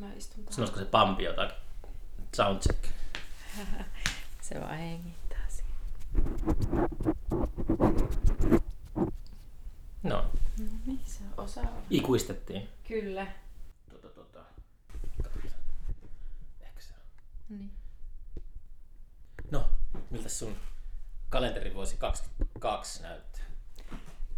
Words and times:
Mä 0.00 0.12
istun 0.12 0.44
tähän. 0.44 0.52
Sanoisiko 0.54 0.78
se 0.78 0.84
Pampi 0.84 1.24
jotain? 1.24 1.50
Soundcheck. 2.36 2.84
Se 4.42 4.60
vaan 4.60 4.78
hengittää 4.78 5.46
siinä. 5.48 5.70
No, 10.02 10.26
Niin, 10.86 11.00
se 11.04 11.20
osaa. 11.36 11.64
ikuistettiin. 11.90 12.68
Kyllä. 12.88 13.26
Tota, 13.90 14.08
tota. 14.08 14.44
Katsotaan. 15.22 15.62
Ehkä 16.60 16.80
se 16.80 16.94
on. 16.94 17.00
Niin. 17.58 17.70
No, 19.50 19.68
miltä 20.10 20.28
sun 20.28 20.56
kalenterivuosi 21.28 21.96
22 21.96 23.02
näyttää? 23.02 23.44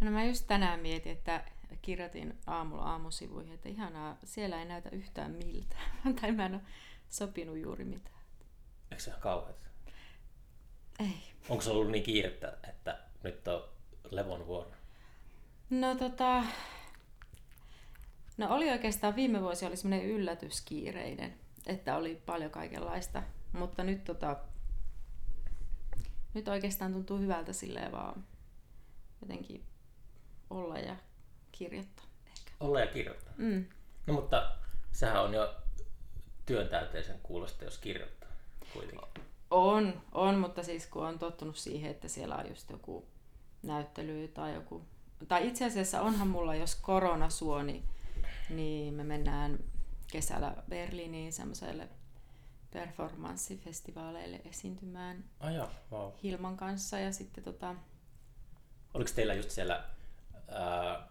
No 0.00 0.10
mä 0.10 0.24
just 0.24 0.46
tänään 0.46 0.80
mietin, 0.80 1.12
että 1.12 1.44
kirjoitin 1.82 2.38
aamulla 2.46 2.82
aamusivuihin, 2.82 3.54
että 3.54 3.68
ihanaa, 3.68 4.18
siellä 4.24 4.58
ei 4.58 4.64
näytä 4.64 4.88
yhtään 4.90 5.30
miltään. 5.30 5.90
tai 6.20 6.32
mä 6.32 6.46
en 6.46 6.54
ole 6.54 6.62
sopinut 7.08 7.58
juuri 7.58 7.84
mitään. 7.84 8.22
Eikö 8.90 9.02
se 9.02 9.10
ihan 9.10 9.22
kauheat? 9.22 9.56
Ei. 11.00 11.32
Onko 11.48 11.62
se 11.62 11.70
ollut 11.70 11.90
niin 11.90 12.04
kiirettä, 12.04 12.58
että 12.68 12.98
nyt 13.22 13.48
on 13.48 13.64
levon 14.10 14.46
vuoro? 14.46 14.70
No 15.70 15.94
tota... 15.94 16.44
No 18.36 18.54
oli 18.54 18.70
oikeastaan 18.70 19.16
viime 19.16 19.40
vuosi 19.40 19.66
oli 19.66 19.76
semmoinen 19.76 20.08
yllätyskiireinen, 20.08 21.34
että 21.66 21.96
oli 21.96 22.22
paljon 22.26 22.50
kaikenlaista. 22.50 23.22
Mutta 23.52 23.84
nyt 23.84 24.04
tota... 24.04 24.36
Nyt 26.34 26.48
oikeastaan 26.48 26.92
tuntuu 26.92 27.18
hyvältä 27.18 27.52
silleen 27.52 27.92
vaan 27.92 28.24
jotenkin 29.20 29.64
olla 30.50 30.78
ja 30.78 30.96
kirjoittaa 31.62 32.04
ehkä. 32.26 32.50
Olla 32.60 32.80
ja 32.80 32.86
kirjoittaa. 32.86 33.34
Mm. 33.36 33.64
No 34.06 34.14
mutta 34.14 34.52
sehän 34.92 35.22
on 35.22 35.34
jo 35.34 35.54
työntäyteisen 36.46 37.20
kuulosta, 37.22 37.64
jos 37.64 37.78
kirjoittaa 37.78 38.28
kuitenkin. 38.72 39.08
On, 39.50 40.02
on, 40.12 40.38
mutta 40.38 40.62
siis 40.62 40.86
kun 40.86 41.06
on 41.06 41.18
tottunut 41.18 41.56
siihen, 41.56 41.90
että 41.90 42.08
siellä 42.08 42.36
on 42.36 42.48
just 42.48 42.70
joku 42.70 43.06
näyttely 43.62 44.28
tai 44.28 44.54
joku... 44.54 44.82
Tai 45.28 45.48
itse 45.48 45.64
asiassa 45.64 46.00
onhan 46.00 46.28
mulla, 46.28 46.54
jos 46.54 46.74
korona 46.74 47.30
suo, 47.30 47.62
niin, 47.62 47.84
niin 48.50 48.94
me 48.94 49.04
mennään 49.04 49.58
kesällä 50.12 50.54
Berliiniin 50.68 51.32
semmoiselle 51.32 51.88
performanssifestivaaleille 52.70 54.40
esiintymään 54.44 55.24
joo, 55.54 55.70
wow. 55.92 56.12
Hilman 56.22 56.56
kanssa 56.56 56.98
ja 56.98 57.12
sitten 57.12 57.44
tota... 57.44 57.74
Oliko 58.94 59.10
teillä 59.14 59.34
just 59.34 59.50
siellä 59.50 59.84
ää, 60.48 61.08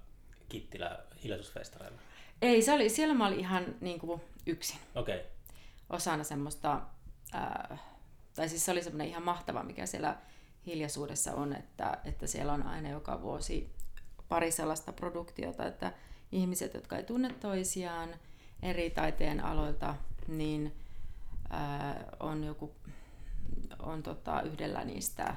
Kittilä 0.51 0.99
hiljaisuusfestareilla? 1.23 1.97
Ei, 2.41 2.61
se 2.61 2.73
oli, 2.73 2.89
siellä 2.89 3.13
mä 3.13 3.27
olin 3.27 3.39
ihan 3.39 3.65
niin 3.81 3.99
kuin 3.99 4.21
yksin. 4.45 4.79
Okei. 4.95 5.15
Okay. 5.15 5.27
osana 5.89 6.23
semmoista, 6.23 6.81
ää, 7.33 7.77
tai 8.35 8.49
siis 8.49 8.65
se 8.65 8.71
oli 8.71 8.83
semmoinen 8.83 9.07
ihan 9.07 9.23
mahtava, 9.23 9.63
mikä 9.63 9.85
siellä 9.85 10.17
hiljaisuudessa 10.65 11.33
on, 11.33 11.55
että, 11.55 11.97
että 12.05 12.27
siellä 12.27 12.53
on 12.53 12.63
aina 12.63 12.89
joka 12.89 13.21
vuosi 13.21 13.75
pari 14.29 14.51
sellaista 14.51 14.93
produktiota, 14.93 15.65
että 15.65 15.93
ihmiset, 16.31 16.73
jotka 16.73 16.97
ei 16.97 17.03
tunne 17.03 17.33
toisiaan 17.39 18.09
eri 18.61 18.89
taiteen 18.89 19.45
aloilta, 19.45 19.95
niin 20.27 20.75
ää, 21.49 22.05
on 22.19 22.43
joku, 22.43 22.75
on 23.79 24.03
tota, 24.03 24.41
yhdellä 24.41 24.83
niistä 24.83 25.35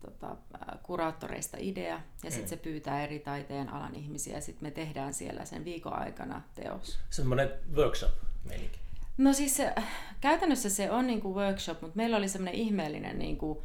tota, 0.00 0.36
kuraattoreista 0.82 1.56
idea, 1.60 2.00
ja 2.24 2.30
sitten 2.30 2.44
Mm. 2.44 2.48
se 2.48 2.56
pyytää 2.56 3.04
eri 3.04 3.18
taiteen 3.18 3.68
alan 3.68 3.94
ihmisiä, 3.94 4.34
ja 4.34 4.40
sitten 4.40 4.66
me 4.68 4.70
tehdään 4.70 5.14
siellä 5.14 5.44
sen 5.44 5.64
viikon 5.64 5.92
aikana 5.98 6.42
teos. 6.54 6.98
Semmoinen 7.10 7.50
workshop 7.74 8.10
meininki. 8.44 8.78
No 9.18 9.32
siis 9.32 9.56
se, 9.56 9.74
käytännössä 10.20 10.70
se 10.70 10.90
on 10.90 11.06
niinku 11.06 11.34
workshop, 11.34 11.80
mutta 11.80 11.96
meillä 11.96 12.16
oli 12.16 12.28
semmoinen 12.28 12.60
ihmeellinen 12.60 13.18
niinku, 13.18 13.62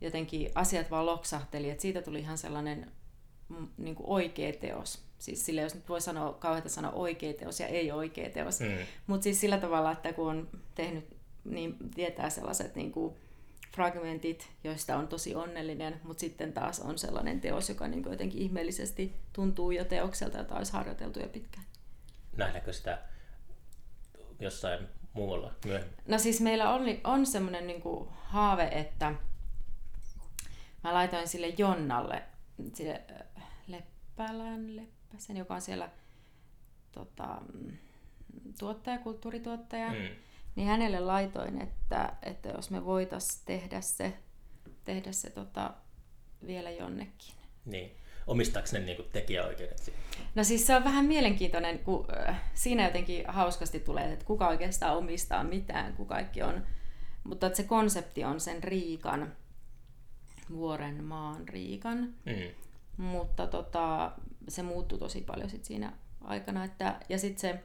jotenkin 0.00 0.50
asiat 0.54 0.90
vaan 0.90 1.06
loksahteli, 1.06 1.70
että 1.70 1.82
siitä 1.82 2.02
tuli 2.02 2.20
ihan 2.20 2.38
sellainen 2.38 2.92
mm, 3.48 3.68
niinku 3.76 4.02
oikea 4.06 4.52
teos. 4.52 5.04
Siis 5.18 5.46
sille, 5.46 5.60
jos 5.60 5.74
nyt 5.74 5.88
voi 5.88 6.00
sanoa, 6.00 6.32
kauheita 6.32 6.68
sanoa 6.68 6.92
oikea 6.92 7.32
teos 7.34 7.60
ja 7.60 7.66
ei 7.66 7.92
oikea 7.92 8.30
teos. 8.30 8.60
Mm. 8.60 8.66
Mutta 9.06 9.24
siis 9.24 9.40
sillä 9.40 9.58
tavalla, 9.58 9.92
että 9.92 10.12
kun 10.12 10.28
on 10.30 10.48
tehnyt, 10.74 11.16
niin 11.44 11.76
tietää 11.94 12.30
sellaiset 12.30 12.74
niinku 12.76 13.16
fragmentit, 13.76 14.50
joista 14.64 14.96
on 14.96 15.08
tosi 15.08 15.34
onnellinen, 15.34 16.00
mutta 16.04 16.20
sitten 16.20 16.52
taas 16.52 16.80
on 16.80 16.98
sellainen 16.98 17.40
teos, 17.40 17.68
joka 17.68 17.88
niinku 17.88 18.08
jotenkin 18.08 18.42
ihmeellisesti 18.42 19.16
tuntuu 19.32 19.70
jo 19.70 19.84
teokselta, 19.84 20.38
jota 20.38 20.54
olisi 20.56 20.72
harjoiteltu 20.72 21.20
jo 21.20 21.28
pitkään. 21.28 21.66
Nähdäänkö 22.36 22.72
sitä 22.72 22.98
jossain 24.40 24.88
muualla 25.12 25.52
myöhemmin? 25.64 25.96
No 26.08 26.18
siis 26.18 26.40
meillä 26.40 26.74
on, 26.74 26.82
on 27.04 27.26
semmoinen 27.26 27.66
niinku 27.66 28.08
haave, 28.24 28.68
että 28.72 29.14
mä 30.84 30.94
laitoin 30.94 31.28
sille 31.28 31.46
Jonnalle, 31.58 32.22
sille 32.74 33.02
äh, 33.10 33.46
Leppälän, 33.66 34.76
Leppäsen, 34.76 35.36
joka 35.36 35.54
on 35.54 35.60
siellä 35.60 35.90
tota, 36.92 37.38
mm, 37.54 37.78
tuottaja, 38.58 38.98
kulttuurituottaja, 38.98 39.92
Mm. 39.92 40.08
Niin 40.56 40.68
hänelle 40.68 41.00
laitoin, 41.00 41.62
että, 41.62 42.12
että 42.22 42.48
jos 42.48 42.70
me 42.70 42.84
voitais 42.84 43.42
tehdä 43.44 43.80
se, 43.80 44.12
tehdä 44.84 45.12
se 45.12 45.30
tota, 45.30 45.74
vielä 46.46 46.70
jonnekin. 46.70 47.34
Niin. 47.64 47.90
Omistaako 48.26 48.68
ne 48.72 48.78
niinku 48.78 49.02
tekijäoikeudet 49.02 49.78
siihen? 49.78 50.02
No 50.34 50.44
siis 50.44 50.66
se 50.66 50.76
on 50.76 50.84
vähän 50.84 51.04
mielenkiintoinen, 51.04 51.78
kun 51.78 52.06
äh, 52.28 52.42
siinä 52.54 52.84
jotenkin 52.84 53.24
hauskasti 53.28 53.80
tulee, 53.80 54.12
että 54.12 54.24
kuka 54.24 54.48
oikeastaan 54.48 54.96
omistaa 54.96 55.44
mitään, 55.44 55.92
kun 55.94 56.06
kaikki 56.06 56.42
on. 56.42 56.66
Mutta 57.24 57.46
että 57.46 57.56
se 57.56 57.62
konsepti 57.62 58.24
on 58.24 58.40
sen 58.40 58.62
Riikan, 58.62 59.32
vuoren 60.50 61.04
maan 61.04 61.48
Riikan. 61.48 62.14
Mm. 62.26 62.54
Mutta 62.96 63.46
tota, 63.46 64.12
se 64.48 64.62
muuttui 64.62 64.98
tosi 64.98 65.20
paljon 65.20 65.50
sit 65.50 65.64
siinä 65.64 65.92
aikana. 66.20 66.64
Että, 66.64 67.00
ja 67.08 67.18
sitten 67.18 67.40
se 67.40 67.60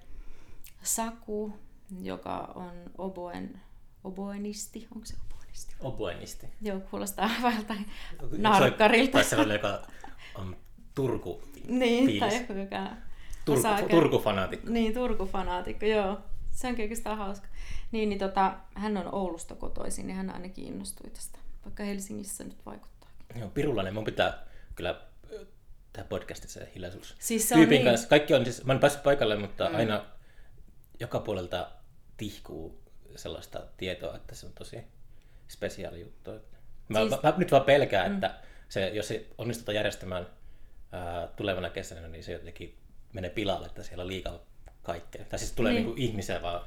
Saku, 0.83 1.53
joka 2.01 2.51
on 2.55 2.73
oboen, 2.97 3.61
oboenisti, 4.03 4.87
onko 4.95 5.05
se 5.05 5.15
oboenisti? 5.25 5.75
Oboenisti. 5.79 6.47
Joo, 6.61 6.79
kuulostaa 6.79 7.29
vähän 7.43 7.65
narkkarilta. 8.37 9.11
Tai 9.11 9.23
sellainen, 9.23 9.55
joka 9.55 9.87
on 10.35 10.57
Turku, 10.95 11.41
Niin, 11.67 12.19
tai 12.19 12.37
joku, 12.37 12.53
joka 12.53 12.89
Turku, 13.45 13.59
osaa 13.59 13.81
Turku-fanaatikko. 13.81 14.69
Niin, 14.69 14.93
Turku-fanaatikko, 14.93 15.85
joo. 15.85 16.17
Se 16.51 16.67
onkin 16.67 16.83
oikeastaan 16.83 17.17
hauska. 17.17 17.47
Niin, 17.91 18.09
niin 18.09 18.19
tota, 18.19 18.55
hän 18.73 18.97
on 18.97 19.13
Oulusta 19.13 19.55
kotoisin, 19.55 20.07
niin 20.07 20.17
hän 20.17 20.29
ainakin 20.29 20.65
innostui 20.65 21.09
tästä, 21.09 21.39
vaikka 21.65 21.83
Helsingissä 21.83 22.43
nyt 22.43 22.65
vaikuttaa. 22.65 23.09
Joo, 23.39 23.49
pirulainen. 23.49 23.93
Mun 23.93 24.03
pitää 24.03 24.45
kyllä 24.75 25.01
tehdä 25.93 26.07
podcastissa 26.09 26.59
hiljaisuus. 26.75 27.15
Siis 27.19 27.49
se 27.49 27.55
on 27.55 27.59
Tyypin 27.59 27.75
niin- 27.75 27.85
kanssa. 27.85 28.07
Kaikki 28.07 28.33
on 28.33 28.45
siis, 28.45 28.65
mä 28.65 28.73
en 28.73 28.79
päässyt 28.79 29.03
paikalle, 29.03 29.35
mutta 29.35 29.69
mm. 29.69 29.75
aina 29.75 30.05
joka 30.99 31.19
puolelta 31.19 31.71
tihkuu 32.17 32.81
sellaista 33.15 33.59
tietoa, 33.77 34.15
että 34.15 34.35
se 34.35 34.45
on 34.45 34.53
tosi 34.53 34.77
spesiaali 35.47 35.99
juttu. 36.01 36.31
Mä, 36.89 36.99
Siis- 36.99 37.11
mä, 37.11 37.31
mä, 37.31 37.33
nyt 37.37 37.51
vaan 37.51 37.63
pelkään, 37.63 38.11
mm. 38.11 38.15
että 38.15 38.35
se, 38.69 38.87
jos 38.87 39.07
se 39.07 39.25
onnistutaan 39.37 39.75
järjestämään 39.75 40.27
ää, 40.91 41.27
tulevana 41.27 41.69
kesänä, 41.69 42.07
niin 42.07 42.23
se 42.23 42.31
jotenkin 42.31 42.77
menee 43.13 43.29
pilalle, 43.29 43.67
että 43.67 43.83
siellä 43.83 44.01
on 44.01 44.07
liikaa 44.07 44.39
kaikkea. 44.83 45.25
Tai 45.25 45.39
siis 45.39 45.51
tulee 45.51 45.73
Niin. 45.73 45.83
niin. 45.83 45.95
niinku 45.95 46.01
ihmisiä 46.11 46.41
vaan. 46.41 46.61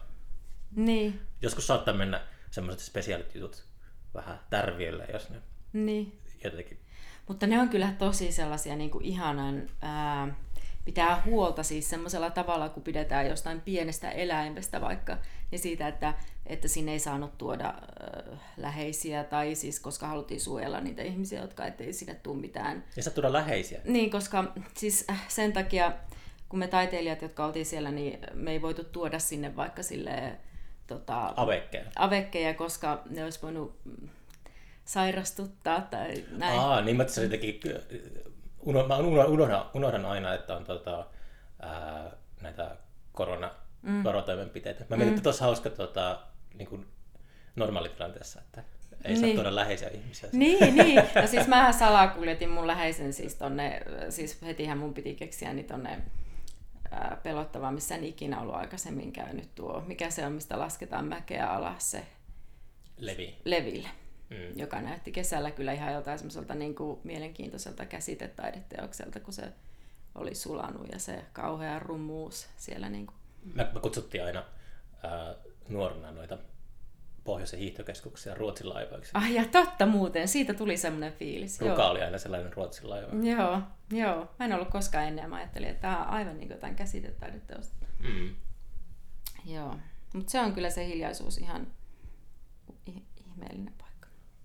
Niin, 0.77 1.21
Joskus 1.43 1.67
saattaa 1.67 1.95
mennä 1.95 2.21
semmoiset 2.51 2.83
spesiaalit 2.83 3.35
jutut 3.35 3.65
vähän 4.15 4.41
tärviölle, 4.51 5.07
jos 5.13 5.31
ne 5.31 5.37
niin. 5.73 6.19
jotenkin 6.45 6.81
Mutta 7.29 7.47
ne 7.47 7.61
on 7.61 7.69
kyllä 7.69 7.95
tosi 7.99 8.33
sellaisia 8.33 8.77
niin 8.77 8.91
kuin 8.91 9.05
ihanan, 9.05 9.69
ää, 9.83 10.35
pitää 10.89 11.23
huolta 11.27 11.63
siis 11.63 11.91
semmoisella 11.91 12.31
tavalla, 12.31 12.69
kun 12.69 12.83
pidetään 12.83 13.29
jostain 13.29 13.61
pienestä 13.61 14.11
eläimestä 14.11 14.81
vaikka, 14.81 15.19
niin 15.51 15.59
siitä, 15.59 15.89
että, 15.89 16.15
että 16.47 16.69
sinne 16.69 16.93
ei 16.93 16.99
saanut 16.99 17.39
tuoda 17.39 17.69
äh, 17.69 18.39
läheisiä, 18.57 19.25
tai 19.25 19.55
siis 19.55 19.81
koska 19.81 20.07
haluttiin 20.07 20.41
suojella 20.41 20.81
niitä 20.81 21.03
ihmisiä, 21.03 21.41
jotka 21.41 21.67
ettei 21.67 21.93
sinne 21.93 22.15
tule 22.15 22.41
mitään 22.41 22.85
Ja 22.97 23.03
saa 23.03 23.13
tuoda 23.13 23.33
läheisiä. 23.33 23.81
Niin, 23.85 24.11
koska 24.11 24.53
siis 24.75 25.05
äh, 25.11 25.25
sen 25.29 25.53
takia, 25.53 25.93
kun 26.49 26.59
me 26.59 26.69
taiteilijat, 26.69 27.23
jotka 27.23 27.45
oltiin 27.45 27.67
siellä, 27.67 27.91
niin 27.91 28.19
me 28.35 28.51
ei 28.51 28.63
voitu 28.63 28.85
tuoda 28.85 29.19
sinne 29.19 29.57
vaikka 29.57 29.83
sille 29.83 30.33
tota, 30.87 31.33
Avekkeja. 31.37 31.85
avekkeja, 31.97 32.55
koska 32.55 33.03
ne 33.11 33.25
olisi 33.25 33.43
voinut 33.43 33.81
mm, 33.85 34.09
sairastuttaa 34.85 35.81
tai 35.81 36.25
näin. 36.31 36.61
Aa, 36.61 36.81
niin 36.81 36.97
mä 36.97 37.05
uno, 38.61 38.87
mä 38.89 38.97
unohdan, 38.97 39.67
unohdan, 39.75 40.07
aina, 40.07 40.35
että 40.35 40.57
on 40.57 40.65
tota, 40.65 41.07
ää, 41.61 42.11
näitä 42.43 42.77
koronavarotoimenpiteitä. 43.13 44.85
Mä 44.91 44.97
mietin, 44.97 45.13
että 45.15 45.23
tuossa 45.23 45.45
hauska 45.45 45.71
tota, 45.71 46.21
niin 46.55 46.69
kuin 46.69 46.87
normaalitilanteessa, 47.57 48.41
että 48.41 48.65
ei 49.05 49.17
saa 49.17 49.23
Niin. 49.23 49.37
tuoda 49.37 49.55
läheisiä 49.55 49.89
ihmisiä. 49.89 50.29
Niin, 50.33 50.77
niin. 50.77 51.03
No 51.23 51.27
siis 51.27 51.47
mähän 51.47 51.75
salakuljetin 51.75 52.51
mun 52.51 52.67
läheisen 52.67 53.13
siis 53.13 53.35
tonne, 53.35 53.83
siis 54.09 54.43
hetihän 54.43 54.79
mun 54.79 54.95
piti 54.95 55.15
keksiä 55.15 55.53
niin 55.53 55.67
tonne 55.67 55.99
ää, 56.91 57.19
pelottavaa, 57.23 57.73
missä 57.73 57.95
en 57.95 58.05
ikinä 58.05 58.41
ollut 58.41 58.55
aikaisemmin 58.55 59.13
käynyt 59.13 59.55
tuo. 59.55 59.83
Mikä 59.87 60.11
se 60.11 60.27
on, 60.27 60.33
mistä 60.33 60.59
lasketaan 60.59 61.05
mäkeä 61.05 61.47
alas 61.51 61.91
se 61.91 62.07
Levi. 62.97 63.37
Leville, 63.45 63.89
Mm. 64.31 64.59
joka 64.59 64.81
näytti 64.81 65.13
kesällä 65.13 65.51
kyllä 65.51 65.73
ihan 65.73 65.93
jotain 65.93 66.19
semmoiselta 66.19 66.55
niin 66.55 66.75
kuin 66.75 67.01
mielenkiintoiselta 67.05 67.87
käsitetaideteokselta, 67.87 69.21
kun 69.21 69.33
se 69.33 69.53
oli 70.15 70.35
sulanut 70.35 70.87
ja 70.93 70.99
se 70.99 71.25
kauhea 71.33 71.79
rumuus 71.79 72.49
siellä. 72.57 72.89
Niin 72.89 73.07
kuin. 73.07 73.17
Me, 73.55 73.69
me 73.75 73.81
kutsuttiin 73.81 74.25
aina 74.25 74.45
ää, 75.03 75.35
nuorena 75.69 76.11
noita 76.11 76.39
pohjoisen 77.25 77.59
hiihtokeskuksia 77.59 78.35
Ruotsin 78.35 78.69
laivoiksi. 78.69 79.11
Ah 79.15 79.33
ja 79.33 79.45
totta 79.45 79.87
muuten, 79.87 80.29
siitä 80.29 80.55
tuli 80.55 80.77
semmoinen 80.77 81.13
fiilis. 81.13 81.61
Ruka 81.61 81.83
Joo. 81.83 81.91
oli 81.91 82.03
aina 82.03 82.19
sellainen 82.19 82.53
Ruotsin 82.53 82.91
laiva. 82.91 83.09
Joo, 83.23 83.61
joo. 83.93 84.31
Mä 84.39 84.45
en 84.45 84.53
ollut 84.53 84.69
koskaan 84.69 85.05
ennen, 85.05 85.31
mä 85.31 85.37
ajattelin, 85.37 85.69
että 85.69 85.81
tämä 85.81 86.05
on 86.05 86.09
aivan 86.09 86.37
niin 86.37 86.49
kuin 86.49 86.57
jotain 86.57 86.77
käsitetaideteosta. 86.77 87.87
Mm. 87.99 88.35
Joo, 89.45 89.77
mutta 90.15 90.31
se 90.31 90.41
on 90.41 90.53
kyllä 90.53 90.71
se 90.71 90.87
hiljaisuus 90.87 91.39
ihan 91.39 91.67
ihmeellinen 92.87 93.75
paikka. 93.79 93.88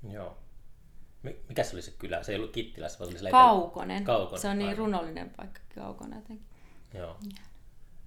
Joo. 0.10 0.38
Mi- 1.24 1.40
Mikä 1.50 1.64
se 1.64 1.76
oli 1.76 1.82
se 1.82 1.92
kylä? 1.92 2.24
Se 2.24 2.32
ei 2.32 2.38
ollut 2.38 2.52
Kittilässä, 2.52 3.00
vaan 3.00 3.08
se 3.08 3.12
oli 3.12 3.20
siellä 3.20 3.32
Kaukonen. 3.32 4.04
Kaukonen, 4.04 4.42
Se 4.42 4.48
on 4.48 4.58
niin 4.58 4.70
aivan. 4.70 4.78
runollinen 4.78 5.30
paikka, 5.30 5.60
Kaukonen 5.76 6.20
jotenkin. 6.20 6.46
Joo. 6.94 7.18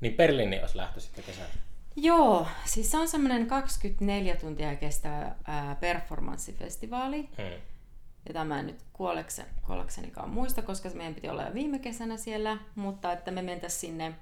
Niin 0.01 0.15
Berliini 0.15 0.61
olisi 0.61 0.77
lähtö 0.77 1.01
sitten 1.01 1.25
kesällä. 1.25 1.51
Joo, 1.97 2.47
siis 2.65 2.91
se 2.91 2.97
on 2.99 3.09
semmoinen 3.09 3.47
24 3.47 4.37
tuntia 4.37 4.77
kestävä 4.77 5.35
ää, 5.45 5.75
performanssifestivaali, 5.81 7.23
Mm. 7.23 7.61
jota 8.29 8.45
mä 8.45 8.61
en 8.61 8.67
nyt 8.67 8.83
kuoleksen, 8.93 9.47
kuoleksenikaan 9.67 10.31
muista, 10.31 10.63
koska 10.63 10.89
meidän 10.91 11.15
piti 11.15 11.29
olla 11.29 11.43
jo 11.43 11.55
viime 11.55 11.79
kesänä 11.79 12.17
siellä, 12.17 12.59
mutta 12.75 13.13
että 13.13 13.31
me 13.31 13.43
mentäisiin 13.43 13.81
sinne 13.81 14.15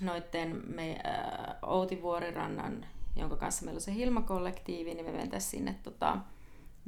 noitten 0.00 0.62
me, 0.74 1.00
ää, 1.04 1.58
Outi 1.62 2.02
Vuorirannan, 2.02 2.86
jonka 3.16 3.36
kanssa 3.36 3.64
meillä 3.64 3.76
on 3.78 3.82
se 3.82 3.94
Hilma-kollektiivi, 3.94 4.94
niin 4.94 5.06
me 5.06 5.12
mentäisiin 5.12 5.50
sinne 5.50 5.74
tota, 5.82 6.18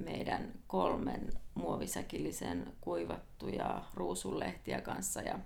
meidän 0.05 0.53
kolmen 0.67 1.33
muovisäkillisen 1.55 2.73
kuivattuja 2.81 3.85
ruusunlehtiä 3.95 4.81
kanssa 4.81 5.21
ja 5.21 5.39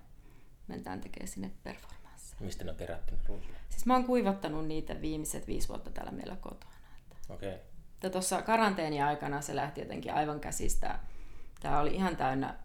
mentään 0.67 1.01
tekemään 1.01 1.27
sinne 1.27 1.51
performanssia. 1.63 2.37
Mistä 2.39 2.63
ne 2.63 2.71
on 2.71 2.77
kerätty 2.77 3.15
ne 3.15 3.21
ruusut? 3.27 3.51
Siis 3.69 3.85
mä 3.85 3.93
oon 3.93 4.05
kuivattanut 4.05 4.67
niitä 4.67 5.01
viimeiset 5.01 5.47
viisi 5.47 5.67
vuotta 5.67 5.91
täällä 5.91 6.11
meillä 6.11 6.35
kotona. 6.35 6.73
Että 7.01 7.33
Okei. 7.33 7.55
Okay. 7.99 8.09
tuossa 8.11 8.41
karanteeni-aikana 8.41 9.41
se 9.41 9.55
lähti 9.55 9.81
jotenkin 9.81 10.13
aivan 10.13 10.39
käsistä. 10.39 10.99
Tämä 11.61 11.79
oli 11.79 11.95
ihan 11.95 12.17
täynnä, 12.17 12.59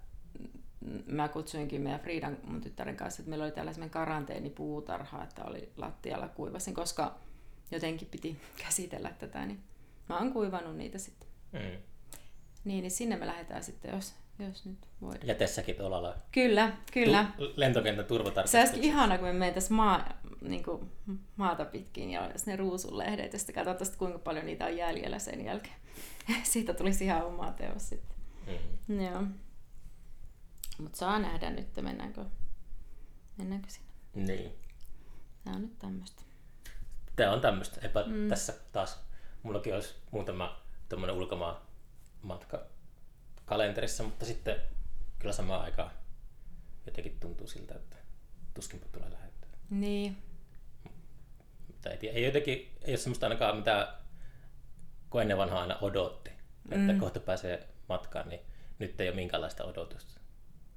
mä 1.07 1.29
kutsuinkin 1.29 1.81
meidän 1.83 2.01
Friidan 2.01 2.39
mun 2.45 2.61
tyttären 2.61 2.97
kanssa, 2.97 3.23
että 3.23 3.31
meillä 3.31 3.45
oli 3.45 3.53
tällainen 3.53 3.91
karanteenipuutarha, 3.91 5.25
että 5.25 5.45
oli 5.45 5.73
lattialla 5.77 6.29
kuivasin, 6.29 6.75
koska 6.75 7.19
jotenkin 7.71 8.09
piti 8.09 8.41
käsitellä 8.65 9.11
tätä, 9.19 9.47
niin 9.47 9.63
mä 10.09 10.19
oon 10.19 10.33
kuivannut 10.33 10.77
niitä 10.77 10.99
sitten. 10.99 11.32
Mm. 11.53 11.59
Niin, 12.65 12.83
niin 12.83 12.91
sinne 12.91 13.17
me 13.17 13.27
lähdetään 13.27 13.63
sitten, 13.63 13.95
jos, 13.95 14.15
jos 14.39 14.65
nyt 14.65 14.79
voidaan. 15.01 15.29
Ja 15.29 15.35
tässäkin 15.35 15.77
tuolla 15.77 16.03
lailla. 16.03 16.23
Kyllä, 16.33 16.73
kyllä. 16.93 17.27
Tu- 17.37 17.53
lentokentän 17.57 18.05
Se 18.05 18.09
turvatarkastukset. 18.09 18.61
olisikin 18.61 18.91
ihana, 18.91 19.19
kun 19.19 19.27
me 19.27 19.33
mentäisiin 19.33 19.75
maa, 19.75 20.09
niin 20.41 20.65
kuin 20.65 20.93
maata 21.37 21.65
pitkin 21.65 22.11
ja 22.11 22.23
olisi 22.23 22.51
ne 22.51 22.57
ruusunlehdet, 22.57 23.33
ja 23.33 23.39
sitten 23.39 23.55
katsotaan, 23.55 23.99
kuinka 23.99 24.19
paljon 24.19 24.47
niitä 24.47 24.65
on 24.65 24.77
jäljellä 24.77 25.19
sen 25.19 25.45
jälkeen. 25.45 25.77
Siitä 26.43 26.75
tulisi 26.75 27.05
ihan 27.05 27.25
oma 27.27 27.53
teos 27.53 27.89
sitten. 27.89 28.17
Mm. 28.89 29.01
Joo. 29.01 29.23
Mutta 30.79 30.99
saa 30.99 31.19
nähdä 31.19 31.51
nyt, 31.51 31.77
mennäänkö, 31.81 32.25
mennäänkö 33.37 33.69
sinne. 33.71 33.93
Niin. 34.15 34.53
Tämä 35.45 35.57
on 35.57 35.63
nyt 35.63 35.79
tämmöistä. 35.79 36.23
Tämä 37.17 37.33
on 37.33 37.41
tämmöistä. 37.41 37.81
Eipä 37.81 38.05
mm. 38.07 38.29
tässä 38.29 38.55
taas, 38.73 39.05
mullakin 39.43 39.75
olisi 39.75 39.95
muutama 40.11 40.62
tuommoinen 40.93 41.17
ulkomaan 41.17 41.57
matka 42.23 42.67
kalenterissa, 43.45 44.03
mutta 44.03 44.25
sitten 44.25 44.57
kyllä 45.19 45.33
samaan 45.33 45.63
aikaan 45.63 45.91
jotenkin 46.87 47.21
tuntuu 47.21 47.47
siltä, 47.47 47.75
että 47.75 47.97
tuskinpa 48.55 48.87
tulee 48.93 49.11
lähettää. 49.11 49.51
Niin, 49.71 50.17
Mutta 51.67 51.91
ei, 51.91 52.09
ei 52.09 52.25
jotenkin, 52.25 52.77
ei 52.83 52.91
ole 52.93 52.97
semmoista 52.97 53.27
ainakaan 53.27 53.57
mitä, 53.57 53.95
kun 55.11 55.23
ennen 55.23 55.37
vanhaa 55.39 55.61
aina 55.61 55.79
odotti, 55.81 56.31
että 56.71 56.93
Mm. 56.93 57.01
kohta 57.01 57.21
pääsee 57.21 57.69
matkaan, 57.89 58.29
niin 58.29 58.41
nyt 58.79 59.01
ei 59.01 59.09
ole 59.09 59.17
minkäänlaista 59.17 59.65
odotusta. 59.65 60.21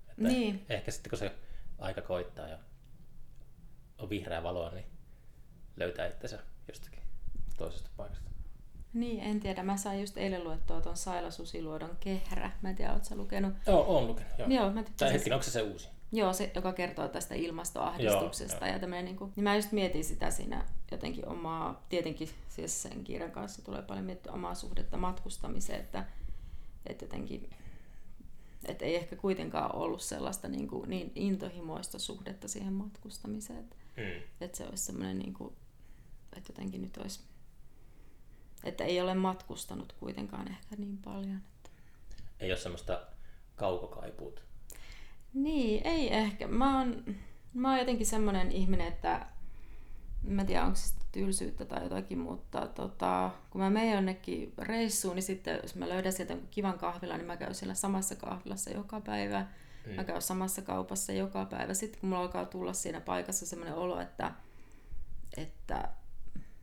Että 0.10 0.22
Niin. 0.28 0.66
Ehkä 0.70 0.92
sitten 0.92 1.10
kun 1.10 1.20
se 1.20 1.36
aika 1.80 2.02
koittaa 2.02 2.48
ja 2.48 2.58
on 3.98 4.10
vihreä 4.10 4.44
valoa, 4.44 4.70
niin 4.72 4.86
löytää 5.78 6.08
itsensä 6.08 6.40
jostakin 6.68 7.04
toisesta 7.58 7.90
paikasta. 7.98 8.30
Niin, 8.96 9.20
en 9.20 9.40
tiedä. 9.40 9.64
Mä 9.64 9.78
sain 9.78 10.00
just 10.02 10.18
eilen 10.18 10.44
luettua 10.44 10.82
tuon 10.82 10.98
Saila 10.98 11.32
Susiluodon 11.32 11.98
Kehrä. 12.00 12.52
Mä 12.62 12.70
en 12.70 12.76
tiedä, 12.76 12.92
ootko 12.94 13.06
sä 13.10 13.16
lukenut? 13.16 13.54
Joo, 13.68 13.84
oon 13.88 14.08
lukenut. 14.08 14.32
Joo. 14.38 14.48
Joo, 14.50 14.72
mä 14.72 14.84
Tai 14.98 15.14
hetken, 15.14 15.34
onko 15.34 15.44
se 15.44 15.52
se 15.52 15.62
uusi? 15.62 15.90
Joo, 16.12 16.34
se, 16.34 16.52
joka 16.56 16.74
kertoo 16.74 17.08
tästä 17.08 17.36
ilmastoahdistuksesta 17.36 18.66
Joo, 18.66 18.74
ja 18.74 18.80
tämmöinen, 18.80 19.06
niin, 19.06 19.16
kuin, 19.18 19.34
niin 19.36 19.44
mä 19.44 19.56
just 19.56 19.72
mietin 19.72 20.04
sitä 20.04 20.32
siinä 20.32 20.66
jotenkin 20.92 21.28
omaa, 21.28 21.86
tietenkin 21.90 22.30
siis 22.50 22.82
sen 22.84 23.04
kirjan 23.04 23.32
kanssa 23.32 23.62
tulee 23.66 23.82
paljon 23.82 24.06
miettiä 24.06 24.32
omaa 24.32 24.56
suhdetta 24.56 24.98
matkustamiseen, 24.98 25.80
että, 25.80 26.06
että 26.88 27.06
jotenkin, 27.06 27.50
että 28.66 28.86
ei 28.86 28.96
ehkä 28.96 29.16
kuitenkaan 29.16 29.76
ollut 29.76 30.02
sellaista 30.02 30.48
niin, 30.48 30.68
kuin, 30.68 30.90
niin 30.90 31.12
intohimoista 31.16 32.00
suhdetta 32.00 32.48
siihen 32.48 32.74
matkustamiseen, 32.74 33.60
että, 33.60 33.76
Mm. 33.98 34.22
että 34.42 34.58
se 34.58 34.64
olisi 34.64 34.84
semmoinen, 34.84 35.20
niin 35.20 35.34
kuin, 35.34 35.54
että 36.38 36.52
jotenkin 36.52 36.82
nyt 36.82 36.98
olisi, 36.98 37.20
että 38.66 38.84
ei 38.84 39.02
ole 39.02 39.14
matkustanut 39.14 39.94
kuitenkaan 40.00 40.48
ehkä 40.48 40.76
niin 40.78 40.98
paljon. 40.98 41.38
Että. 41.38 41.70
Ei 42.40 42.52
ole 42.52 42.60
semmoista 42.60 43.02
kaukokaipuuta. 43.56 44.42
Niin, 45.34 45.88
ei 45.88 46.14
ehkä. 46.14 46.48
Mä 46.48 46.80
oon, 46.80 47.16
mä 47.54 47.70
oon 47.70 47.80
jotenkin 47.80 48.06
semmoinen 48.06 48.52
ihminen, 48.52 48.88
että 48.88 49.26
mä 50.24 50.42
en 50.42 50.48
tiedä 50.48 50.64
onko 50.64 50.76
se 50.76 50.96
tylsyyttä 51.12 51.66
tai 51.66 51.84
jotakin, 51.84 52.18
mutta 52.18 52.68
tota, 52.68 53.32
kun 53.50 53.62
mä 53.62 53.70
menen 53.70 53.94
jonnekin 53.94 54.54
reissuun, 54.58 55.16
niin 55.16 55.24
sitten 55.24 55.60
jos 55.64 55.76
mä 55.76 55.90
löydän 55.90 56.14
sieltä 56.14 56.38
kivan 56.52 56.78
kahvilan, 56.78 57.18
niin 57.18 57.28
mä 57.28 57.38
käyn 57.38 57.56
siellä 57.56 57.74
samassa 57.74 58.16
kahvilassa 58.16 58.70
joka 58.70 59.02
päivä. 59.02 59.46
Mm. 59.86 59.94
Mä 59.94 60.04
käyn 60.04 60.22
samassa 60.22 60.62
kaupassa 60.62 61.14
joka 61.14 61.46
päivä. 61.46 61.74
Sitten 61.74 62.00
kun 62.00 62.10
mulla 62.10 62.22
alkaa 62.22 62.46
tulla 62.46 62.74
siinä 62.74 63.02
paikassa 63.02 63.46
semmoinen 63.46 63.76
olo, 63.76 64.00
että, 64.00 64.32
että 65.38 65.90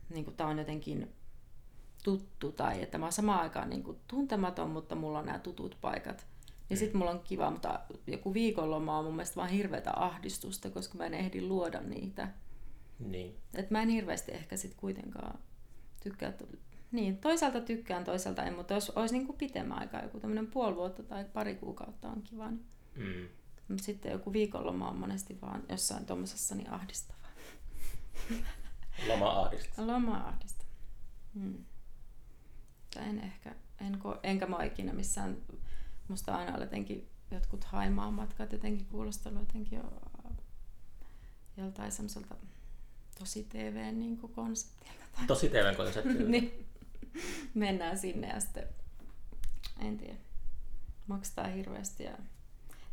niin 0.09 0.35
tämä 0.37 0.49
on 0.49 0.59
jotenkin 0.59 1.13
tuttu 2.03 2.51
tai 2.51 2.81
että 2.81 2.97
mä 2.97 3.05
oon 3.05 3.13
samaan 3.13 3.41
aikaan 3.41 3.69
niin 3.69 3.83
kuin 3.83 3.97
tuntematon, 4.07 4.69
mutta 4.69 4.95
mulla 4.95 5.19
on 5.19 5.25
nämä 5.25 5.39
tutut 5.39 5.77
paikat. 5.81 6.27
Niin 6.69 6.77
sit 6.77 6.93
mulla 6.93 7.11
on 7.11 7.19
kiva, 7.19 7.51
mutta 7.51 7.79
joku 8.07 8.33
viikonloma 8.33 8.97
on 8.97 9.05
mun 9.05 9.15
mielestä 9.15 9.35
vaan 9.35 9.49
hirveätä 9.49 9.91
ahdistusta, 9.95 10.69
koska 10.69 10.97
mä 10.97 11.05
en 11.05 11.13
ehdi 11.13 11.41
luoda 11.41 11.81
niitä. 11.81 12.27
Niin. 12.99 13.37
Et 13.53 13.71
mä 13.71 13.81
en 13.81 13.89
hirveästi 13.89 14.31
ehkä 14.31 14.57
sit 14.57 14.73
kuitenkaan 14.73 15.39
tykkää. 16.03 16.33
Niin, 16.91 17.17
toisaalta 17.17 17.61
tykkään, 17.61 18.03
toisaalta 18.03 18.43
en, 18.43 18.55
mutta 18.55 18.73
jos 18.73 18.89
olisi 18.89 19.13
niin 19.13 19.25
kuin 19.25 19.37
pitemmän 19.37 19.79
aikaa, 19.79 20.03
joku 20.03 20.19
tämmöinen 20.19 20.47
puoli 20.47 20.75
vuotta 20.75 21.03
tai 21.03 21.25
pari 21.25 21.55
kuukautta 21.55 22.09
on 22.09 22.21
kiva. 22.21 22.49
Niin. 22.49 22.65
Mm. 22.95 23.27
Mutta 23.67 23.83
sitten 23.83 24.11
joku 24.11 24.33
viikonloma 24.33 24.89
on 24.89 24.97
monesti 24.97 25.41
vaan 25.41 25.63
jossain 25.69 26.05
tuommoisessa 26.05 26.55
niin 26.55 26.69
ahdistavaa. 26.69 27.29
Loma 29.07 29.29
ahdistaa. 29.29 29.87
Loma 29.87 30.17
ahdista. 30.17 30.65
Hmm. 31.33 31.65
Mutta 32.95 33.09
En 33.09 33.19
ehkä, 33.19 33.55
en, 33.81 33.95
ko- 33.95 34.19
enkä 34.23 34.45
mä 34.45 34.63
ikinä 34.63 34.93
missään, 34.93 35.37
musta 36.07 36.35
aina 36.35 36.53
on 36.53 36.61
jotenkin 36.61 37.09
jotkut 37.31 37.63
Haimaan 37.63 38.13
matkat 38.13 38.51
jotenkin 38.51 38.85
kuulostanut 38.85 39.47
jotenkin 39.47 39.79
jo, 39.79 40.01
joltain 41.57 41.91
semmoiselta 41.91 42.35
tosi 43.19 43.43
TV 43.43 43.93
niin 43.93 44.17
konseptilta. 44.17 45.19
Tosi 45.27 45.49
TVn 45.49 45.75
konsepti. 45.75 46.23
niin, 46.33 46.65
mennään 47.53 47.97
sinne 47.97 48.27
ja 48.27 48.39
sitten, 48.39 48.67
en 49.79 49.97
tiedä, 49.97 50.15
maksetaan 51.07 51.53
hirveästi. 51.53 52.03
Ja, 52.03 52.17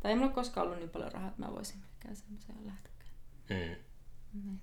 tai 0.00 0.11
ei 0.12 0.16
mulla 0.19 0.33
koskaan 0.33 0.66
ollut 0.66 0.78
niin 0.78 0.90
paljon 0.90 1.12
rahaa, 1.12 1.28
että 1.28 1.42
mä 1.42 1.52
voisin 1.52 1.83
mikään 1.95 2.16
semmoiseen 2.16 2.66
lähtökään. 2.66 3.11
Mm. 3.50 3.76
Niin. 4.45 4.61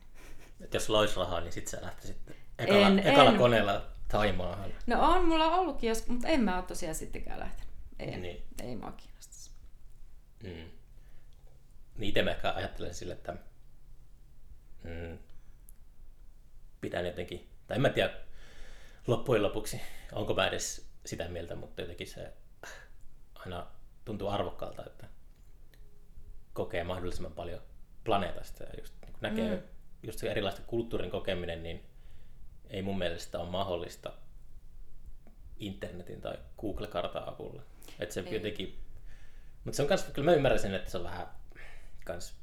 Et 0.61 0.73
jos 0.73 0.89
lois 0.89 1.15
rahaa, 1.17 1.41
niin 1.41 1.53
sit 1.53 1.67
sä 1.67 1.77
lähtisit 1.81 2.17
ekalla, 2.57 2.87
En, 2.87 2.99
ekalla 2.99 3.31
en. 3.31 3.37
koneella 3.37 3.96
Taimaahan. 4.07 4.73
No 4.87 5.11
on 5.13 5.25
mulla 5.25 5.51
ollutkin, 5.51 5.87
jos, 5.87 6.07
mutta 6.07 6.27
en 6.27 6.41
mä 6.41 6.55
ole 6.57 6.65
tosiaan 6.65 6.95
sittenkään 6.95 7.39
lähtenyt. 7.39 7.73
En. 7.99 8.21
Niin. 8.21 8.43
Ei 8.63 8.75
mua 8.75 8.91
kiinnostaisi. 8.91 9.51
Mm. 10.43 10.69
Niin 11.97 12.09
itse 12.09 12.23
mä 12.23 12.31
ehkä 12.31 12.53
ajattelen 12.53 12.93
sille, 12.93 13.13
että 13.13 13.35
mm, 14.83 15.17
pitää 16.81 17.01
jotenkin, 17.01 17.49
tai 17.67 17.75
en 17.75 17.81
mä 17.81 17.89
tiedä 17.89 18.13
loppujen 19.07 19.43
lopuksi, 19.43 19.81
onko 20.11 20.33
mä 20.33 20.47
edes 20.47 20.89
sitä 21.05 21.27
mieltä, 21.27 21.55
mutta 21.55 21.81
jotenkin 21.81 22.07
se 22.07 22.33
aina 23.35 23.67
tuntuu 24.05 24.27
arvokkaalta, 24.27 24.85
että 24.85 25.07
kokee 26.53 26.83
mahdollisimman 26.83 27.33
paljon 27.33 27.61
planeetasta 28.03 28.63
ja 28.63 28.69
just 28.79 28.93
niin 29.01 29.15
näkee 29.21 29.55
mm. 29.55 29.63
just 30.03 30.19
se 30.19 30.31
erilaista 30.31 30.61
kulttuurin 30.67 31.11
kokeminen, 31.11 31.63
niin 31.63 31.85
ei 32.69 32.81
mun 32.81 32.97
mielestä 32.97 33.39
ole 33.39 33.49
mahdollista 33.49 34.13
internetin 35.59 36.21
tai 36.21 36.37
Google-kartan 36.61 37.29
avulla. 37.29 37.61
Että 37.99 38.13
se 38.13 38.19
ei. 38.19 38.33
jotenkin... 38.33 38.79
Mutta 39.63 39.75
se 39.75 39.81
on 39.81 39.87
kans, 39.87 40.03
kyllä 40.03 40.31
mä 40.31 40.35
ymmärrän 40.35 40.59
sen, 40.59 40.73
että 40.73 40.91
se 40.91 40.97
on 40.97 41.03
vähän 41.03 41.27
kans 42.05 42.35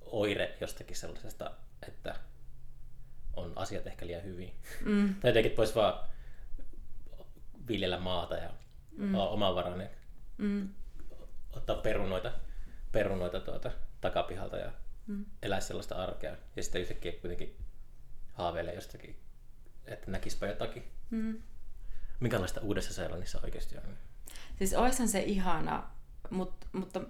oire 0.00 0.56
jostakin 0.60 0.96
sellaisesta, 0.96 1.50
että 1.88 2.14
on 3.36 3.52
asiat 3.56 3.86
ehkä 3.86 4.06
liian 4.06 4.24
hyvin. 4.24 4.54
Mm. 4.84 5.14
tai 5.14 5.30
jotenkin 5.30 5.56
voisi 5.56 5.74
vaan 5.74 6.08
viljellä 7.68 7.98
maata 7.98 8.34
ja 8.34 8.50
mm. 8.96 9.14
olla 9.14 9.28
omavarainen. 9.28 9.90
Mm. 10.38 10.68
Ottaa 11.52 11.76
perunoita, 11.76 12.32
perunoita 12.92 13.40
tuota, 13.40 13.70
takapihalta 14.00 14.56
ja 14.56 14.72
mm. 15.06 15.24
elää 15.42 15.60
sellaista 15.60 15.94
arkea. 15.94 16.36
Ja 16.56 16.62
sitten 16.62 16.80
yhtäkkiä 16.80 17.12
kuitenkin 17.12 17.56
haaveilee 18.34 18.74
jostakin, 18.74 19.16
että 19.84 20.10
näkispä 20.10 20.46
jotakin. 20.46 20.84
Mm. 21.10 21.42
Minkälaista 22.20 22.60
uudessa 22.60 22.94
Seelannissa 22.94 23.40
oikeasti 23.44 23.76
on? 23.76 23.96
Siis 24.58 24.74
olisihan 24.74 25.08
se 25.08 25.22
ihana, 25.22 25.90
mutta, 26.30 26.66
mutta, 26.72 27.00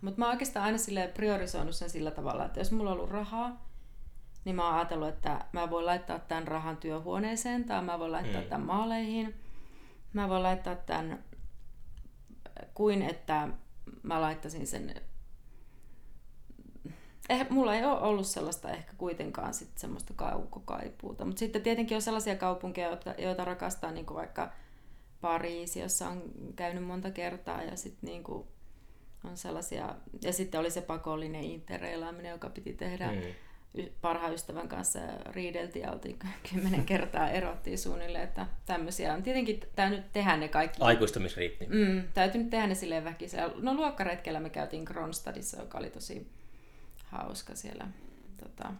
mutta 0.00 0.18
mä 0.18 0.24
oon 0.24 0.32
oikeastaan 0.32 0.66
aina 0.66 0.78
sille 0.78 1.08
priorisoinut 1.08 1.74
sen 1.74 1.90
sillä 1.90 2.10
tavalla, 2.10 2.44
että 2.44 2.60
jos 2.60 2.72
mulla 2.72 2.90
on 2.90 2.96
ollut 2.96 3.10
rahaa, 3.10 3.68
niin 4.44 4.56
mä 4.56 4.66
oon 4.66 4.74
ajatellut, 4.74 5.08
että 5.08 5.44
mä 5.52 5.70
voin 5.70 5.86
laittaa 5.86 6.18
tämän 6.18 6.48
rahan 6.48 6.76
työhuoneeseen 6.76 7.64
tai 7.64 7.82
mä 7.82 7.98
voin 7.98 8.12
laittaa 8.12 8.42
mm. 8.42 8.48
tämän 8.48 8.66
maaleihin. 8.66 9.34
Mä 10.12 10.28
voin 10.28 10.42
laittaa 10.42 10.76
tämän 10.76 11.24
kuin 12.74 13.02
että 13.02 13.48
mä 14.02 14.20
laittaisin 14.20 14.66
sen 14.66 14.94
eh, 17.28 17.46
mulla 17.50 17.74
ei 17.74 17.84
ole 17.84 18.00
ollut 18.00 18.26
sellaista 18.26 18.70
ehkä 18.70 18.92
kuitenkaan 18.98 19.54
sit 19.54 19.78
semmoista 19.78 20.12
kaukokaipuuta. 20.16 21.24
Mutta 21.24 21.38
sitten 21.38 21.62
tietenkin 21.62 21.94
on 21.94 22.02
sellaisia 22.02 22.36
kaupunkeja, 22.36 22.88
joita, 22.88 23.14
joita 23.18 23.44
rakastaa, 23.44 23.90
niin 23.90 24.06
vaikka 24.14 24.52
Pariisi, 25.20 25.80
jossa 25.80 26.08
on 26.08 26.22
käynyt 26.56 26.84
monta 26.84 27.10
kertaa 27.10 27.62
ja 27.62 27.76
sitten 27.76 28.10
niin 28.10 28.24
kuin 28.24 28.46
on 29.24 29.36
sellaisia, 29.36 29.94
ja 30.22 30.32
sitten 30.32 30.60
oli 30.60 30.70
se 30.70 30.80
pakollinen 30.80 31.44
interreilaaminen, 31.44 32.32
joka 32.32 32.50
piti 32.50 32.72
tehdä 32.72 33.12
mm. 33.12 33.84
parhaan 34.00 34.34
ystävän 34.34 34.68
kanssa 34.68 34.98
riideltiin 35.32 35.82
ja 35.82 35.92
oltiin 35.92 36.18
kymmenen 36.50 36.84
kertaa 36.84 37.30
erottiin 37.30 37.78
suunnilleen, 37.78 38.24
että 38.24 38.46
tämmöisiä 38.66 39.14
on 39.14 39.22
tietenkin 39.22 39.60
täytyy 39.76 40.02
tehdä 40.12 40.36
ne 40.36 40.48
kaikki. 40.48 40.82
Aikuistamisriitti. 40.82 41.66
Mm, 41.66 42.02
täytyy 42.14 42.40
nyt 42.40 42.50
tehdä 42.50 42.66
ne 42.66 42.74
silleen 42.74 43.04
väkisellä. 43.04 43.54
No 43.56 43.74
luokkaretkellä 43.74 44.40
me 44.40 44.50
käytiin 44.50 44.84
Kronstadissa, 44.84 45.60
joka 45.60 45.78
oli 45.78 45.90
tosi 45.90 46.30
hauska 47.10 47.54
siellä. 47.54 47.88
Tota, 48.42 48.72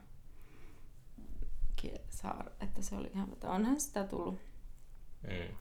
saar, 2.22 2.50
että 2.60 2.82
se 2.82 2.94
oli 2.94 3.10
ihan, 3.14 3.32
että 3.32 3.50
onhan 3.50 3.80
sitä 3.80 4.04
tullut 4.04 4.40
mm. 5.22 5.56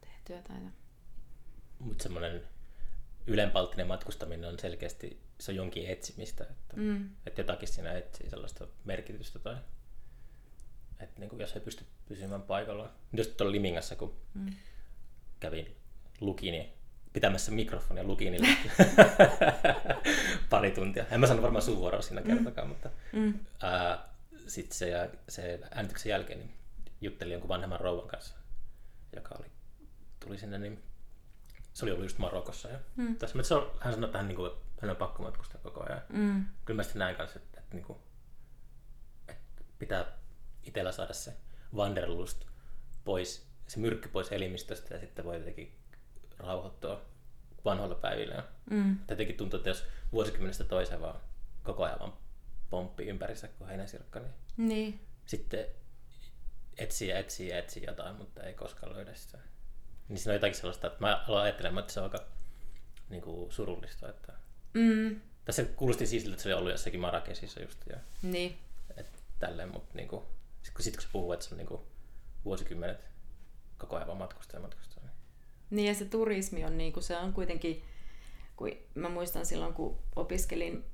tehtyä 0.00 0.42
tai 0.42 0.56
Mutta 1.78 2.02
semmoinen 2.02 2.42
ylenpalttinen 3.26 3.86
matkustaminen 3.86 4.48
on 4.48 4.58
selkeästi, 4.58 5.20
se 5.40 5.52
on 5.52 5.56
jonkin 5.56 5.86
etsimistä, 5.86 6.44
että, 6.44 6.76
mm. 6.76 7.10
että 7.26 7.40
jotakin 7.40 7.68
siinä 7.68 7.92
etsii 7.92 8.30
sellaista 8.30 8.66
merkitystä 8.84 9.38
tai 9.38 9.56
että 11.00 11.20
niin 11.20 11.30
kuin, 11.30 11.40
jos 11.40 11.52
ei 11.52 11.60
pysty 11.60 11.84
pysymään 12.08 12.42
paikalla. 12.42 12.92
Just 13.12 13.36
tuolla 13.36 13.52
Limingassa, 13.52 13.96
kun 13.96 14.16
mm. 14.34 14.54
kävin 15.40 15.76
luki, 16.20 16.50
niin 16.50 16.72
pitämässä 17.18 17.52
mikrofonia 17.52 18.04
lukinille 18.04 18.48
pari 20.50 20.70
tuntia. 20.70 21.04
En 21.10 21.20
mä 21.20 21.26
sano 21.26 21.42
varmaan 21.42 21.62
sun 21.62 21.76
vuoroa 21.76 22.02
siinä 22.02 22.22
kertakaan, 22.22 22.66
mm. 22.66 22.72
mutta 22.72 22.90
mm. 23.12 23.34
sitten 24.46 24.78
se, 24.78 25.10
se 25.28 25.60
äänityksen 25.70 26.10
jälkeen 26.10 26.38
niin 26.38 26.54
juttelin 27.00 27.32
jonkun 27.32 27.48
vanhemman 27.48 27.80
rouvan 27.80 28.08
kanssa, 28.08 28.34
joka 29.16 29.34
oli, 29.38 29.46
tuli 30.20 30.38
sinne, 30.38 30.58
niin 30.58 30.82
se 31.72 31.84
oli 31.84 31.92
ollut 31.92 32.04
just 32.04 32.18
Marokossa. 32.18 32.68
Ja 32.68 32.78
mm. 32.96 33.16
tässä, 33.16 33.42
se 33.42 33.54
on, 33.54 33.70
hän 33.80 33.92
sanoi, 33.92 34.08
että 34.08 34.18
hän, 34.18 34.28
niin 34.28 34.36
kuin, 34.36 34.50
hän 34.80 34.90
on 34.90 34.96
pakko 34.96 35.22
matkustaa 35.22 35.60
koko 35.60 35.84
ajan. 35.88 36.02
Mm. 36.08 36.44
Kyllä 36.64 36.76
mä 36.76 36.82
sitten 36.82 36.98
näin 36.98 37.16
kanssa, 37.16 37.38
että, 37.38 37.60
että, 37.60 37.74
niin 37.74 37.84
kuin, 37.84 37.98
että 39.28 39.62
pitää 39.78 40.04
itsellä 40.62 40.92
saada 40.92 41.12
se 41.12 41.32
wanderlust 41.74 42.44
pois, 43.04 43.46
se 43.66 43.80
myrkky 43.80 44.08
pois 44.08 44.32
elimistöstä 44.32 44.94
ja 44.94 45.00
sitten 45.00 45.24
voi 45.24 45.36
jotenkin 45.36 45.77
rauhoittua 46.38 47.02
vanhoilla 47.64 47.94
päivillä. 47.94 48.44
Mm. 48.70 48.98
Jotenkin 49.10 49.36
tuntuu, 49.36 49.56
että 49.56 49.70
jos 49.70 49.84
vuosikymmenestä 50.12 50.64
toiseen 50.64 51.00
vaan 51.00 51.20
koko 51.62 51.84
ajan 51.84 51.98
vaan 51.98 52.12
pomppi 52.70 53.06
ympärissä 53.06 53.48
kuin 53.48 53.68
heinäsirkka, 53.68 54.20
niin, 54.20 54.34
niin. 54.56 55.06
sitten 55.26 55.66
etsii 56.78 57.08
ja 57.08 57.18
etsii 57.18 57.48
ja 57.48 57.58
etsii 57.58 57.84
jotain, 57.86 58.16
mutta 58.16 58.42
ei 58.42 58.54
koskaan 58.54 58.92
löydä 58.92 59.14
sitä. 59.14 59.38
Niin 60.08 60.18
siinä 60.18 60.30
on 60.30 60.34
jotakin 60.34 60.54
sellaista, 60.54 60.86
että 60.86 61.00
mä 61.00 61.24
aloin 61.28 61.44
ajattelemaan, 61.44 61.80
että 61.80 61.92
se 61.92 62.00
on 62.00 62.04
aika 62.04 62.26
niin 63.08 63.22
kuin, 63.22 63.52
surullista. 63.52 64.08
Että... 64.08 64.32
Mm. 64.74 65.20
Tässä 65.44 65.64
kuulosti 65.64 66.06
siis 66.06 66.22
siltä, 66.22 66.34
että 66.34 66.42
se 66.42 66.48
oli 66.48 66.58
ollut 66.58 66.72
jossakin 66.72 67.00
Marrakesissa 67.00 67.62
just. 67.62 67.86
Ja, 67.90 67.98
niin. 68.22 68.58
Et, 68.96 69.22
tälleen, 69.38 69.68
mutta 69.68 69.94
niin 69.94 70.08
kuin, 70.08 70.22
sit, 70.62 70.74
kun, 70.74 70.84
sit, 70.84 70.96
kun 70.96 71.02
se 71.02 71.08
puhuu, 71.12 71.32
että 71.32 71.44
se 71.44 71.54
on 71.54 71.58
niin 71.58 71.68
kuin, 71.68 71.82
vuosikymmenet 72.44 73.10
koko 73.78 73.96
ajan 73.96 74.06
vaan 74.06 74.18
matkustaa 74.18 74.56
ja 74.56 74.62
matkustaa. 74.62 74.97
Niin 75.70 75.88
ja 75.88 75.94
se 75.94 76.04
turismi 76.04 76.64
on, 76.64 76.78
niin 76.78 76.92
kuin, 76.92 77.04
se 77.04 77.16
on 77.16 77.32
kuitenkin, 77.32 77.82
kun 78.56 78.70
mä 78.94 79.08
muistan 79.08 79.46
silloin 79.46 79.74
kun 79.74 79.98
opiskelin 80.16 80.84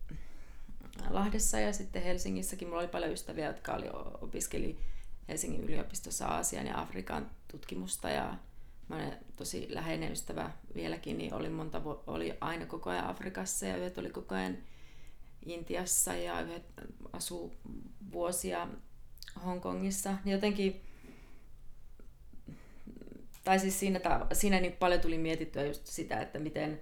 Lahdessa 1.11 1.59
ja 1.59 1.73
sitten 1.73 2.03
Helsingissäkin, 2.03 2.69
mulla 2.69 2.81
oli 2.81 2.89
paljon 2.89 3.13
ystäviä, 3.13 3.47
jotka 3.47 3.75
oli, 3.75 3.87
opiskeli 4.21 4.79
Helsingin 5.29 5.65
yliopistossa 5.65 6.27
Aasian 6.27 6.67
ja 6.67 6.81
Afrikan 6.81 7.31
tutkimusta 7.49 8.11
ja 8.11 8.35
mä 8.89 9.13
tosi 9.37 9.67
läheinen 9.71 10.13
ystävä 10.13 10.51
vieläkin, 10.75 11.19
niin 11.19 11.35
oli, 11.35 11.49
monta, 11.49 11.83
oli 12.07 12.35
aina 12.41 12.67
koko 12.67 12.91
ajan 12.91 13.07
Afrikassa 13.07 13.67
ja 13.67 13.77
yhdet 13.77 13.99
oli 13.99 14.11
koko 14.11 14.35
ajan 14.35 14.59
Intiassa 15.47 16.15
ja 16.15 16.41
yhdet 16.41 16.65
asuu 17.13 17.53
vuosia 18.13 18.69
Hongkongissa. 19.45 20.15
Niin 20.25 20.33
jotenkin 20.33 20.83
tai 23.45 23.59
siis 23.59 23.81
siinä, 23.81 24.01
siinä 24.33 24.61
niin 24.61 24.73
paljon 24.73 25.01
tuli 25.01 25.19
mietittyä 25.19 25.65
just 25.65 25.87
sitä, 25.87 26.21
että 26.21 26.39
miten 26.39 26.81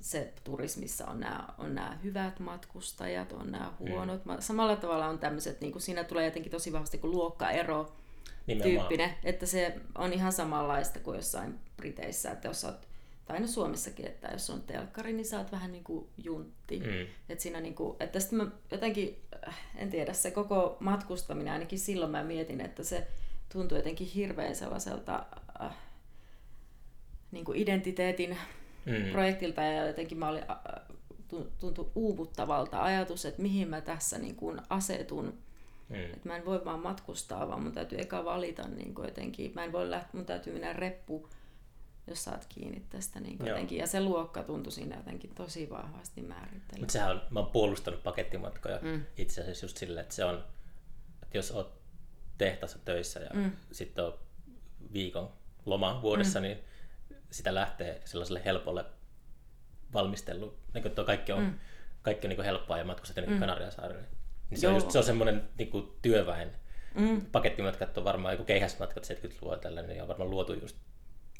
se 0.00 0.32
turismissa 0.44 1.06
on 1.06 1.20
nämä, 1.20 1.48
on 1.58 1.74
nämä 1.74 1.98
hyvät 2.04 2.40
matkustajat, 2.40 3.32
on 3.32 3.52
nämä 3.52 3.72
mm. 3.80 3.88
huonot. 3.88 4.24
Mm. 4.24 4.36
Samalla 4.40 4.76
tavalla 4.76 5.06
on 5.06 5.18
tämmöiset, 5.18 5.60
niin 5.60 5.72
kuin 5.72 5.82
siinä 5.82 6.04
tulee 6.04 6.24
jotenkin 6.24 6.52
tosi 6.52 6.72
vahvasti 6.72 6.98
kuin 6.98 7.10
luokkaero 7.10 7.96
Nimenomaan. 8.46 8.78
tyyppinen, 8.78 9.10
että 9.24 9.46
se 9.46 9.80
on 9.94 10.12
ihan 10.12 10.32
samanlaista 10.32 10.98
kuin 10.98 11.16
jossain 11.16 11.58
Briteissä, 11.76 12.30
että 12.30 12.48
jos 12.48 12.64
olet, 12.64 12.88
tai 13.26 13.40
no 13.40 13.46
Suomessakin, 13.46 14.06
että 14.06 14.28
jos 14.32 14.50
on 14.50 14.62
telkkari, 14.62 15.12
niin 15.12 15.26
sä 15.26 15.38
oot 15.38 15.52
vähän 15.52 15.72
niin 15.72 15.84
kuin 15.84 16.08
juntti. 16.24 16.80
Mm. 16.80 17.06
Että 17.28 17.42
siinä 17.42 17.60
niin 17.60 17.74
kuin, 17.74 17.96
että 18.00 18.20
sitten 18.20 18.38
mä 18.38 18.46
jotenkin, 18.70 19.22
äh, 19.48 19.58
en 19.76 19.90
tiedä, 19.90 20.12
se 20.12 20.30
koko 20.30 20.76
matkustaminen, 20.80 21.52
ainakin 21.52 21.78
silloin 21.78 22.10
mä 22.10 22.24
mietin, 22.24 22.60
että 22.60 22.84
se 22.84 23.06
tuntuu 23.52 23.78
jotenkin 23.78 24.06
hirveän 24.06 24.54
sellaiselta 24.54 25.26
niin 27.30 27.44
kuin 27.44 27.58
identiteetin 27.58 28.38
mm. 28.86 29.12
projektilta 29.12 29.62
ja 29.62 29.86
jotenkin 29.86 30.18
mä 30.18 30.28
olin, 30.28 30.44
tuntui 31.58 31.90
uuvuttavalta 31.94 32.82
ajatus, 32.82 33.24
että 33.24 33.42
mihin 33.42 33.68
mä 33.68 33.80
tässä 33.80 34.18
niin 34.18 34.36
kuin 34.36 34.60
asetun. 34.70 35.38
Mm. 35.88 35.96
Että 35.96 36.28
mä 36.28 36.36
en 36.36 36.44
voi 36.44 36.64
vaan 36.64 36.80
matkustaa, 36.80 37.48
vaan 37.48 37.62
mun 37.62 37.72
täytyy 37.72 38.00
eka 38.00 38.24
valita 38.24 38.68
niin 38.68 38.94
kuin 38.94 39.08
jotenkin. 39.08 39.52
Mä 39.54 39.64
en 39.64 39.72
voi 39.72 39.90
lähteä, 39.90 40.10
mun 40.12 40.26
täytyy 40.26 40.52
mennä 40.52 40.72
reppu, 40.72 41.28
jos 42.06 42.24
saat 42.24 42.46
kiinni 42.48 42.82
tästä 42.90 43.20
niin 43.20 43.38
kuin 43.38 43.48
jotenkin. 43.48 43.78
Ja 43.78 43.86
se 43.86 44.00
luokka 44.00 44.42
tuntui 44.42 44.72
siinä 44.72 44.96
jotenkin 44.96 45.34
tosi 45.34 45.70
vahvasti 45.70 46.22
määrittelemään. 46.22 46.80
Mutta 46.80 46.92
sehän 46.92 47.10
on, 47.10 47.22
mä 47.30 47.40
oon 47.40 47.50
puolustanut 47.50 48.02
pakettimatkoja 48.02 48.78
mm. 48.82 49.04
itse 49.16 49.40
asiassa 49.40 49.64
just 49.64 49.76
silleen, 49.76 50.02
että 50.02 50.14
se 50.14 50.24
on, 50.24 50.44
että 51.22 51.38
jos 51.38 51.50
oot 51.50 51.80
tehtaassa 52.38 52.78
töissä 52.84 53.20
ja 53.20 53.30
mm. 53.34 53.52
sitten 53.72 54.04
on 54.04 54.14
viikon 54.92 55.32
loma 55.66 56.02
vuodessa, 56.02 56.38
mm. 56.38 56.42
niin 56.42 56.58
sitä 57.30 57.54
lähtee 57.54 58.00
sellaiselle 58.04 58.44
helpolle 58.44 58.84
valmistelu, 59.92 60.58
niin 60.74 60.82
kuin 60.82 61.06
kaikki 61.06 61.32
on, 61.32 61.42
mm. 61.42 61.54
kaikki 62.02 62.26
on 62.26 62.28
niin 62.28 62.44
helppoa 62.44 62.78
ja 62.78 62.84
matkustat 62.84 63.16
jonnekin 63.16 63.36
mm. 63.36 63.40
Kanariasaarelle. 63.40 64.04
Niin 64.50 64.60
se, 64.60 64.68
on 64.68 64.74
just, 64.74 64.90
se 64.90 64.98
on 64.98 65.04
semmoinen 65.04 65.48
niin 65.58 65.70
kuin 65.70 65.92
työväen 66.02 66.52
mm. 66.94 67.26
pakettimatkat 67.32 67.98
on 67.98 68.04
varmaan 68.04 68.34
joku 68.34 68.44
keihäsmatkat 68.44 69.06
70-luvulla 69.06 69.58
tällainen, 69.58 69.90
niin 69.90 70.02
on 70.02 70.08
varmaan 70.08 70.30
luotu 70.30 70.52
just 70.52 70.76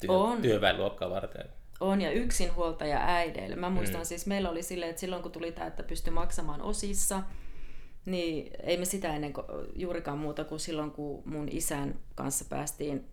työ, 0.01 0.11
on. 0.11 0.41
työväenluokkaa 0.41 1.09
varten. 1.09 1.49
On, 1.79 2.01
ja 2.01 2.11
yksinhuoltaja 2.11 2.99
äideille. 3.05 3.55
Mä 3.55 3.69
muistan 3.69 4.01
mm. 4.01 4.05
siis, 4.05 4.25
meillä 4.25 4.49
oli 4.49 4.63
silleen, 4.63 4.89
että 4.89 4.99
silloin 4.99 5.23
kun 5.23 5.31
tuli 5.31 5.51
tämä, 5.51 5.67
että 5.67 5.83
pystyi 5.83 6.13
maksamaan 6.13 6.61
osissa, 6.61 7.23
niin 8.05 8.51
ei 8.63 8.77
me 8.77 8.85
sitä 8.85 9.15
ennen 9.15 9.33
juurikaan 9.75 10.17
muuta 10.17 10.43
kuin 10.43 10.59
silloin, 10.59 10.91
kun 10.91 11.23
mun 11.25 11.49
isän 11.51 11.99
kanssa 12.15 12.45
päästiin 12.49 13.07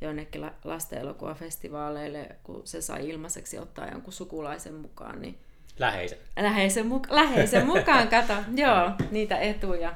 jonnekin 0.00 0.50
lasten 0.64 0.98
elokuvafestivaaleille, 0.98 2.36
kun 2.42 2.62
se 2.64 2.80
sai 2.80 3.08
ilmaiseksi 3.08 3.58
ottaa 3.58 3.88
jonkun 3.88 4.12
sukulaisen 4.12 4.74
mukaan, 4.74 5.20
niin 5.20 5.38
Läheisen. 5.78 6.18
Läheisen, 6.36 6.86
muka- 6.86 7.14
läheisen 7.14 7.66
mukaan, 7.66 8.08
kato, 8.08 8.32
joo, 8.66 8.90
niitä 9.10 9.38
etuja. 9.38 9.94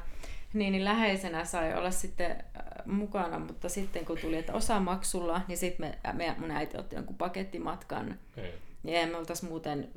Niin, 0.52 0.73
niin 0.73 0.85
läheisenä 0.85 1.44
sai 1.44 1.75
olla 1.75 1.90
sitten 1.90 2.30
äh, 2.30 2.87
mukana, 2.87 3.38
mutta 3.38 3.68
sitten 3.68 4.04
kun 4.04 4.18
tuli, 4.18 4.37
että 4.37 4.52
osa 4.52 4.80
maksulla, 4.80 5.40
niin 5.49 5.59
sitten 5.59 5.87
me, 5.87 6.12
me, 6.12 6.35
mun 6.38 6.50
äiti 6.50 6.78
otti 6.78 6.97
jonkun 6.97 7.16
pakettimatkan. 7.16 8.18
Mm. 8.37 8.42
Niin 8.82 9.09
me 9.09 9.16
oltaisi 9.16 9.44
muuten, 9.44 9.88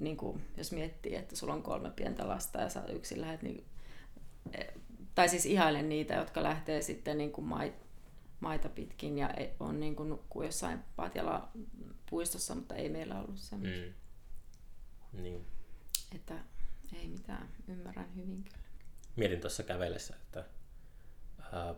niin 0.00 0.16
kuin, 0.16 0.42
jos 0.56 0.72
miettii, 0.72 1.14
että 1.14 1.36
sulla 1.36 1.54
on 1.54 1.62
kolme 1.62 1.90
pientä 1.90 2.28
lasta 2.28 2.60
ja 2.60 2.68
sä 2.68 2.82
yksin 2.88 3.20
lähdet, 3.20 3.42
niin, 3.42 3.64
eh, 4.58 4.66
tai 5.14 5.28
siis 5.28 5.46
ihailen 5.46 5.88
niitä, 5.88 6.14
jotka 6.14 6.42
lähtee 6.42 6.82
sitten 6.82 7.18
niin 7.18 7.32
kuin 7.32 7.44
mait, 7.44 7.74
maita 8.44 8.68
pitkin 8.68 9.18
ja 9.18 9.30
ei- 9.30 9.54
on 9.60 9.80
niin 9.80 9.96
kuin 9.96 10.08
nukkuu 10.08 10.42
jossain 10.42 10.78
Patjala 10.96 11.48
puistossa, 12.10 12.54
mutta 12.54 12.74
ei 12.74 12.88
meillä 12.88 13.20
ollut 13.20 13.38
semmoista. 13.38 13.86
Mm. 15.12 15.22
Niin. 15.22 15.46
Että 16.14 16.34
ei 16.92 17.08
mitään, 17.08 17.48
ymmärrän 17.68 18.16
hyvin 18.16 18.44
kyllä. 18.44 18.64
Mietin 19.16 19.40
tuossa 19.40 19.62
kävellessä, 19.62 20.16
että 20.16 20.44
ää, 21.52 21.74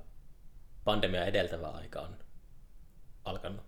pandemia 0.85 1.25
edeltävä 1.25 1.69
aika 1.69 2.01
on 2.01 2.17
alkanut 3.25 3.65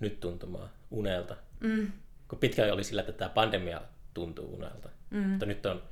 nyt 0.00 0.20
tuntumaan 0.20 0.70
unelta. 0.90 1.36
Mm. 1.60 1.92
Kun 2.28 2.38
pitkään 2.38 2.72
oli 2.72 2.84
sillä, 2.84 3.00
että 3.00 3.12
tämä 3.12 3.28
pandemia 3.28 3.80
tuntuu 4.14 4.54
unelta. 4.54 4.88
Mm. 5.10 5.28
Mutta 5.28 5.46
nyt 5.46 5.66
on 5.66 5.82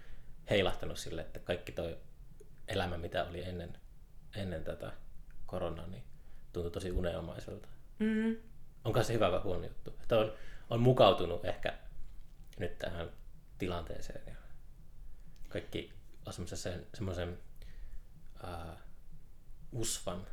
heilahtanut 0.51 0.99
sille, 0.99 1.21
että 1.23 1.41
kaikki 1.41 1.73
toi 1.73 1.99
elämä, 2.69 2.99
mitä 2.99 3.25
oli 3.25 3.43
ennen, 3.45 3.79
ennen 4.37 4.65
tätä 4.65 4.93
koronaa, 5.47 5.87
niin 5.87 6.03
tuntuu 6.53 6.71
tosi 6.71 6.91
unelmaiselta. 6.91 7.69
Mm. 7.99 8.37
Onko 8.85 9.03
se 9.03 9.13
hyvä 9.13 9.33
vai 9.33 9.41
huono 9.41 9.65
juttu? 9.67 9.91
Että 10.03 10.19
on, 10.19 10.33
on 10.71 10.81
mukautunut 10.81 11.45
ehkä 11.45 11.79
nyt 12.59 12.79
tähän 12.79 13.11
tilanteeseen 13.59 14.23
ja 14.27 14.35
kaikki 15.49 15.93
on 16.27 16.33
semmoisen, 16.33 16.87
semmoisen 16.95 17.39
uh, 18.45 18.79
usvan 19.73 20.27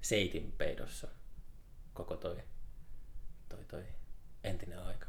seitin 0.00 0.52
peidossa 0.58 1.08
koko 1.94 2.16
toi, 2.16 2.42
toi, 3.48 3.64
toi 3.64 3.84
entinen 4.44 4.82
aika. 4.82 5.06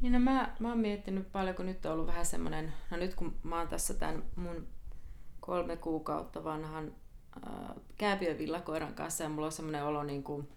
Niin 0.00 0.12
no 0.12 0.20
mä, 0.20 0.56
mä 0.58 0.68
oon 0.68 0.78
miettinyt 0.78 1.32
paljon, 1.32 1.56
kun 1.56 1.66
nyt 1.66 1.86
on 1.86 1.92
ollut 1.92 2.06
vähän 2.06 2.26
semmoinen, 2.26 2.72
no 2.90 2.96
nyt 2.96 3.14
kun 3.14 3.38
mä 3.42 3.58
oon 3.58 3.68
tässä 3.68 3.94
tämän 3.94 4.24
mun 4.36 4.68
kolme 5.40 5.76
kuukautta 5.76 6.44
vanhan 6.44 6.94
äh, 7.36 7.76
kääpiön 7.98 8.38
villakoiran 8.38 8.94
kanssa 8.94 9.22
ja 9.24 9.28
mulla 9.28 9.46
on 9.46 9.52
semmoinen 9.52 9.84
olo 9.84 10.02
niin 10.02 10.22
kuin, 10.22 10.48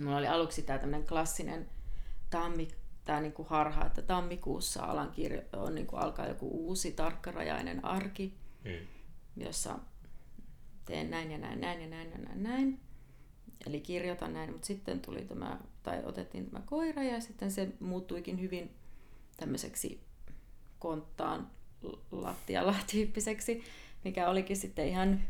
mulla 0.00 0.16
oli 0.16 0.26
aluksi 0.28 0.62
tää 0.62 0.78
tämmöinen 0.78 1.06
klassinen 1.06 1.68
tammi, 2.30 2.68
tää 3.04 3.20
niin 3.20 3.32
kuin 3.32 3.48
harha, 3.48 3.86
että 3.86 4.02
tammikuussa 4.02 4.82
alan 4.84 5.10
kirjo, 5.12 5.42
on 5.52 5.74
niin 5.74 5.86
kuin 5.86 6.02
alkaa 6.02 6.26
joku 6.28 6.48
uusi 6.48 6.92
tarkkarajainen 6.92 7.84
arki, 7.84 8.40
Mm. 8.64 8.86
jossa 9.44 9.78
teen 10.84 11.10
näin 11.10 11.30
ja 11.30 11.38
näin, 11.38 11.60
näin 11.60 11.80
ja 11.80 11.86
näin 11.88 12.10
ja 12.10 12.18
näin, 12.18 12.42
näin. 12.42 12.80
Eli 13.66 13.80
kirjoitan 13.80 14.32
näin, 14.32 14.52
mutta 14.52 14.66
sitten 14.66 15.00
tuli 15.00 15.22
tämä, 15.24 15.60
tai 15.82 16.02
otettiin 16.04 16.50
tämä 16.50 16.62
koira 16.66 17.02
ja 17.02 17.20
sitten 17.20 17.50
se 17.50 17.68
muuttuikin 17.80 18.40
hyvin 18.40 18.70
tämmöiseksi 19.36 20.00
konttaan 20.78 21.50
lattialla 22.10 22.74
tyyppiseksi, 22.92 23.62
mikä 24.04 24.28
olikin 24.28 24.56
sitten 24.56 24.88
ihan, 24.88 25.20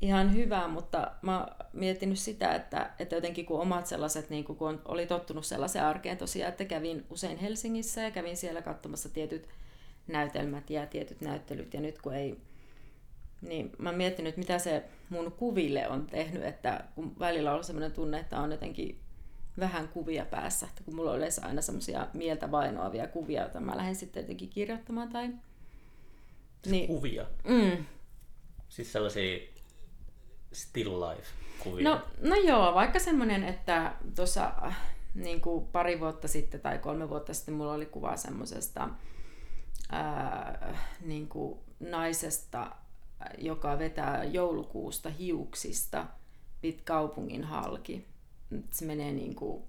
ihan 0.00 0.34
hyvä, 0.34 0.68
mutta 0.68 1.10
mä 1.22 1.38
oon 1.38 1.48
miettinyt 1.72 2.18
sitä, 2.18 2.54
että, 2.54 2.90
että 2.98 3.14
jotenkin 3.14 3.46
kun 3.46 3.60
omat 3.60 3.86
sellaiset, 3.86 4.30
niin 4.30 4.44
kun 4.44 4.56
on, 4.60 4.82
oli 4.84 5.06
tottunut 5.06 5.46
sellaiseen 5.46 5.84
arkeen 5.84 6.18
tosiaan, 6.18 6.48
että 6.48 6.64
kävin 6.64 7.06
usein 7.10 7.38
Helsingissä 7.38 8.02
ja 8.02 8.10
kävin 8.10 8.36
siellä 8.36 8.62
katsomassa 8.62 9.08
tietyt 9.08 9.48
näytelmät 10.06 10.70
ja 10.70 10.86
tietyt 10.86 11.20
näyttelyt 11.20 11.74
ja 11.74 11.80
nyt 11.80 12.02
kun 12.02 12.14
ei 12.14 12.38
niin 13.40 13.72
mä 13.78 13.88
oon 13.88 13.98
miettinyt, 13.98 14.36
mitä 14.36 14.58
se 14.58 14.84
mun 15.08 15.32
kuville 15.32 15.88
on 15.88 16.06
tehnyt, 16.06 16.44
että 16.44 16.84
kun 16.94 17.18
välillä 17.18 17.54
on 17.54 17.64
sellainen 17.64 17.92
tunne, 17.92 18.20
että 18.20 18.40
on 18.40 18.50
jotenkin 18.50 19.00
vähän 19.58 19.88
kuvia 19.88 20.24
päässä, 20.24 20.66
että 20.66 20.84
kun 20.84 20.94
mulla 20.94 21.10
on 21.10 21.16
yleensä 21.16 21.46
aina 21.46 21.62
semmoisia 21.62 22.06
mieltä 22.14 22.50
vainoavia 22.50 23.06
kuvia, 23.06 23.42
joita 23.42 23.60
mä 23.60 23.76
lähden 23.76 23.96
sitten 23.96 24.20
jotenkin 24.20 24.48
kirjoittamaan 24.48 25.08
tai... 25.08 25.30
Niin, 26.66 26.86
Kuvia. 26.86 27.26
mm, 27.44 27.84
Siis 28.68 28.92
sellaisia 28.92 29.38
still 30.52 31.00
life 31.00 31.26
kuvia. 31.62 31.90
No, 31.90 32.00
no 32.20 32.36
joo, 32.36 32.74
vaikka 32.74 32.98
semmoinen, 32.98 33.44
että 33.44 33.94
tuossa 34.16 34.52
niin 35.14 35.40
kuin 35.40 35.66
pari 35.66 36.00
vuotta 36.00 36.28
sitten 36.28 36.60
tai 36.60 36.78
kolme 36.78 37.08
vuotta 37.08 37.34
sitten 37.34 37.54
mulla 37.54 37.72
oli 37.72 37.86
kuva 37.86 38.16
semmoisesta 38.16 38.88
niin 41.00 41.28
kuin 41.28 41.60
naisesta, 41.80 42.70
joka 43.38 43.78
vetää 43.78 44.24
joulukuusta 44.24 45.10
hiuksista 45.10 46.06
pit 46.60 46.82
kaupungin 46.84 47.44
halki. 47.44 48.06
Se 48.70 48.84
menee 48.84 49.12
niin 49.12 49.34
kuin, 49.34 49.62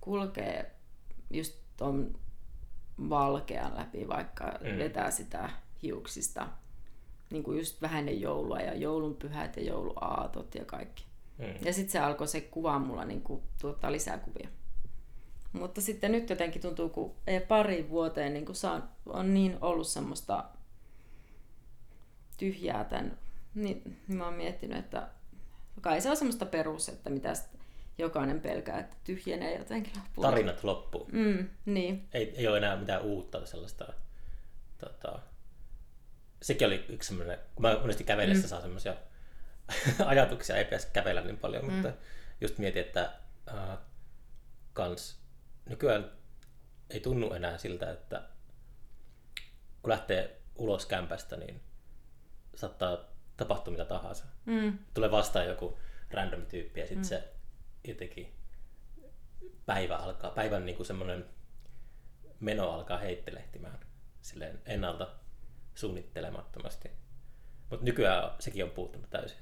kulkee 0.00 0.74
just 1.30 1.54
ton 1.76 2.18
valkean 3.08 3.76
läpi, 3.76 4.08
vaikka 4.08 4.44
Mm. 4.44 4.70
mm. 4.70 4.78
vetää 4.78 5.10
sitä 5.10 5.50
hiuksista. 5.82 6.48
Niin 7.34 7.44
kuin 7.44 7.58
just 7.58 7.82
vähän 7.82 7.98
ennen 7.98 8.20
joulua 8.20 8.60
ja 8.60 8.74
joulunpyhät 8.74 9.56
ja 9.56 9.62
jouluaatot 9.62 10.54
ja 10.54 10.64
kaikki. 10.64 11.04
Mm. 11.38 11.54
Ja 11.64 11.72
sitten 11.72 11.92
se 11.92 11.98
alkoi 11.98 12.28
se 12.28 12.40
kuva 12.40 12.78
mulla 12.78 13.04
niin 13.04 13.22
kuin, 13.22 13.42
tuottaa 13.60 13.92
lisää 13.92 14.18
kuvia. 14.18 14.48
Mutta 15.52 15.80
sitten 15.80 16.12
nyt 16.12 16.30
jotenkin 16.30 16.62
tuntuu, 16.62 16.88
kun 16.88 17.14
ei 17.26 17.40
pari 17.40 17.90
vuoteen 17.90 18.34
niin 18.34 18.46
kuin 18.46 18.56
saan, 18.56 18.88
on 19.06 19.34
niin 19.34 19.58
ollut 19.60 19.86
semmoista 19.86 20.44
tyhjää 22.38 22.84
tämän, 22.84 23.18
niin, 23.54 23.82
niin 24.08 24.18
mä 24.18 24.24
oon 24.24 24.34
miettinyt, 24.34 24.78
että 24.78 25.08
kai 25.80 26.00
se 26.00 26.10
on 26.10 26.16
semmoista 26.16 26.46
perus, 26.46 26.88
että 26.88 27.10
mitä 27.10 27.32
jokainen 27.98 28.40
pelkää, 28.40 28.80
että 28.80 28.96
tyhjenee 29.04 29.58
jotenkin 29.58 29.92
loppuun. 29.96 30.26
Tarinat 30.26 30.64
loppuu. 30.64 31.08
Mm, 31.12 31.48
niin. 31.66 32.08
Ei, 32.12 32.34
ei 32.36 32.48
ole 32.48 32.56
enää 32.56 32.76
mitään 32.76 33.02
uutta 33.02 33.46
sellaista. 33.46 33.92
Tota, 34.78 35.18
sekin 36.44 36.66
oli 36.66 36.84
yksi 36.88 37.08
semmoinen, 37.08 37.38
kun 37.54 37.62
mä 37.62 37.78
monesti 37.80 38.04
kävellessä 38.04 38.46
mm. 38.46 38.48
saa 38.48 38.60
semmoisia 38.60 38.96
ajatuksia, 40.06 40.56
ei 40.56 40.64
pitäisi 40.64 40.88
kävellä 40.92 41.20
niin 41.20 41.38
paljon, 41.38 41.64
mm. 41.64 41.72
mutta 41.72 41.92
just 42.40 42.58
mietin, 42.58 42.82
että 42.82 43.12
äh, 43.48 43.78
kans 44.72 45.20
nykyään 45.68 46.12
ei 46.90 47.00
tunnu 47.00 47.32
enää 47.32 47.58
siltä, 47.58 47.90
että 47.90 48.28
kun 49.82 49.90
lähtee 49.90 50.40
ulos 50.54 50.86
kämpästä, 50.86 51.36
niin 51.36 51.60
saattaa 52.54 52.98
tapahtua 53.36 53.72
mitä 53.72 53.84
tahansa. 53.84 54.24
Mm, 54.44 54.78
Tulee 54.94 55.10
vastaan 55.10 55.46
joku 55.46 55.78
random 56.10 56.46
tyyppi 56.46 56.80
ja 56.80 56.86
sitten 56.86 57.04
mm. 57.04 57.08
se 57.08 57.32
jotenkin 57.84 58.34
päivä 59.66 59.96
alkaa, 59.96 60.30
päivän 60.30 60.66
niinku 60.66 60.84
semmoinen 60.84 61.24
meno 62.40 62.70
alkaa 62.70 62.98
heittelehtimään 62.98 63.78
silleen 64.20 64.62
ennalta 64.66 65.23
suunnittelemattomasti. 65.74 66.90
Mutta 67.70 67.84
nykyään 67.84 68.30
sekin 68.38 68.64
on 68.64 68.70
puuttunut 68.70 69.10
täysin. 69.10 69.38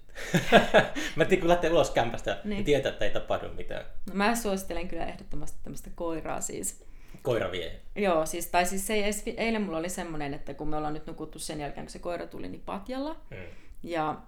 Mä 1.16 1.24
tiedän, 1.24 1.40
kun 1.40 1.48
lähtee 1.48 1.70
ulos 1.70 1.90
kämpästä 1.90 2.30
niin. 2.32 2.50
Niin. 2.50 2.58
ja 2.58 2.64
tietää, 2.64 2.92
että 2.92 3.04
ei 3.04 3.10
tapahdu 3.10 3.48
mitään. 3.48 3.84
no 4.08 4.14
mä 4.14 4.34
suosittelen 4.34 4.88
kyllä 4.88 5.06
ehdottomasti 5.06 5.58
tämmöistä 5.62 5.90
koiraa 5.94 6.40
siis. 6.40 6.84
Koira 7.22 7.52
vie. 7.52 7.80
Joo, 7.96 8.26
siis, 8.26 8.46
tai 8.46 8.66
siis 8.66 8.86
se 8.86 8.94
eilen 9.36 9.62
mulla 9.62 9.78
oli 9.78 9.88
semmoinen, 9.88 10.34
että 10.34 10.54
kun 10.54 10.68
me 10.68 10.76
ollaan 10.76 10.94
nyt 10.94 11.06
nukuttu 11.06 11.38
sen 11.38 11.60
jälkeen, 11.60 11.86
kun 11.86 11.92
se 11.92 11.98
koira 11.98 12.26
tuli, 12.26 12.48
niin 12.48 12.62
patjalla. 12.62 13.16
Mm. 13.30 13.36
Ja, 13.82 14.22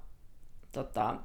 tota, 0.73 1.17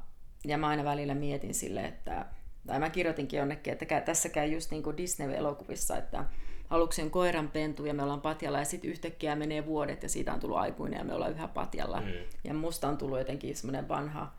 ja 0.46 0.58
mä 0.58 0.68
aina 0.68 0.84
välillä 0.84 1.14
mietin 1.16 1.54
sille, 1.54 1.86
että, 1.86 2.26
tai 2.68 2.80
mä 2.80 2.90
kirjoitinkin 2.90 3.38
jonnekin, 3.38 3.74
että 3.74 4.02
tässä 4.02 4.30
käy 4.30 4.48
just 4.48 4.72
niin 4.72 4.84
kuin 4.84 4.98
Disney-elokuvissa, 4.98 5.98
että 5.98 6.26
aluksi 6.70 7.02
on 7.02 7.12
koiran 7.12 7.48
pentu 7.52 7.86
ja 7.86 7.94
me 7.94 8.04
ollaan 8.04 8.22
patjalla 8.22 8.60
ja 8.60 8.66
sitten 8.66 8.90
yhtäkkiä 8.92 9.36
menee 9.36 9.66
vuodet 9.66 10.04
ja 10.04 10.10
siitä 10.10 10.34
on 10.34 10.40
tullut 10.40 10.58
aikuinen 10.58 10.98
ja 10.98 11.04
me 11.04 11.14
ollaan 11.14 11.32
yhä 11.32 11.48
patjalla. 11.48 12.02
Mm. 12.02 12.08
Ja 12.44 12.54
musta 12.54 12.88
on 12.88 12.98
tullut 12.98 13.18
jotenkin 13.18 13.56
semmoinen 13.56 13.88
vanha 13.88 14.32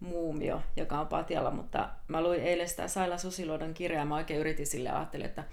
muumio, 0.00 0.62
joka 0.76 1.00
on 1.00 1.06
patjalla, 1.06 1.50
mutta 1.50 1.88
mä 2.08 2.22
luin 2.22 2.40
eilen 2.40 2.68
sitä 2.68 2.88
Saila 2.88 3.18
Susiluodon 3.18 3.74
kirjaa, 3.74 4.04
mä 4.04 4.14
oikein 4.16 4.40
yritin 4.40 4.66
sille 4.66 4.90
ajattelin, 4.90 5.26
että 5.26 5.44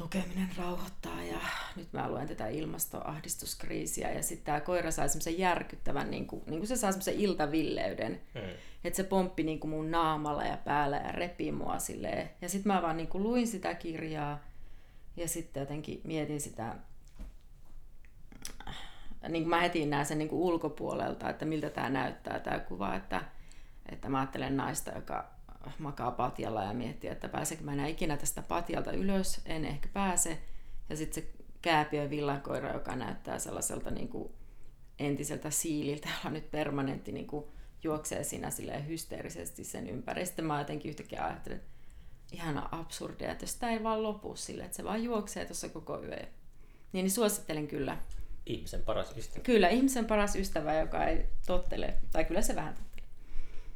lukeminen 0.00 0.48
rauhoittaa 0.58 1.22
ja 1.22 1.38
nyt 1.76 1.92
mä 1.92 2.08
luen 2.10 2.28
tätä 2.28 2.48
ilmastoahdistuskriisiä 2.48 4.10
ja 4.10 4.22
sitten 4.22 4.44
tämä 4.46 4.60
koira 4.60 4.90
sai 4.90 5.08
semmoisen 5.08 5.38
järkyttävän, 5.38 6.10
niin 6.10 6.26
kuin, 6.26 6.42
niin 6.46 6.58
kuin 6.58 6.68
se 6.68 6.76
saa 6.76 6.92
semmoisen 6.92 7.14
iltavilleyden, 7.14 8.20
Mm. 8.34 8.40
että 8.84 8.96
se 8.96 9.04
pomppi 9.04 9.42
niin 9.42 9.60
kuin 9.60 9.70
mun 9.70 9.90
naamalla 9.90 10.44
ja 10.44 10.56
päällä 10.56 10.96
ja 10.96 11.12
repi 11.12 11.52
mua 11.52 11.78
silleen. 11.78 12.30
Ja 12.42 12.48
sitten 12.48 12.72
mä 12.72 12.82
vaan 12.82 12.96
niin 12.96 13.08
kuin 13.08 13.22
luin 13.22 13.46
sitä 13.46 13.74
kirjaa 13.74 14.47
ja 15.18 15.28
sitten 15.28 15.60
jotenkin 15.60 16.00
mietin 16.04 16.40
sitä, 16.40 16.76
niin 19.28 19.42
kuin 19.42 19.50
mä 19.50 19.60
heti 19.60 19.86
näen 19.86 20.06
sen 20.06 20.18
niin 20.18 20.28
kuin 20.28 20.42
ulkopuolelta, 20.42 21.30
että 21.30 21.44
miltä 21.44 21.70
tämä 21.70 21.88
näyttää 21.88 22.40
tämä 22.40 22.58
kuva, 22.58 22.94
että, 22.94 23.24
että 23.92 24.08
mä 24.08 24.18
ajattelen 24.18 24.56
naista, 24.56 24.90
joka 24.90 25.30
makaa 25.78 26.10
patjalla 26.10 26.64
ja 26.64 26.72
miettii, 26.72 27.10
että 27.10 27.28
pääsenkö 27.28 27.64
mä 27.64 27.72
enää 27.72 27.86
ikinä 27.86 28.16
tästä 28.16 28.42
patjalta 28.42 28.92
ylös, 28.92 29.40
en 29.46 29.64
ehkä 29.64 29.88
pääse. 29.92 30.38
Ja 30.90 30.96
sitten 30.96 31.22
se 31.22 31.30
kääpiö 31.62 32.10
villakoira, 32.10 32.72
joka 32.72 32.96
näyttää 32.96 33.38
sellaiselta 33.38 33.90
niin 33.90 34.08
kuin 34.08 34.32
entiseltä 34.98 35.50
siililtä, 35.50 36.08
jolla 36.08 36.30
nyt 36.30 36.50
permanentti 36.50 37.12
niin 37.12 37.26
kuin 37.26 37.44
juoksee 37.82 38.24
siinä 38.24 38.50
hysteerisesti 38.88 39.64
sen 39.64 39.88
ympäri. 39.88 40.26
Sitten 40.26 40.44
mä 40.44 40.58
jotenkin 40.58 40.88
yhtäkkiä 40.88 41.24
ajattelin, 41.24 41.58
että 41.58 41.77
ihana 42.32 42.68
absurdia, 42.72 43.32
että 43.32 43.44
jos 43.44 43.54
tämä 43.54 43.72
ei 43.72 43.82
vaan 43.82 44.02
lopu 44.02 44.36
sille, 44.36 44.64
että 44.64 44.76
se 44.76 44.84
vaan 44.84 45.04
juoksee 45.04 45.44
tuossa 45.44 45.68
koko 45.68 46.02
yö. 46.02 46.16
Niin, 46.16 46.28
niin 46.92 47.10
suosittelen 47.10 47.68
kyllä. 47.68 47.96
Ihmisen 48.46 48.82
paras 48.82 49.16
ystävä. 49.16 49.42
Kyllä, 49.42 49.68
ihmisen 49.68 50.04
paras 50.04 50.36
ystävä, 50.36 50.74
joka 50.74 51.04
ei 51.04 51.26
tottele, 51.46 51.94
tai 52.12 52.24
kyllä 52.24 52.42
se 52.42 52.56
vähän 52.56 52.74
tottelee. 52.74 53.08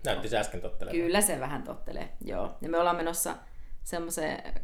Näytti 0.04 0.28
se 0.28 0.38
äsken 0.38 0.60
tottelemaan. 0.60 1.02
Kyllä 1.02 1.20
se 1.20 1.40
vähän 1.40 1.62
tottelee, 1.62 2.12
joo. 2.24 2.56
Ja 2.60 2.68
me 2.68 2.78
ollaan 2.78 2.96
menossa 2.96 3.36
semmoiseen 3.84 4.54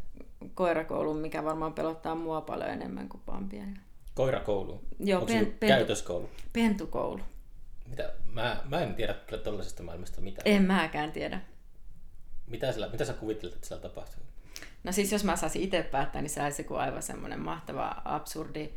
koirakouluun, 0.54 1.18
mikä 1.18 1.44
varmaan 1.44 1.72
pelottaa 1.72 2.14
mua 2.14 2.40
paljon 2.40 2.70
enemmän 2.70 3.08
kuin 3.08 3.22
Pampia. 3.26 3.64
Koirakoulu? 4.14 4.84
Joo, 4.98 5.20
Onko 5.20 5.32
pen, 5.32 5.46
pentu, 5.46 5.66
käytöskoulu? 5.66 6.30
pentukoulu. 6.52 7.22
Mitä? 7.86 8.12
Mä, 8.32 8.62
mä 8.64 8.80
en 8.80 8.94
tiedä 8.94 9.14
kyllä 9.14 9.42
tollaisesta 9.42 9.82
maailmasta 9.82 10.20
mitään. 10.20 10.42
En 10.48 10.62
mäkään 10.62 11.12
tiedä. 11.12 11.40
Mitä, 12.48 12.72
sillä, 12.72 12.88
mitä 12.88 13.04
sä 13.04 13.12
kuvittelet, 13.12 13.54
että 13.54 13.66
siellä 13.66 13.82
tapahtuu? 13.82 14.22
No 14.84 14.92
siis 14.92 15.12
jos 15.12 15.24
mä 15.24 15.36
saisin 15.36 15.62
itse 15.62 15.82
päättää, 15.82 16.22
niin 16.22 16.30
se 16.30 16.42
olisi 16.42 16.64
kuin 16.64 16.80
aivan 16.80 17.02
semmoinen 17.02 17.40
mahtava 17.40 18.02
absurdi, 18.04 18.70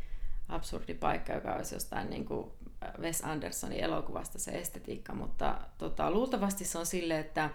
absurdi 0.49 0.93
paikka, 0.93 1.33
joka 1.33 1.53
olisi 1.53 1.75
jostain 1.75 2.09
niin 2.09 2.25
kuin 2.25 2.51
Wes 2.99 3.21
Andersonin 3.23 3.79
elokuvasta 3.79 4.39
se 4.39 4.51
estetiikka, 4.51 5.13
mutta 5.13 5.57
tota, 5.77 6.11
luultavasti 6.11 6.65
se 6.65 6.77
on 6.77 6.85
sille, 6.85 7.19
että 7.19 7.49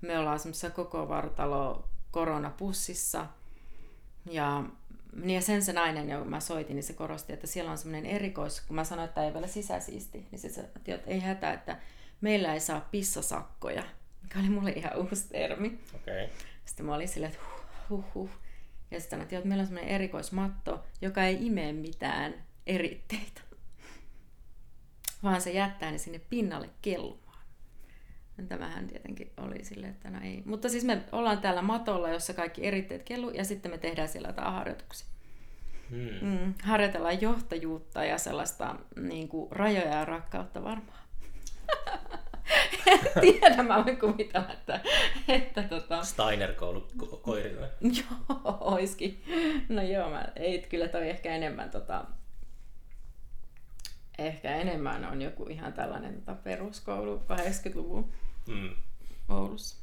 me 0.00 0.18
ollaan 0.18 0.38
semmoisessa 0.38 0.70
koko 0.70 1.08
vartalo 1.08 1.88
koronapussissa. 2.10 3.26
Ja 4.30 4.64
niin 5.14 5.34
ja 5.34 5.40
sen 5.40 5.62
se 5.62 5.72
nainen, 5.72 6.08
joka 6.08 6.24
mä 6.24 6.40
soitin, 6.40 6.76
niin 6.76 6.84
se 6.84 6.92
korosti, 6.92 7.32
että 7.32 7.46
siellä 7.46 7.70
on 7.70 7.78
semmoinen 7.78 8.10
erikois, 8.10 8.60
kun 8.60 8.76
mä 8.76 8.84
sanoin, 8.84 9.08
että 9.08 9.24
ei 9.24 9.32
vielä 9.32 9.46
sisäsiisti, 9.46 10.26
niin 10.30 10.38
se 10.38 10.48
sanoi, 10.48 10.70
että 10.86 11.10
ei 11.10 11.20
hätä, 11.20 11.52
että 11.52 11.78
meillä 12.20 12.54
ei 12.54 12.60
saa 12.60 12.88
pissasakkoja, 12.90 13.82
mikä 14.30 14.40
oli 14.40 14.48
mulle 14.48 14.70
ihan 14.70 14.96
uusi 14.96 15.28
termi. 15.28 15.78
Okay. 15.94 16.28
Sitten 16.64 16.86
mä 16.86 16.94
olin 16.94 17.08
silleen, 17.08 17.32
että 17.32 17.44
huh, 17.88 18.04
huh, 18.04 18.14
huh. 18.14 18.30
Ja 18.90 19.00
sitten 19.00 19.18
sanottiin, 19.18 19.36
että 19.38 19.48
meillä 19.48 19.62
on 19.62 19.66
semmoinen 19.66 19.94
erikoismatto, 19.94 20.84
joka 21.00 21.24
ei 21.24 21.46
imee 21.46 21.72
mitään 21.72 22.34
eritteitä, 22.66 23.40
vaan 25.22 25.40
se 25.40 25.50
jättää 25.50 25.90
ne 25.90 25.98
sinne 25.98 26.20
pinnalle 26.30 26.70
kellumaan. 26.82 27.30
Tämähän 28.48 28.86
tietenkin 28.86 29.30
oli 29.36 29.64
silleen, 29.64 29.92
että 29.92 30.10
no 30.10 30.18
ei. 30.22 30.42
Mutta 30.44 30.68
siis 30.68 30.84
me 30.84 31.02
ollaan 31.12 31.38
täällä 31.38 31.62
matolla, 31.62 32.08
jossa 32.08 32.34
kaikki 32.34 32.66
eritteet 32.66 33.02
kellu, 33.02 33.30
ja 33.30 33.44
sitten 33.44 33.70
me 33.70 33.78
tehdään 33.78 34.08
siellä 34.08 34.28
jotain 34.28 34.52
harjoituksia. 34.52 35.08
Hmm. 35.90 36.28
Mm, 36.28 36.54
harjoitellaan 36.62 37.20
johtajuutta 37.20 38.04
ja 38.04 38.18
sellaista 38.18 38.76
niin 39.00 39.28
kuin, 39.28 39.52
rajoja 39.52 39.94
ja 39.94 40.04
rakkautta 40.04 40.64
varmaan. 40.64 40.98
tiedä, 43.20 43.62
mä 43.62 43.84
voin 43.84 43.98
kuvitella, 43.98 44.52
että... 44.52 44.80
että 45.28 45.62
tota... 45.62 46.02
Steiner-koulu 46.02 46.88
ko- 46.98 47.16
koirille. 47.16 47.70
joo, 47.98 48.58
oiskin. 48.60 49.24
No 49.68 49.82
joo, 49.82 50.10
mä, 50.10 50.28
ei 50.36 50.66
kyllä 50.68 50.88
toi 50.88 51.10
ehkä 51.10 51.34
enemmän 51.34 51.70
tota... 51.70 52.04
Ehkä 54.18 54.56
enemmän 54.56 55.04
on 55.04 55.22
joku 55.22 55.46
ihan 55.46 55.72
tällainen 55.72 56.14
tota, 56.14 56.34
peruskoulu 56.34 57.16
80-luvun 57.18 58.12
mm. 58.48 58.70
Oulussa. 59.28 59.76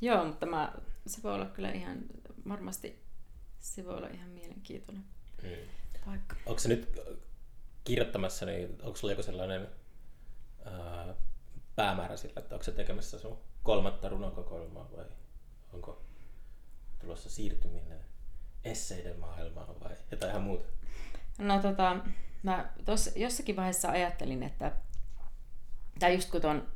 Joo, 0.00 0.24
mutta 0.24 0.46
mä, 0.46 0.72
se 1.06 1.22
voi 1.22 1.34
olla 1.34 1.46
kyllä 1.46 1.70
ihan, 1.70 1.98
varmasti 2.48 3.02
se 3.60 3.84
voi 3.84 3.96
olla 3.96 4.08
ihan 4.08 4.30
mielenkiintoinen 4.30 5.04
mm. 5.42 5.48
paikka. 6.04 6.36
Onko 6.46 6.58
se 6.58 6.68
nyt 6.68 7.00
kirjoittamassa, 7.84 8.46
niin 8.46 8.68
onko 8.82 8.96
sulla 8.96 9.12
joku 9.12 9.22
sellainen 9.22 9.68
ää, 10.64 11.14
päämäärä 11.76 12.16
sillä, 12.16 12.34
että 12.36 12.54
onko 12.54 12.64
se 12.64 12.72
tekemässä 12.72 13.18
sun 13.18 13.38
kolmatta 13.62 14.08
runokokoelmaa 14.08 14.88
vai 14.96 15.04
onko 15.72 16.02
tulossa 16.98 17.30
siirtyminen 17.30 18.00
esseiden 18.64 19.18
maailmaan 19.20 19.80
vai 19.80 19.96
jotain 20.10 20.30
ihan 20.30 20.42
muuta? 20.42 20.64
No 21.38 21.62
tota, 21.62 21.96
mä 22.42 22.70
tossa 22.84 23.10
jossakin 23.16 23.56
vaiheessa 23.56 23.90
ajattelin, 23.90 24.42
että 24.42 24.72
tai 25.98 26.14
just 26.14 26.30
kun 26.30 26.40
tuon 26.40 26.68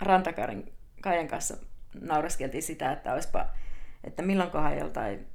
Rantakarin 0.00 0.72
Kaijan 1.00 1.28
kanssa 1.28 1.56
naureskeltiin 2.00 2.62
sitä, 2.62 2.92
että 2.92 3.12
olisipa, 3.12 3.46
että 4.04 4.22
milloinkohan 4.22 4.78
joltain 4.78 5.26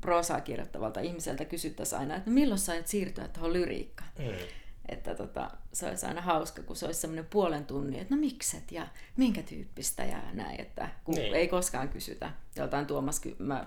prosaa 0.00 0.40
kirjoittavalta 0.40 1.00
ihmiseltä 1.00 1.44
kysyttäisiin 1.44 1.98
aina, 1.98 2.16
että 2.16 2.30
milloin 2.30 2.58
sait 2.58 2.86
siirtyä 2.86 3.28
tuohon 3.28 3.52
lyriikkaan. 3.52 4.10
Mm. 4.18 4.24
Että 4.88 5.14
tota, 5.14 5.50
se 5.72 5.88
olisi 5.88 6.06
aina 6.06 6.20
hauska, 6.20 6.62
kun 6.62 6.76
se 6.76 6.86
olisi 6.86 7.00
semmoinen 7.00 7.26
puolen 7.26 7.66
tunnin, 7.66 8.00
että 8.00 8.14
no 8.14 8.20
mikset 8.20 8.72
ja 8.72 8.86
minkä 9.16 9.42
tyyppistä 9.42 10.04
ja 10.04 10.22
näin, 10.32 10.60
että 10.60 10.88
kun 11.04 11.14
niin. 11.14 11.34
ei 11.34 11.48
koskaan 11.48 11.88
kysytä 11.88 12.32
joltain 12.56 12.86
Tuomas, 12.86 13.20
mä, 13.38 13.66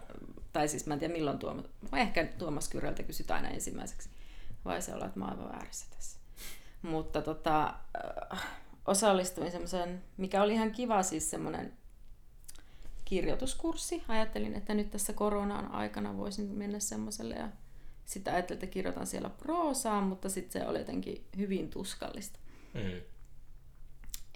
tai 0.54 0.68
siis 0.68 0.86
mä 0.86 0.94
en 0.94 1.00
tiedä 1.00 1.14
milloin 1.14 1.40
Tuomas, 1.40 1.66
vai 1.92 2.02
ehkä 2.02 2.26
Tuomas 2.38 2.70
Kyröltä 2.70 3.04
kysytään 3.04 3.44
aina 3.44 3.56
ensimmäiseksi, 3.56 4.10
vai 4.66 4.82
se 4.82 4.94
olla, 4.94 5.06
että 5.06 5.20
mä 5.20 5.26
oon 5.26 5.34
aivan 5.34 5.52
väärässä 5.52 5.86
tässä. 5.96 6.20
Mutta 6.82 7.22
tota, 7.22 7.74
osallistuin 8.86 9.52
semmoisen, 9.52 10.04
mikä 10.18 10.44
oli 10.44 10.54
ihan 10.54 10.72
kiva 10.72 11.04
siis 11.04 11.30
semmoinen 11.30 11.74
kirjoituskurssi. 13.06 14.04
Ajattelin, 14.08 14.56
että 14.56 14.74
nyt 14.74 14.92
tässä 14.92 15.14
koronan 15.14 15.72
aikana 15.72 16.18
voisin 16.18 16.46
mennä 16.46 16.80
semmoiselle 16.80 17.36
ja 17.36 17.50
sitä 18.08 18.34
ajattelin, 18.34 18.58
että 18.58 18.74
kirjoitan 18.74 19.08
siellä 19.08 19.30
proosaa, 19.30 20.02
mutta 20.02 20.30
sitten 20.30 20.62
se 20.62 20.68
oli 20.68 20.80
jotenkin 20.80 21.26
hyvin 21.38 21.70
tuskallista. 21.70 22.40
Mm. 22.74 23.02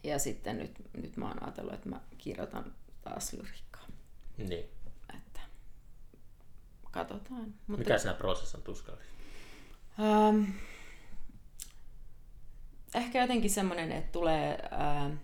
Ja 0.04 0.20
sitten 0.20 0.58
nyt, 0.58 0.72
nyt 0.94 1.18
mä 1.18 1.28
oon 1.28 1.44
ajatellut, 1.44 1.74
että 1.74 1.90
mä 1.90 2.02
kirjoitan 2.18 2.74
taas 3.02 3.34
lyrikkaa. 3.34 3.88
Niin. 4.38 4.66
Että 5.14 5.40
katsotaan. 6.92 7.54
Mutta... 7.68 7.84
Mikä 7.84 7.98
siinä 7.98 8.14
proosassa 8.14 8.58
on 8.58 8.64
tuskallista? 8.64 9.14
Um, 10.00 10.48
ehkä 12.96 13.22
jotenkin 13.22 13.50
semmoinen, 13.50 13.92
että 13.92 14.12
tulee... 14.12 14.68
Ää, 14.72 15.18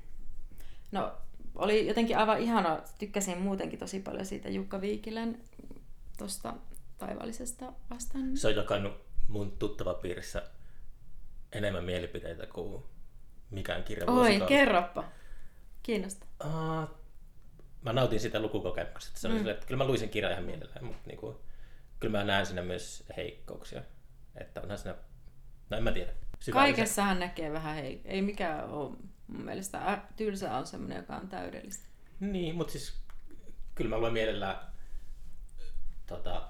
no, 0.91 1.17
oli 1.55 1.87
jotenkin 1.87 2.17
aivan 2.17 2.39
ihana, 2.39 2.81
tykkäsin 2.99 3.37
muutenkin 3.37 3.79
tosi 3.79 3.99
paljon 3.99 4.25
siitä 4.25 4.49
Jukka 4.49 4.81
Viikilän 4.81 5.37
tuosta 6.17 6.53
taivaallisesta 6.97 7.73
vastaan. 7.89 8.37
Se 8.37 8.47
on 8.47 8.55
jakanut 8.55 8.93
mun 9.27 9.51
tuttava 9.51 9.93
piirissä 9.93 10.43
enemmän 11.51 11.83
mielipiteitä 11.83 12.47
kuin 12.47 12.83
mikään 13.51 13.83
kirja 13.83 14.05
Oi, 14.11 14.41
kerropa. 14.47 15.03
Kiinnosta. 15.83 16.25
Uh, 16.45 16.89
mä 17.81 17.93
nautin 17.93 18.19
sitä 18.19 18.39
lukukokemuksesta. 18.39 19.19
Se 19.19 19.27
mm. 19.27 19.37
sille, 19.37 19.51
että 19.51 19.65
kyllä 19.65 19.77
mä 19.77 19.87
luin 19.87 19.99
sen 19.99 20.09
kirjan 20.09 20.31
ihan 20.31 20.43
mielellään, 20.43 20.85
mutta 20.85 21.07
niin 21.07 21.17
kuin, 21.17 21.35
kyllä 21.99 22.17
mä 22.17 22.23
näen 22.23 22.45
siinä 22.45 22.61
myös 22.61 23.03
heikkouksia. 23.17 23.83
Että 24.35 24.61
onhan 24.61 24.77
siinä, 24.77 24.95
no 25.69 25.77
en 25.77 25.83
mä 25.83 25.91
tiedä. 25.91 26.13
Kaikessahan 26.51 27.19
näkee 27.19 27.51
vähän, 27.51 27.75
hei, 27.75 28.01
ei 28.05 28.21
mikään 28.21 28.69
ole 28.69 28.95
mun 29.27 29.41
mielestä. 29.41 30.01
Tylsä 30.15 30.57
on 30.57 30.67
semmoinen, 30.67 30.97
joka 30.97 31.15
on 31.15 31.27
täydellistä. 31.27 31.87
Niin, 32.19 32.55
mutta 32.55 32.71
siis 32.71 33.01
kyllä 33.75 33.89
mä 33.89 33.99
luen 33.99 34.13
mielellään 34.13 34.57
tota, 36.07 36.49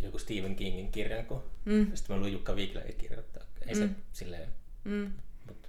joku 0.00 0.18
Stephen 0.18 0.56
Kingin 0.56 0.92
kirjan, 0.92 1.26
kun 1.26 1.42
mm. 1.64 1.90
sitten 1.94 2.16
mä 2.16 2.22
luin 2.22 2.32
Jukka 2.32 2.56
Viikiläkin 2.56 2.96
kirjoittaa. 2.96 3.42
Ei 3.66 3.74
mm. 3.74 3.80
se 3.80 3.88
silleen, 4.12 4.48
mm. 4.84 5.12
mutta 5.46 5.68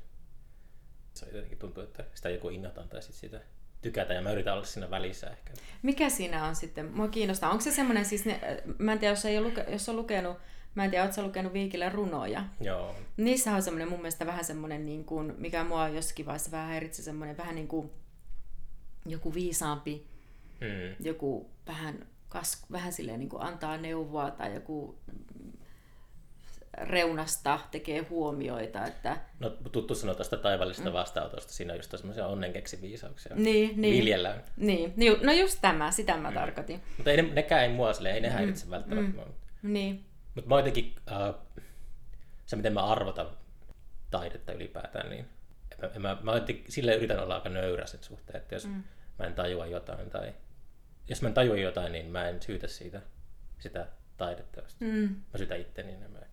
se 1.13 1.25
jotenkin 1.25 1.57
tuntuu, 1.57 1.83
että 1.83 2.05
sitä 2.15 2.29
joku 2.29 2.49
innotaan 2.49 2.89
tai 2.89 3.01
sitten 3.01 3.19
sitä 3.19 3.45
tykätä 3.81 4.13
ja 4.13 4.21
mä 4.21 4.31
yritän 4.31 4.53
olla 4.53 4.65
siinä 4.65 4.89
välissä 4.89 5.29
ehkä. 5.29 5.53
Mikä 5.81 6.09
siinä 6.09 6.45
on 6.45 6.55
sitten? 6.55 6.91
Mua 6.91 7.07
kiinnostaa. 7.07 7.49
Onko 7.49 7.63
se 7.63 7.71
semmoinen, 7.71 8.05
siis 8.05 8.25
ne, 8.25 8.63
mä 8.77 8.93
en 8.93 8.99
tiedä, 8.99 9.11
jos, 9.11 9.25
ei 9.25 9.37
ole, 9.37 9.53
jos 9.67 9.89
on 9.89 9.95
lukenut 9.95 10.37
Mä 10.75 10.85
en 10.85 10.91
tiedä, 10.91 11.05
ootko 11.05 11.21
lukenut 11.21 11.53
Viikille 11.53 11.89
runoja? 11.89 12.45
Joo. 12.61 12.95
Niissä 13.17 13.55
on 13.55 13.61
semmoinen 13.61 13.89
mun 13.89 13.99
mielestä 13.99 14.25
vähän 14.25 14.45
semmoinen, 14.45 14.85
niin 14.85 15.05
kuin, 15.05 15.33
mikä 15.37 15.63
mua 15.63 15.89
jossakin 15.89 16.25
vaiheessa 16.25 16.51
vähän 16.51 16.67
häiritsi, 16.67 17.03
semmoinen 17.03 17.37
vähän 17.37 17.55
niin 17.55 17.67
kuin 17.67 17.91
joku 19.05 19.33
viisaampi, 19.33 20.07
hmm. 20.59 21.05
joku 21.05 21.49
vähän, 21.67 22.07
kas, 22.29 22.65
vähän 22.71 22.93
silleen 22.93 23.19
niin 23.19 23.29
kuin 23.29 23.43
antaa 23.43 23.77
neuvoa 23.77 24.31
tai 24.31 24.53
joku 24.53 24.99
reunasta 26.77 27.59
tekee 27.71 27.99
huomioita. 28.09 28.85
Että... 28.85 29.17
No 29.39 29.49
tuttu 29.49 29.95
sanoa 29.95 30.15
tästä 30.15 30.37
taivallista 30.37 30.89
mm. 30.89 30.93
vastaanotosta, 30.93 31.53
siinä 31.53 31.73
on 31.73 31.79
just 31.79 31.91
semmoisia 31.91 32.27
onnenkeksiviisauksia. 32.27 33.35
Niin, 33.35 33.81
niin. 33.81 33.97
Viljellään. 33.97 34.43
Niin, 34.57 34.93
no 35.23 35.31
just 35.31 35.57
tämä, 35.61 35.91
sitä 35.91 36.17
mä 36.17 36.29
mm. 36.29 36.35
tarkoitin. 36.35 36.81
Mutta 36.97 37.11
ei 37.11 37.21
ne, 37.21 37.33
nekään 37.33 37.63
ei 37.63 37.69
mua 37.69 37.93
silleen, 37.93 38.15
ei 38.15 38.21
ne 38.21 38.29
häiritse 38.29 38.65
mm. 38.65 38.71
välttämättä. 38.71 39.21
Mm. 39.21 39.73
Niin. 39.73 40.05
Mutta 40.35 40.49
mä 40.49 40.55
jotenkin, 40.55 40.95
äh, 41.11 41.35
se 42.45 42.55
miten 42.55 42.73
mä 42.73 42.85
arvotan 42.85 43.27
taidetta 44.11 44.51
ylipäätään, 44.51 45.09
niin 45.09 45.25
mä, 45.81 45.99
mä, 45.99 46.17
mä 46.21 46.41
sille 46.69 46.95
yritän 46.95 47.19
olla 47.19 47.35
aika 47.35 47.49
nöyrä 47.49 47.85
sen 47.85 48.03
suhteen, 48.03 48.37
että 48.37 48.55
jos 48.55 48.67
mm. 48.67 48.83
mä 49.19 49.25
en 49.25 49.33
tajua 49.33 49.65
jotain 49.65 50.09
tai 50.09 50.33
jos 51.09 51.21
mä 51.21 51.27
en 51.27 51.33
tajua 51.33 51.57
jotain, 51.57 51.91
niin 51.91 52.05
mä 52.05 52.29
en 52.29 52.41
syytä 52.41 52.67
siitä 52.67 53.01
sitä 53.59 53.87
taideteosta. 54.17 54.85
Mm. 54.85 55.15
Mä 55.33 55.37
syytän 55.37 55.59
itteni 55.59 55.91
enemmän. 55.91 56.29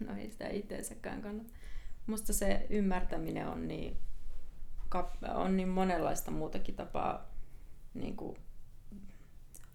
No 0.00 0.16
ei 0.16 0.30
sitä 0.30 0.48
itsensäkään 0.48 1.22
kannata. 1.22 1.50
Musta 2.06 2.32
se 2.32 2.66
ymmärtäminen 2.70 3.48
on 3.48 3.68
niin, 3.68 3.98
on 5.34 5.56
niin 5.56 5.68
monenlaista 5.68 6.30
muutakin 6.30 6.74
tapaa 6.74 7.34
niin 7.94 8.16
kuin 8.16 8.38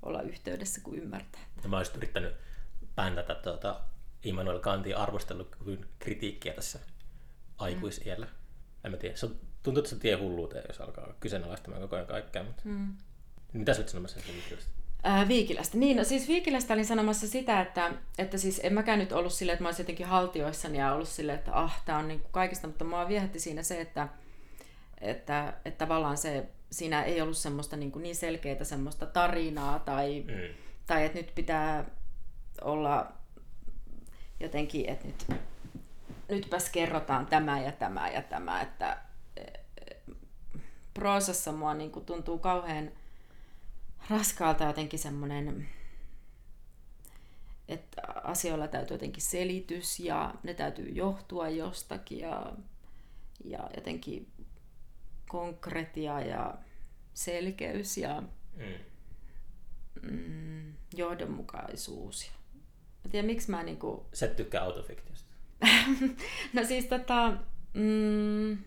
olla 0.02 0.22
yhteydessä 0.22 0.82
kuin 0.82 1.00
ymmärtää. 1.00 1.42
Ja 1.64 1.70
mä 1.70 1.78
olisin 1.78 1.96
yrittänyt 1.96 2.36
bändätä 2.96 3.36
tuota 3.36 3.82
Immanuel 4.24 4.60
Kantin 4.60 4.98
arvostelukyvyn 4.98 5.86
kritiikkiä 6.00 6.54
tässä 6.54 6.80
aikuisiellä. 7.58 8.28
En 8.84 8.92
mä 8.92 8.98
tiedä, 8.98 9.16
se 9.16 9.26
on, 9.26 9.40
tuntuu, 9.64 9.80
että 9.80 9.90
se 9.90 10.00
tie 10.00 10.16
hulluuteen, 10.16 10.66
jos 10.68 10.82
alkaa 10.82 11.14
kyseenalaistamaan 11.20 11.82
koko 11.82 11.96
ajan 11.96 12.08
kaikkea. 12.08 12.44
Mutta... 12.44 12.62
Mm. 12.66 12.98
Mitä 13.60 13.74
sä 13.74 13.82
oot 13.82 13.90
sanomassa 13.90 14.20
Viikilästä? 14.34 14.72
Ää, 15.04 15.28
Viikilästä. 15.28 15.78
Niin, 15.78 15.98
no 15.98 16.04
siis 16.04 16.28
Viikilästä 16.28 16.74
olin 16.74 16.86
sanomassa 16.86 17.28
sitä, 17.28 17.62
että, 17.62 17.92
että 18.18 18.38
siis 18.38 18.62
en 18.64 18.74
mäkään 18.74 19.00
nyt 19.00 19.12
ollut 19.12 19.34
silleen, 19.34 19.54
että 19.54 19.64
mä 19.64 19.68
olisin 19.68 19.84
jotenkin 19.84 20.06
haltioissani 20.06 20.78
ja 20.78 20.94
ollut 20.94 21.08
silleen, 21.10 21.40
että 21.40 21.54
ah, 21.54 21.82
tää 21.86 21.98
on 21.98 22.08
niin 22.08 22.20
kuin 22.20 22.32
kaikista, 22.32 22.68
mutta 22.68 22.86
mua 22.86 23.08
viehätti 23.08 23.40
siinä 23.40 23.64
se, 23.64 23.82
että, 23.82 24.08
että, 25.02 25.54
että 25.66 25.86
tavallaan 25.86 26.18
se, 26.18 26.46
siinä 26.72 27.04
ei 27.04 27.22
ollut 27.22 27.38
semmoista 27.38 27.78
niin, 27.78 27.92
kuin 27.92 28.04
niin 28.04 28.16
selkeää 28.16 28.64
semmoista 28.64 29.06
tarinaa 29.06 29.80
tai, 29.80 30.24
Mm. 30.28 30.54
tai 30.88 31.06
että 31.06 31.18
nyt 31.18 31.32
pitää 31.36 31.86
olla 32.62 33.12
jotenkin, 34.40 34.90
että 34.90 35.08
nyt, 35.08 35.26
nytpäs 36.30 36.70
kerrotaan 36.70 37.26
tämä 37.26 37.62
ja 37.62 37.72
tämä 37.72 38.10
ja 38.10 38.22
tämä, 38.22 38.62
että 38.62 38.98
eh, 39.38 40.16
proosassa 40.94 41.52
mua 41.52 41.74
niin 41.74 41.92
kuin 41.92 42.06
tuntuu 42.06 42.40
kauhean 42.40 42.92
raskaalta 44.10 44.64
jotenkin 44.64 45.00
semmoinen, 45.00 45.70
että 47.68 48.02
asioilla 48.24 48.68
täytyy 48.68 48.96
jotenkin 48.96 49.24
selitys 49.24 50.00
ja 50.00 50.34
ne 50.44 50.54
täytyy 50.54 50.90
johtua 50.90 51.50
jostakin 51.50 52.20
ja, 52.20 52.54
ja 53.46 53.70
jotenkin 53.76 54.28
konkretia 55.30 56.22
ja 56.22 56.58
selkeys 57.14 57.98
ja 57.98 58.24
Mm. 58.58 58.74
mm, 60.12 60.74
johdonmukaisuus. 60.98 62.32
Mä 63.04 63.12
tiedän, 63.12 63.26
miksi 63.26 63.52
mä 63.52 63.64
niinku... 63.64 64.06
Sä 64.14 64.26
et 64.26 64.36
tykkää 64.36 64.64
autofiktiosta. 64.64 65.30
No 66.54 66.64
siis 66.64 66.86
tota... 66.86 67.38
Mm, 67.74 68.58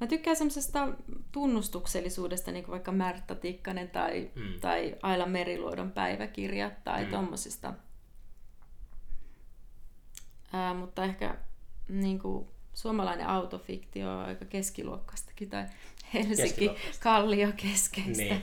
mä 0.00 0.06
tykkään 0.06 0.36
semmoisesta 0.36 0.88
tunnustuksellisuudesta, 1.32 2.52
niin 2.52 2.64
kuin 2.64 2.72
vaikka 2.72 2.92
Märtta 2.92 3.34
Tikkanen 3.34 3.88
tai, 3.90 4.30
Mm. 4.34 4.60
tai 4.60 4.96
Aila 5.02 5.26
Meriluodon 5.26 5.92
päiväkirjat 5.92 6.84
tai 6.84 7.00
Mm. 7.02 7.06
mm. 7.06 7.10
tommosista. 7.12 7.74
Ää, 10.52 10.74
mutta 10.74 11.04
ehkä 11.04 11.36
niin 11.88 12.18
kuin, 12.18 12.46
suomalainen 12.74 13.26
autofiktio 13.26 14.10
on 14.18 14.24
aika 14.24 14.44
keskiluokkastakin 14.44 15.50
tai 15.50 15.64
Helsinki. 16.14 16.70
Kallio 17.02 17.48
keskeistä. 17.56 18.22
Niin. 18.22 18.42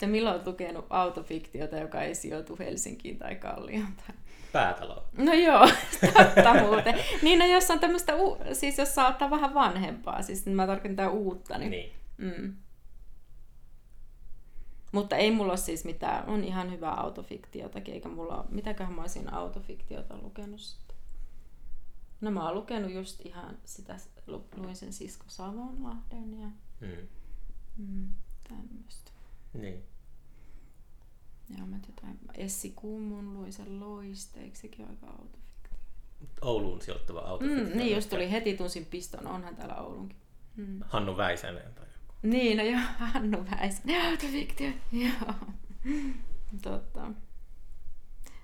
Milloin 0.12 0.34
olet 0.36 0.46
lukenut 0.46 0.86
autofiktiota, 0.90 1.76
joka 1.76 2.02
ei 2.02 2.14
sijoitu 2.14 2.56
Helsinkiin 2.58 3.18
tai 3.18 3.34
Kallioon? 3.36 3.92
Tai... 3.96 4.16
Päätalo. 4.56 5.04
No 5.18 5.32
joo, 5.32 5.68
totta 6.34 6.54
muuten. 6.62 6.94
Niin, 7.22 7.38
no 7.38 7.46
jos 7.46 7.70
on 7.70 7.80
tämmöistä, 7.80 8.16
u- 8.16 8.38
siis 8.52 8.78
jos 8.78 8.94
saa 8.94 9.08
ottaa 9.08 9.30
vähän 9.30 9.54
vanhempaa, 9.54 10.22
siis 10.22 10.46
mä 10.46 10.66
tarkoitan 10.66 11.10
uutta, 11.10 11.58
niin... 11.58 11.70
Niin. 11.70 11.92
Mm. 12.18 12.56
Mutta 14.92 15.16
ei 15.16 15.30
mulla 15.30 15.52
ole 15.52 15.56
siis 15.58 15.84
mitään, 15.84 16.26
on 16.28 16.44
ihan 16.44 16.72
hyvää 16.72 16.94
autofiktiotakin, 16.94 17.94
eikä 17.94 18.08
mulla 18.08 18.36
ole, 18.36 18.44
mitäköhän 18.50 18.94
mä 18.94 19.00
olisin 19.00 19.32
autofiktiota 19.32 20.18
lukenut 20.22 20.60
sitten. 20.60 20.96
No 22.20 22.30
mä 22.30 22.44
oon 22.46 22.54
lukenut 22.54 22.92
just 22.92 23.26
ihan 23.26 23.58
sitä, 23.64 23.96
lu- 24.26 24.48
luin 24.56 24.76
sen 24.76 24.92
Sisko 24.92 25.24
Savonlahden 25.28 26.40
ja 26.40 26.46
Mm. 26.80 27.08
mm, 27.76 28.08
tämmöistä. 28.48 29.10
Niin. 29.52 29.82
Ja 31.58 31.66
mä 31.66 31.76
jotain, 31.86 32.18
Essi 32.34 32.72
Kummun 32.76 33.34
luin 33.34 33.52
sen 33.52 33.80
loisteeksi, 33.80 34.62
sekin 34.62 34.84
on 34.84 34.90
aika 34.90 35.06
autofiktio. 35.06 35.72
Ouluun 36.42 36.82
sijoittuva 36.82 37.20
autofiktio. 37.20 37.64
Mm, 37.64 37.76
niin 37.76 37.94
just 37.94 38.10
tuli 38.10 38.30
heti 38.30 38.56
tunsin 38.56 38.86
piston, 38.86 39.26
onhan 39.26 39.56
täällä 39.56 39.74
Oulunkin. 39.74 40.18
Mm. 40.56 40.80
Hannu 40.86 41.16
Väisänen 41.16 41.74
tai 41.74 41.84
joku. 41.84 42.14
Niin, 42.22 42.58
no 42.58 42.64
joo, 42.64 42.80
Hannu 43.12 43.44
Väisänen. 43.50 44.10
Autofiktio, 44.10 44.70
joo. 44.92 45.34
Totta. 46.62 47.10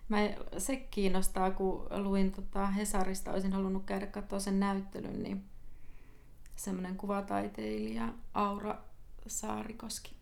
Mä, 0.08 0.18
se 0.58 0.76
kiinnostaa, 0.76 1.50
kun 1.50 1.86
luin 1.90 2.32
tota 2.32 2.66
Hesarista, 2.66 3.32
olisin 3.32 3.52
halunnut 3.52 3.84
käydä 3.84 4.06
katsoa 4.06 4.38
sen 4.40 4.60
näyttelyn, 4.60 5.22
niin 5.22 5.44
semmoinen 6.56 6.96
kuvataiteilija 6.96 8.08
Aura 8.34 8.78
Saarikoski. 9.26 10.16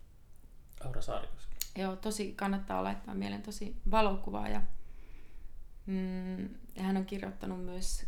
Aura 0.84 1.02
Saarikoski. 1.02 1.49
Joo, 1.78 1.96
tosi 1.96 2.32
kannattaa 2.32 2.84
laittaa 2.84 3.14
mieleen 3.14 3.42
tosi 3.42 3.76
valokuvaa 3.90 4.48
ja, 4.48 4.62
mm, 5.86 6.42
ja 6.76 6.82
hän 6.82 6.96
on 6.96 7.06
kirjoittanut 7.06 7.64
myös 7.64 8.06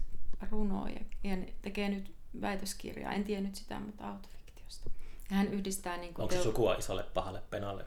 runoja 0.50 1.00
ja 1.24 1.36
tekee 1.62 1.88
nyt 1.88 2.14
väitöskirjaa. 2.40 3.12
En 3.12 3.24
tiennyt 3.24 3.54
sitä, 3.54 3.80
mutta 3.80 4.08
autofiktiosta. 4.08 4.90
Ja 5.30 5.36
hän 5.36 5.48
yhdistää 5.48 5.96
niin 5.96 6.14
kuin 6.14 6.22
Onko 6.22 6.34
se 6.34 6.42
sukua 6.42 6.74
isolle 6.74 7.02
pahalle 7.02 7.42
penalle? 7.50 7.84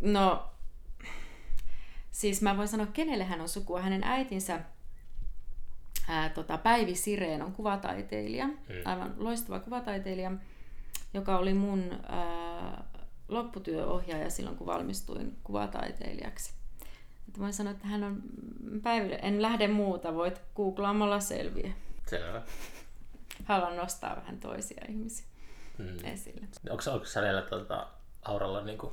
No, 0.00 0.50
siis 2.10 2.42
mä 2.42 2.56
voin 2.56 2.68
sanoa, 2.68 2.86
kenelle 2.86 3.24
hän 3.24 3.40
on 3.40 3.48
sukua. 3.48 3.80
Hänen 3.80 4.04
äitinsä 4.04 4.60
ää, 6.08 6.28
tota, 6.28 6.58
Päivi 6.58 6.94
Sireen 6.94 7.42
on 7.42 7.52
kuvataiteilija, 7.52 8.46
Mm. 8.46 8.54
aivan 8.84 9.14
loistava 9.16 9.60
kuvataiteilija, 9.60 10.32
joka 11.14 11.38
oli 11.38 11.54
mun 11.54 11.90
ää, 12.08 12.84
lopputyöohjaaja 13.28 14.30
silloin, 14.30 14.56
kun 14.56 14.66
valmistuin 14.66 15.36
kuvataiteilijaksi. 15.44 16.52
Että 17.28 17.40
voin 17.40 17.52
sanoa, 17.52 17.72
että 17.72 17.86
hän 17.86 18.04
on 18.04 18.22
Päiville, 18.82 19.18
en 19.22 19.42
lähde 19.42 19.68
muuta, 19.68 20.14
voit 20.14 20.40
googlaamalla 20.56 21.20
selviä. 21.20 21.72
Selvä. 22.06 22.42
Haluan 23.44 23.76
nostaa 23.76 24.16
vähän 24.16 24.38
toisia 24.40 24.84
ihmisiä 24.88 25.26
Mm. 25.78 26.04
esille. 26.04 26.48
Onko, 26.70 26.82
onko 26.92 27.04
Sälellä 27.06 27.42
tuota, 27.42 27.86
Auralla 28.22 28.60
niinku, 28.64 28.92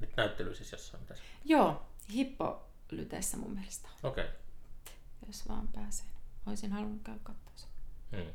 nyt 0.00 0.10
näyttely 0.16 0.54
siis 0.54 0.72
jossain? 0.72 1.02
Mitäs? 1.02 1.18
Joo, 1.44 1.82
Hippo 2.12 2.66
Lyteessä 2.90 3.36
mun 3.36 3.50
mielestä. 3.54 3.88
Okei. 4.02 4.24
Okay. 4.24 4.36
jos 5.26 5.48
vaan 5.48 5.68
pääsee. 5.68 6.06
Olisin 6.46 6.72
halunnut 6.72 7.02
käydä 7.04 7.20
katsoa 7.22 7.52
sen. 7.56 7.68
Mm. 8.12 8.32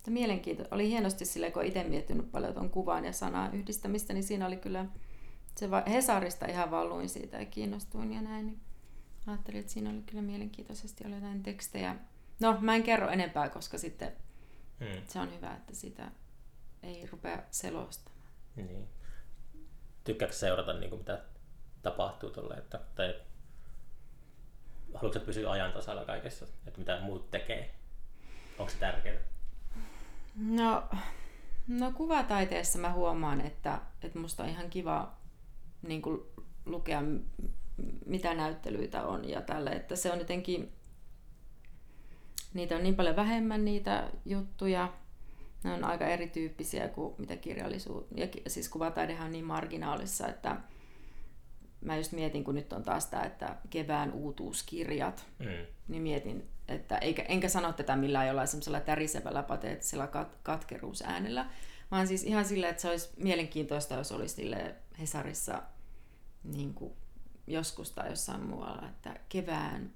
Mutta 0.00 0.10
mielenkiinto. 0.10 0.64
Oli 0.70 0.88
hienosti 0.88 1.24
sille, 1.24 1.50
kun 1.50 1.64
itse 1.64 1.84
miettinyt 1.84 2.30
paljon 2.32 2.54
tuon 2.54 2.70
kuvan 2.70 3.04
ja 3.04 3.12
sanan 3.12 3.54
yhdistämistä, 3.54 4.12
niin 4.12 4.22
siinä 4.24 4.46
oli 4.46 4.56
kyllä 4.56 4.86
se 5.56 5.70
va- 5.70 5.82
Hesarista 5.90 6.46
ihan 6.46 6.70
vaan 6.70 6.88
luin 6.88 7.08
siitä 7.08 7.36
ja 7.38 7.44
kiinnostuin 7.46 8.12
ja 8.12 8.22
näin. 8.22 8.46
Niin 8.46 8.60
ajattelin, 9.26 9.60
että 9.60 9.72
siinä 9.72 9.90
oli 9.90 10.02
kyllä 10.06 10.22
mielenkiintoisesti 10.22 11.06
oli 11.06 11.14
jotain 11.14 11.42
tekstejä. 11.42 11.96
No, 12.40 12.58
mä 12.60 12.74
en 12.74 12.82
kerro 12.82 13.08
enempää, 13.10 13.48
koska 13.48 13.78
sitten 13.78 14.12
Mm. 14.80 15.02
se 15.08 15.18
on 15.20 15.34
hyvä, 15.36 15.54
että 15.54 15.74
sitä 15.74 16.10
ei 16.82 17.06
rupea 17.12 17.42
selostamaan. 17.50 18.26
Niin. 18.56 18.88
Tykkäätkö 20.04 20.36
seurata, 20.36 20.72
niin 20.72 20.90
kuin, 20.90 20.98
mitä 20.98 21.22
tapahtuu 21.82 22.30
tuolle, 22.30 22.54
että, 22.54 22.80
tai 22.94 23.14
haluatko 24.94 25.20
pysyä 25.20 25.50
ajan 25.50 25.72
tasalla 25.72 26.04
kaikessa, 26.04 26.46
että 26.66 26.78
mitä 26.78 27.00
muut 27.00 27.30
tekee? 27.30 27.74
Onko 28.58 28.72
se 28.72 28.78
tärkeää? 28.78 29.09
No, 30.40 30.82
no 31.68 31.92
kuvataiteessa 31.92 32.78
mä 32.78 32.92
huomaan, 32.92 33.40
että, 33.40 33.80
että 34.02 34.18
musta 34.18 34.42
on 34.42 34.48
ihan 34.48 34.70
kiva 34.70 35.12
niin 35.82 36.02
kuin 36.02 36.20
lukea, 36.66 37.02
mitä 38.06 38.34
näyttelyitä 38.34 39.02
on 39.02 39.28
ja 39.28 39.42
tälle, 39.42 39.70
että 39.70 39.96
se 39.96 40.12
on 40.12 40.18
jotenkin, 40.18 40.72
niitä 42.54 42.76
on 42.76 42.82
niin 42.82 42.94
paljon 42.96 43.16
vähemmän 43.16 43.64
niitä 43.64 44.10
juttuja, 44.24 44.92
ne 45.64 45.72
on 45.72 45.84
aika 45.84 46.06
erityyppisiä 46.06 46.88
kuin 46.88 47.14
mitä 47.18 47.36
kirjallisuus, 47.36 48.04
ja 48.16 48.26
siis 48.46 48.68
kuvataidehan 48.68 49.26
on 49.26 49.32
niin 49.32 49.44
marginaalissa, 49.44 50.28
että 50.28 50.56
mä 51.80 51.96
just 51.96 52.12
mietin, 52.12 52.44
kun 52.44 52.54
nyt 52.54 52.72
on 52.72 52.82
taas 52.82 53.06
tämä, 53.06 53.22
että 53.22 53.56
kevään 53.70 54.12
uutuuskirjat, 54.12 55.26
Mm. 55.38 55.66
niin 55.88 56.02
mietin, 56.02 56.48
että 56.70 56.98
eikä, 56.98 57.22
enkä 57.22 57.48
sano 57.48 57.72
tätä 57.72 57.96
millään 57.96 58.26
jollain 58.26 58.48
semmoisella 58.48 58.80
tärisevällä 58.80 59.42
pateettisella 59.42 60.06
kat, 60.06 60.38
katkeruusäänellä, 60.42 61.46
vaan 61.90 62.06
siis 62.06 62.24
ihan 62.24 62.44
sillä, 62.44 62.68
että 62.68 62.82
se 62.82 62.88
olisi 62.88 63.08
mielenkiintoista, 63.16 63.94
jos 63.94 64.12
olisi 64.12 64.34
sille 64.34 64.74
Hesarissa 65.00 65.62
niin 66.44 66.74
kuin 66.74 66.92
joskus 67.46 67.90
tai 67.90 68.10
jossain 68.10 68.40
muualla, 68.40 68.88
että 68.88 69.20
kevään 69.28 69.94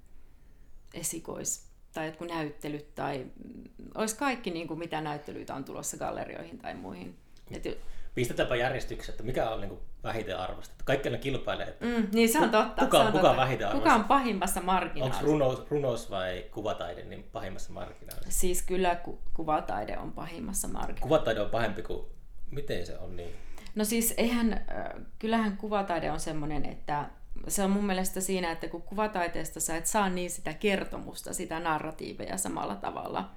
esikois 0.95 1.67
tai 1.93 2.07
jotkut 2.07 2.29
näyttelyt 2.29 2.95
tai 2.95 3.25
mm, 3.45 3.65
olisi 3.95 4.17
kaikki, 4.17 4.51
niin 4.51 4.69
kuin 4.69 4.79
mitä 4.79 5.01
näyttelyitä 5.01 5.55
on 5.55 5.65
tulossa 5.65 5.97
gallerioihin 5.97 6.59
tai 6.59 6.75
muihin. 6.75 7.19
Et, 7.51 7.65
jo- 7.65 7.77
Pistetäänpä 8.15 8.57
järjestyksessä, 8.57 9.13
että 9.13 9.23
mikä 9.23 9.51
on 9.51 9.61
niin 9.61 9.79
vähiten 10.05 10.39
arvostettu. 10.39 10.85
Kaikki 10.87 11.11
ne 11.11 11.19
kilpailee. 11.19 11.67
Että 11.69 11.85
Mm, 11.87 12.09
niin 12.13 12.29
se 12.29 12.39
on 12.41 12.51
totta. 12.51 12.83
Kuka- 12.85 12.99
se 12.99 13.05
on 13.05 13.13
kuka 13.13 13.23
totta. 13.23 13.31
on 13.31 13.37
vähiten 13.37 13.69
Kuka 13.71 13.95
on 13.95 14.05
pahimmassa 14.05 14.61
Onko 14.61 14.73
marginaalissa? 14.73 15.23
runous, 15.25 15.63
runous 15.71 16.11
vai 16.11 16.45
kuvataide 16.51 17.05
niin 17.05 17.23
pahimmassa 17.33 17.73
marginaalissa? 17.73 18.41
Siis 18.41 18.63
kyllä 18.63 18.97
ku- 18.97 19.19
kuvataide 19.35 19.99
on 19.99 20.13
pahimmassa 20.13 20.69
marginaalissa. 20.69 21.03
Kuvataide 21.03 21.41
on 21.41 21.51
pahempi 21.51 21.83
kuin... 21.83 22.07
Miten 22.51 22.87
se 22.87 22.99
on 22.99 23.17
niin? 23.17 23.31
No 23.75 23.85
siis 23.85 24.15
eihän, 24.17 24.53
äh, 24.53 25.03
kyllähän 25.19 25.57
kuvataide 25.57 26.11
on 26.11 26.21
semmoinen, 26.21 26.65
että 26.65 27.05
se 27.49 27.63
on 27.63 27.71
mun 27.71 27.85
mielestä 27.85 28.21
siinä, 28.21 28.51
että 28.53 28.69
kun 28.69 28.83
kuvataiteesta 28.83 29.61
sä 29.61 29.77
et 29.77 29.87
saa 29.87 30.09
niin 30.09 30.31
sitä 30.31 30.55
kertomusta, 30.55 31.35
sitä 31.35 31.61
narratiiveja 31.61 32.37
samalla 32.37 32.77
tavalla. 32.77 33.31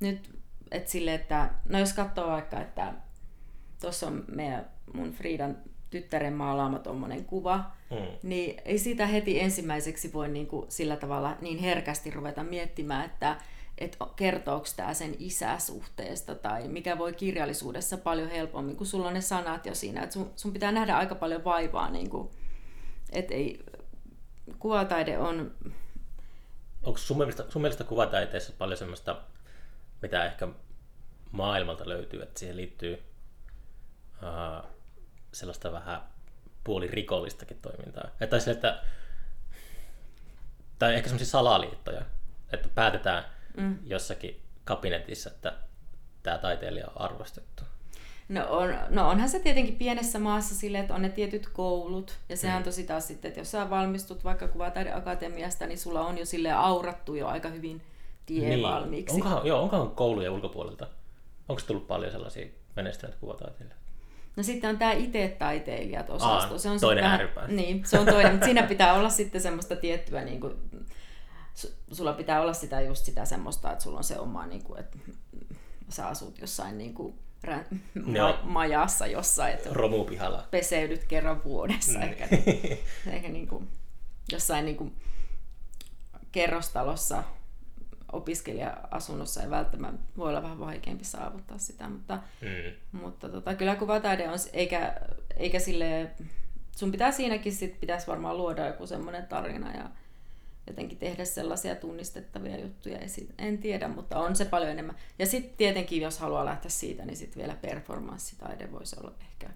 Nyt, 0.00 0.38
et 0.70 0.88
sille, 0.88 1.14
että, 1.14 1.50
no 1.68 1.78
jos 1.78 1.92
katsoo 1.92 2.26
vaikka, 2.30 2.60
että 2.60 2.92
tuossa 3.84 4.06
on 4.06 4.24
meidän, 4.28 4.70
mun 4.92 5.12
Friidan 5.12 5.56
tyttären 5.90 6.32
maalaama 6.32 6.78
tuommoinen 6.78 7.24
kuva, 7.24 7.64
Mm. 7.90 8.06
niin 8.22 8.56
ei 8.64 8.78
siitä 8.78 9.06
heti 9.06 9.40
ensimmäiseksi 9.40 10.12
voi 10.12 10.28
niin 10.28 10.46
kuin 10.46 10.66
sillä 10.68 10.96
tavalla 10.96 11.36
niin 11.40 11.58
herkästi 11.58 12.10
ruveta 12.10 12.44
miettimään, 12.44 13.04
että 13.04 13.36
et 13.78 13.96
kertooko 14.16 14.66
tämä 14.76 14.94
sen 14.94 15.16
isäsuhteesta 15.18 16.34
tai 16.34 16.68
mikä 16.68 16.98
voi 16.98 17.12
kirjallisuudessa 17.12 17.98
paljon 17.98 18.30
helpommin, 18.30 18.76
kun 18.76 18.86
sulla 18.86 19.06
on 19.08 19.14
ne 19.14 19.20
sanat 19.20 19.66
jo 19.66 19.74
siinä. 19.74 20.02
Et 20.02 20.12
sun, 20.12 20.32
sun 20.36 20.52
pitää 20.52 20.72
nähdä 20.72 20.96
aika 20.96 21.14
paljon 21.14 21.44
vaivaa, 21.44 21.90
niin 21.90 22.10
kuin, 22.10 22.30
et 23.12 23.30
ei, 23.30 23.64
kuvataide 24.58 25.18
on, 25.18 25.54
Onko 26.82 26.98
sun 26.98 27.16
mielestä, 27.18 27.44
sun 27.48 27.62
mielestä 27.62 27.84
kuvataiteessa 27.84 28.52
paljon 28.58 28.78
semmoista, 28.78 29.20
mitä 30.02 30.24
ehkä 30.24 30.48
maailmalta 31.32 31.88
löytyy, 31.88 32.22
että 32.22 32.40
siihen 32.40 32.56
liittyy 32.56 33.02
uh, 34.22 34.70
sellaista 35.32 35.72
vähän 35.72 36.00
puolirikollistakin 36.64 37.58
toimintaa? 37.62 38.10
Et 38.20 38.30
Tai, 38.30 38.40
sille, 38.40 38.54
että, 38.54 38.82
tai 40.78 40.94
ehkä 40.94 41.08
semmoisia 41.08 41.30
salaliittoja, 41.30 42.02
että 42.52 42.68
päätetään 42.74 43.24
mm. 43.56 43.78
jossakin 43.84 44.40
kabinetissa, 44.64 45.30
että 45.30 45.52
tämä 46.22 46.38
taiteilija 46.38 46.86
on 46.86 47.00
arvostettu. 47.00 47.62
no, 48.28 48.46
on, 48.48 48.78
no 48.88 49.08
onhan 49.08 49.28
se 49.28 49.38
tietenkin 49.38 49.76
pienessä 49.76 50.18
maassa 50.18 50.54
sille, 50.54 50.78
että 50.78 50.94
on 50.94 51.02
ne 51.02 51.08
tietyt 51.08 51.48
koulut, 51.48 52.18
ja 52.28 52.36
sehän 52.36 52.56
on 52.56 52.62
tosi 52.62 52.84
taas 52.84 53.06
sitten, 53.06 53.28
että 53.28 53.40
jos 53.40 53.50
sä 53.50 53.70
valmistut 53.70 54.24
vaikka 54.24 54.48
kuvataideakatemiasta, 54.48 55.66
niin 55.66 55.78
sulla 55.78 56.00
on 56.00 56.18
jo 56.18 56.26
sille 56.26 56.52
aurattu 56.52 57.14
jo 57.14 57.26
aika 57.26 57.48
hyvin 57.48 57.82
tie 58.26 58.62
valmiiksi. 58.62 59.16
Niin. 59.16 59.26
Onkohan, 59.26 59.46
joo, 59.46 59.62
onkohan 59.62 59.90
koulujen 59.90 60.32
ulkopuolelta? 60.32 60.86
Onko 61.48 61.62
tullut 61.66 61.86
paljon 61.86 62.12
sellaisia 62.12 62.46
menestyneitä 62.76 63.20
kuvataiteilijoita? 63.20 63.83
No 64.36 64.42
sitten 64.42 64.70
on 64.70 64.78
tämä 64.78 64.92
itse-taiteilijat 64.92 66.10
Aa, 66.10 66.16
osasto. 66.16 66.58
Se 66.58 66.70
on 66.70 66.80
toinen 66.80 67.02
sit 67.02 67.04
vähän, 67.04 67.20
ääripää. 67.20 67.48
Niin, 67.48 67.82
se 67.86 67.98
on 67.98 68.06
toinen, 68.06 68.32
mutta 68.32 68.44
siinä 68.44 68.62
pitää 68.62 68.94
olla 68.94 69.10
sitten 69.10 69.40
semmoista 69.40 69.76
tiettyä, 69.76 70.24
niin 70.24 70.40
kuin, 70.40 70.54
sulla 71.92 72.12
pitää 72.12 72.40
olla 72.40 72.52
sitä 72.52 72.80
just 72.80 73.04
sitä 73.04 73.24
semmoista, 73.24 73.72
että 73.72 73.84
sulla 73.84 73.98
on 73.98 74.04
se 74.04 74.18
oma, 74.18 74.46
niin 74.46 74.62
kuin, 74.62 74.80
että 74.80 74.98
sä 75.88 76.06
asut 76.06 76.38
jossain 76.40 76.78
niin 76.78 76.94
kuin, 76.94 77.14
rä, 77.44 77.64
ma, 77.94 78.38
majassa 78.42 79.06
jossain, 79.06 79.54
että 79.54 79.68
Romupihalla. 79.72 80.46
peseydyt 80.50 81.04
kerran 81.04 81.44
vuodessa, 81.44 81.98
Mm. 81.98 82.02
eikä, 82.02 82.28
eikä 83.10 83.28
niin 83.28 83.46
kuin, 83.48 83.68
jossain 84.32 84.64
niin 84.64 84.76
kuin, 84.76 84.92
kerrostalossa 86.32 87.22
opiskelija-asunnossa 88.14 89.42
ei 89.42 89.50
välttämättä 89.50 90.02
voi 90.16 90.28
olla 90.28 90.42
vähän 90.42 90.58
vaikeampi 90.60 91.04
saavuttaa 91.04 91.58
sitä, 91.58 91.88
mutta 91.88 92.18
Mm. 92.40 93.00
mutta 93.00 93.28
tota, 93.28 93.54
kyllä 93.54 93.76
kuvataide 93.76 94.28
on, 94.28 94.38
eikä, 94.52 94.94
eikä 95.36 95.58
sille, 95.58 96.10
sun 96.76 96.92
pitää 96.92 97.10
siinäkin 97.12 97.52
sit, 97.54 97.80
pitäisi 97.80 98.06
varmaan 98.06 98.38
luoda 98.38 98.66
joku 98.66 98.86
semmoinen 98.86 99.26
tarina 99.26 99.76
ja 99.76 99.90
jotenkin 100.66 100.98
tehdä 100.98 101.24
sellaisia 101.24 101.76
tunnistettavia 101.76 102.60
juttuja. 102.60 102.98
En 103.38 103.58
tiedä, 103.58 103.88
mutta 103.88 104.18
on 104.18 104.36
se 104.36 104.44
paljon 104.44 104.70
enemmän. 104.70 104.96
Ja 105.18 105.26
sitten 105.26 105.56
tietenkin, 105.56 106.02
jos 106.02 106.18
haluaa 106.18 106.44
lähteä 106.44 106.70
siitä, 106.70 107.04
niin 107.04 107.16
sitten 107.16 107.40
vielä 107.40 107.56
performanssitaide 107.62 108.72
voisi 108.72 108.96
olla 109.00 109.12
ehkä 109.20 109.50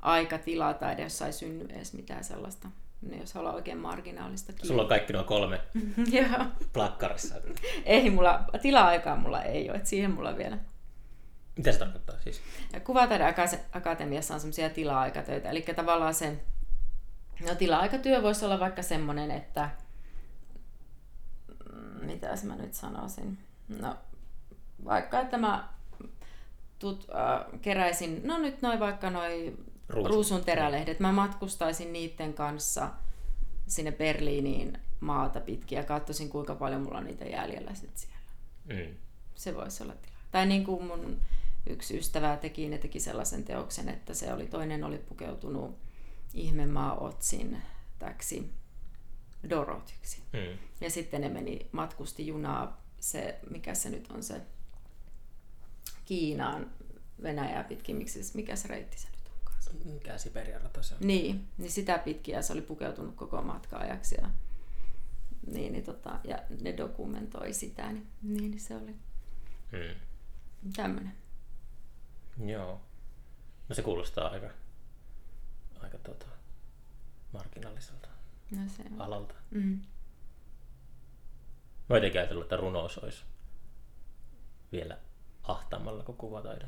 aika 0.00 0.38
tilataide, 0.38 1.02
jos 1.02 1.22
ei 1.22 1.32
synny 1.32 1.66
edes 1.70 1.92
mitään 1.92 2.24
sellaista. 2.24 2.68
Niin 3.02 3.20
jos 3.20 3.34
haluaa 3.34 3.52
oikein 3.52 3.78
marginaalista 3.78 4.52
Sulla 4.62 4.82
on 4.82 4.88
kaikki 4.88 5.12
nuo 5.12 5.24
kolme 5.24 5.60
plakkarissa. 6.72 7.34
Ei 7.84 8.10
mulla, 8.10 8.44
tila-aikaa 8.62 9.16
mulla 9.16 9.42
ei 9.42 9.70
ole, 9.70 9.76
että 9.76 9.88
siihen 9.88 10.10
mulla 10.10 10.36
vielä 10.36 10.58
Mitä 11.56 11.72
se 11.72 11.78
tarkoittaa 11.78 12.18
siis? 12.18 12.42
Ja 12.72 12.80
Kuvataideakatemiassa 12.80 14.34
on 14.34 14.40
semmoisia 14.40 14.70
tila-aikatöitä, 14.70 15.50
eli 15.50 15.62
tavallaan 15.62 16.14
se 16.14 16.40
no, 17.48 17.54
tila-aikatyö 17.54 18.22
voisi 18.22 18.44
olla 18.44 18.60
vaikka 18.60 18.82
semmoinen, 18.82 19.30
että 19.30 19.70
mm, 21.72 22.06
mitä 22.06 22.28
mä 22.44 22.56
nyt 22.56 22.74
sanoisin, 22.74 23.38
no 23.80 23.96
vaikka, 24.84 25.20
että 25.20 25.38
mä 25.38 25.68
tut, 26.78 27.06
äh, 27.14 27.60
keräisin, 27.62 28.20
no 28.24 28.38
nyt 28.38 28.62
noin 28.62 28.80
vaikka 28.80 29.10
noin 29.10 29.66
Ruusun. 29.88 30.10
ruusun 30.10 30.44
terälehdet, 30.44 31.00
mä 31.00 31.12
matkustaisin 31.12 31.92
niiden 31.92 32.34
kanssa 32.34 32.92
sinne 33.66 33.92
Berliiniin 33.92 34.78
maata 35.00 35.40
pitkin 35.40 35.76
ja 35.76 35.84
katsoisin 35.84 36.28
kuinka 36.28 36.54
paljon 36.54 36.82
mulla 36.82 36.98
on 36.98 37.04
niitä 37.04 37.24
jäljellä 37.24 37.74
sit 37.74 37.96
siellä 37.96 38.16
Mm. 38.64 38.94
se 39.34 39.54
voisi 39.54 39.82
olla 39.82 39.94
tila. 39.94 40.16
Tai 40.30 40.46
niin 40.46 40.64
kuin 40.64 40.84
mun 40.84 41.20
yksi 41.66 41.98
ystävä 41.98 42.36
teki, 42.36 42.68
ne 42.68 42.78
teki 42.78 43.00
sellaisen 43.00 43.44
teoksen, 43.44 43.88
että 43.88 44.14
se 44.14 44.32
oli, 44.32 44.46
toinen 44.46 44.84
oli 44.84 44.98
pukeutunut 44.98 45.78
ihmemaa 46.34 46.94
Otsin 46.98 47.62
täksi 47.98 48.50
Dorotyksi. 49.50 50.22
Mm. 50.32 50.58
Ja 50.80 50.90
sitten 50.90 51.20
ne 51.20 51.28
meni, 51.28 51.68
matkusti 51.72 52.26
junaa, 52.26 52.82
se, 53.00 53.38
mikä 53.50 53.74
se 53.74 53.90
nyt 53.90 54.10
on 54.10 54.22
se 54.22 54.40
Kiinaan, 56.04 56.70
Venäjää 57.22 57.64
pitkin, 57.64 57.96
miksi, 57.96 58.20
mikä 58.34 58.56
se 58.56 58.68
reitti 58.68 58.98
se 58.98 59.08
nyt 59.08 59.15
onkaan? 59.15 59.15
se? 59.15 59.15
Mikä 59.84 60.18
Siberian 60.18 60.60
rata 60.60 60.82
se 60.82 60.94
on? 60.94 61.00
Niin, 61.06 61.48
niin 61.58 61.70
sitä 61.70 61.98
pitkin 61.98 62.32
ja 62.34 62.42
se 62.42 62.52
oli 62.52 62.62
pukeutunut 62.62 63.14
koko 63.14 63.42
matka 63.42 63.76
ajaksi 63.78 64.14
ja, 64.20 64.30
niin, 65.46 65.72
niin 65.72 65.84
tota, 65.84 66.20
ja 66.24 66.38
ne 66.62 66.76
dokumentoi 66.76 67.52
sitä, 67.52 67.92
niin, 67.92 68.06
niin, 68.22 68.50
niin 68.50 68.60
se 68.60 68.76
oli 68.76 68.94
Mm. 69.72 70.00
tämmöinen. 70.76 71.12
Joo. 72.46 72.80
No 73.68 73.74
se 73.74 73.82
kuulostaa 73.82 74.28
aika, 74.28 74.50
aika 75.80 75.98
tota, 75.98 76.26
marginaaliselta 77.32 78.08
No 78.50 78.62
se 78.76 78.82
on. 78.92 79.00
alalta. 79.00 79.34
Mm. 79.50 79.80
Mä 81.88 81.96
jotenkin 81.96 82.20
ajatellut, 82.20 82.44
että 82.44 82.56
runous 82.56 82.98
olisi 82.98 83.22
vielä 84.72 84.98
ahtaammalla 85.42 86.02
kuin 86.04 86.18
kuvataide. 86.18 86.66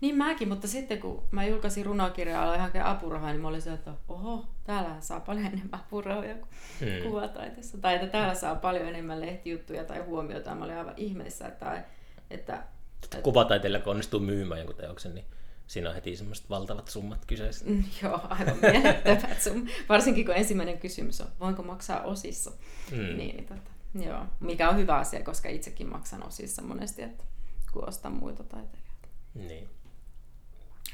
Niin 0.00 0.16
mäkin, 0.16 0.48
mutta 0.48 0.68
sitten 0.68 1.00
kun 1.00 1.22
mä 1.30 1.44
julkaisin 1.46 1.86
runokirjaa, 1.86 2.42
aloin 2.44 2.60
hakea 2.60 2.90
apurahaa, 2.90 3.30
niin 3.30 3.40
mä 3.40 3.48
olin 3.48 3.62
se, 3.62 3.72
että 3.72 3.94
oho, 4.08 4.44
täällä 4.64 4.96
saa 5.00 5.20
paljon 5.20 5.46
enemmän 5.46 5.68
apurahoja 5.80 6.34
kuin 6.34 6.48
Mm. 6.80 6.86
mm. 6.86 7.02
kuvataiteessa. 7.02 7.78
Tai 7.78 7.94
että 7.94 8.06
täällä 8.06 8.34
saa 8.34 8.54
paljon 8.54 8.86
enemmän 8.88 9.20
lehtijuttuja 9.20 9.84
tai 9.84 10.00
huomiota. 10.00 10.54
Mä 10.54 10.64
olin 10.64 10.76
aivan 10.76 10.94
ihmeessä, 10.96 11.48
että, 11.48 11.84
että 12.30 12.62
Sitten 13.02 13.22
kuvataiteella, 13.22 13.78
kun 13.78 13.90
onnistuu 13.90 14.20
myymään 14.20 14.58
jonkun 14.58 14.76
teoksen, 14.76 15.14
niin 15.14 15.24
siinä 15.66 15.88
on 15.88 15.94
heti 15.94 16.16
semmoiset 16.16 16.50
valtavat 16.50 16.88
summat 16.88 17.24
kyseessä. 17.26 17.64
mm, 17.68 17.84
joo, 18.02 18.20
aivan 18.28 18.56
mielettömät 18.72 19.42
sun. 19.42 19.68
Varsinkin 19.88 20.26
kun 20.26 20.34
ensimmäinen 20.34 20.78
kysymys 20.78 21.20
on, 21.20 21.28
voinko 21.40 21.62
maksaa 21.62 22.02
osissa. 22.02 22.50
Mm. 22.90 22.96
Niin, 22.98 23.16
niin 23.16 23.44
tota, 23.46 23.70
joo. 24.08 24.24
Mikä 24.40 24.68
on 24.68 24.76
hyvä 24.76 24.96
asia, 24.96 25.22
koska 25.22 25.48
itsekin 25.48 25.88
maksan 25.88 26.26
osissa 26.26 26.62
monesti, 26.62 27.02
että 27.02 27.24
kun 27.72 27.88
ostan 27.88 28.12
muilta 28.12 28.44
taiteilijoilta. 28.44 29.08
Niin. 29.34 29.68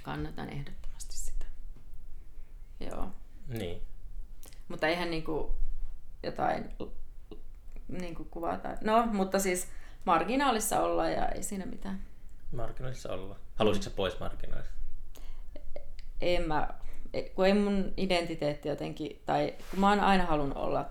Kannatan 0.02 0.48
ehdottomasti 0.48 1.16
sitä. 1.16 1.44
Joo. 2.80 3.08
Niin. 3.48 3.82
Mutta 4.68 4.86
eihän 4.86 5.11
niinku 5.11 5.55
jotain 6.22 6.70
niinku 7.88 8.24
kuvata. 8.24 8.68
No, 8.80 9.07
mutta 9.07 9.38
siis 9.38 9.68
marginaalissa 10.05 10.80
olla 10.80 11.09
ja 11.09 11.28
ei 11.28 11.42
siinä 11.42 11.66
mitään. 11.66 12.03
Marginaalissa 12.53 13.12
olla. 13.12 13.36
Haluaisitko 13.55 13.90
sä 13.90 13.96
pois 13.96 14.20
marginaalista? 14.20 14.74
En 16.20 16.48
mä, 16.48 16.68
kun 17.34 17.46
ei 17.46 17.55
mun 17.55 17.94
identiteetti 17.96 18.68
jotenkin, 18.68 19.22
tai 19.26 19.55
kun 19.70 19.80
mä 19.80 19.88
oon 19.88 20.00
aina 20.00 20.26
halunnut 20.26 20.59
olla, 20.59 20.90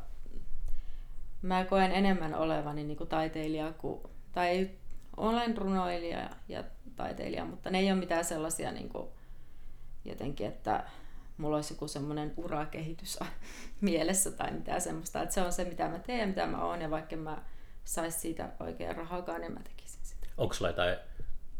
mä 1.41 1.65
koen 1.65 1.91
enemmän 1.91 2.35
olevani 2.35 2.83
niinku 2.83 3.05
taiteilija 3.05 3.73
kuin, 3.73 4.01
tai 4.31 4.69
olen 5.17 5.57
runoilija 5.57 6.29
ja 6.47 6.63
taiteilija, 6.95 7.45
mutta 7.45 7.69
ne 7.69 7.79
ei 7.79 7.91
ole 7.91 7.99
mitään 7.99 8.25
sellaisia 8.25 8.71
niinku, 8.71 9.11
jotenkin, 10.05 10.47
että 10.47 10.83
mulla 11.37 11.55
olisi 11.55 11.73
joku 11.73 11.87
semmoinen 11.87 12.33
urakehitys 12.37 13.19
mielessä 13.81 14.31
tai 14.31 14.51
mitään 14.51 14.81
semmoista, 14.81 15.21
että 15.21 15.35
se 15.35 15.41
on 15.41 15.53
se 15.53 15.63
mitä 15.63 15.89
mä 15.89 15.99
teen, 15.99 16.29
mitä 16.29 16.47
mä 16.47 16.65
oon 16.65 16.81
ja 16.81 16.89
vaikka 16.89 17.15
mä 17.15 17.43
sais 17.83 18.21
siitä 18.21 18.49
oikein 18.59 18.95
rahakaan, 18.95 19.41
niin 19.41 19.53
mä 19.53 19.59
tekisin 19.59 20.05
sitä. 20.05 20.27
Onko 20.37 20.53
sulla 20.53 20.69
jotain 20.69 20.97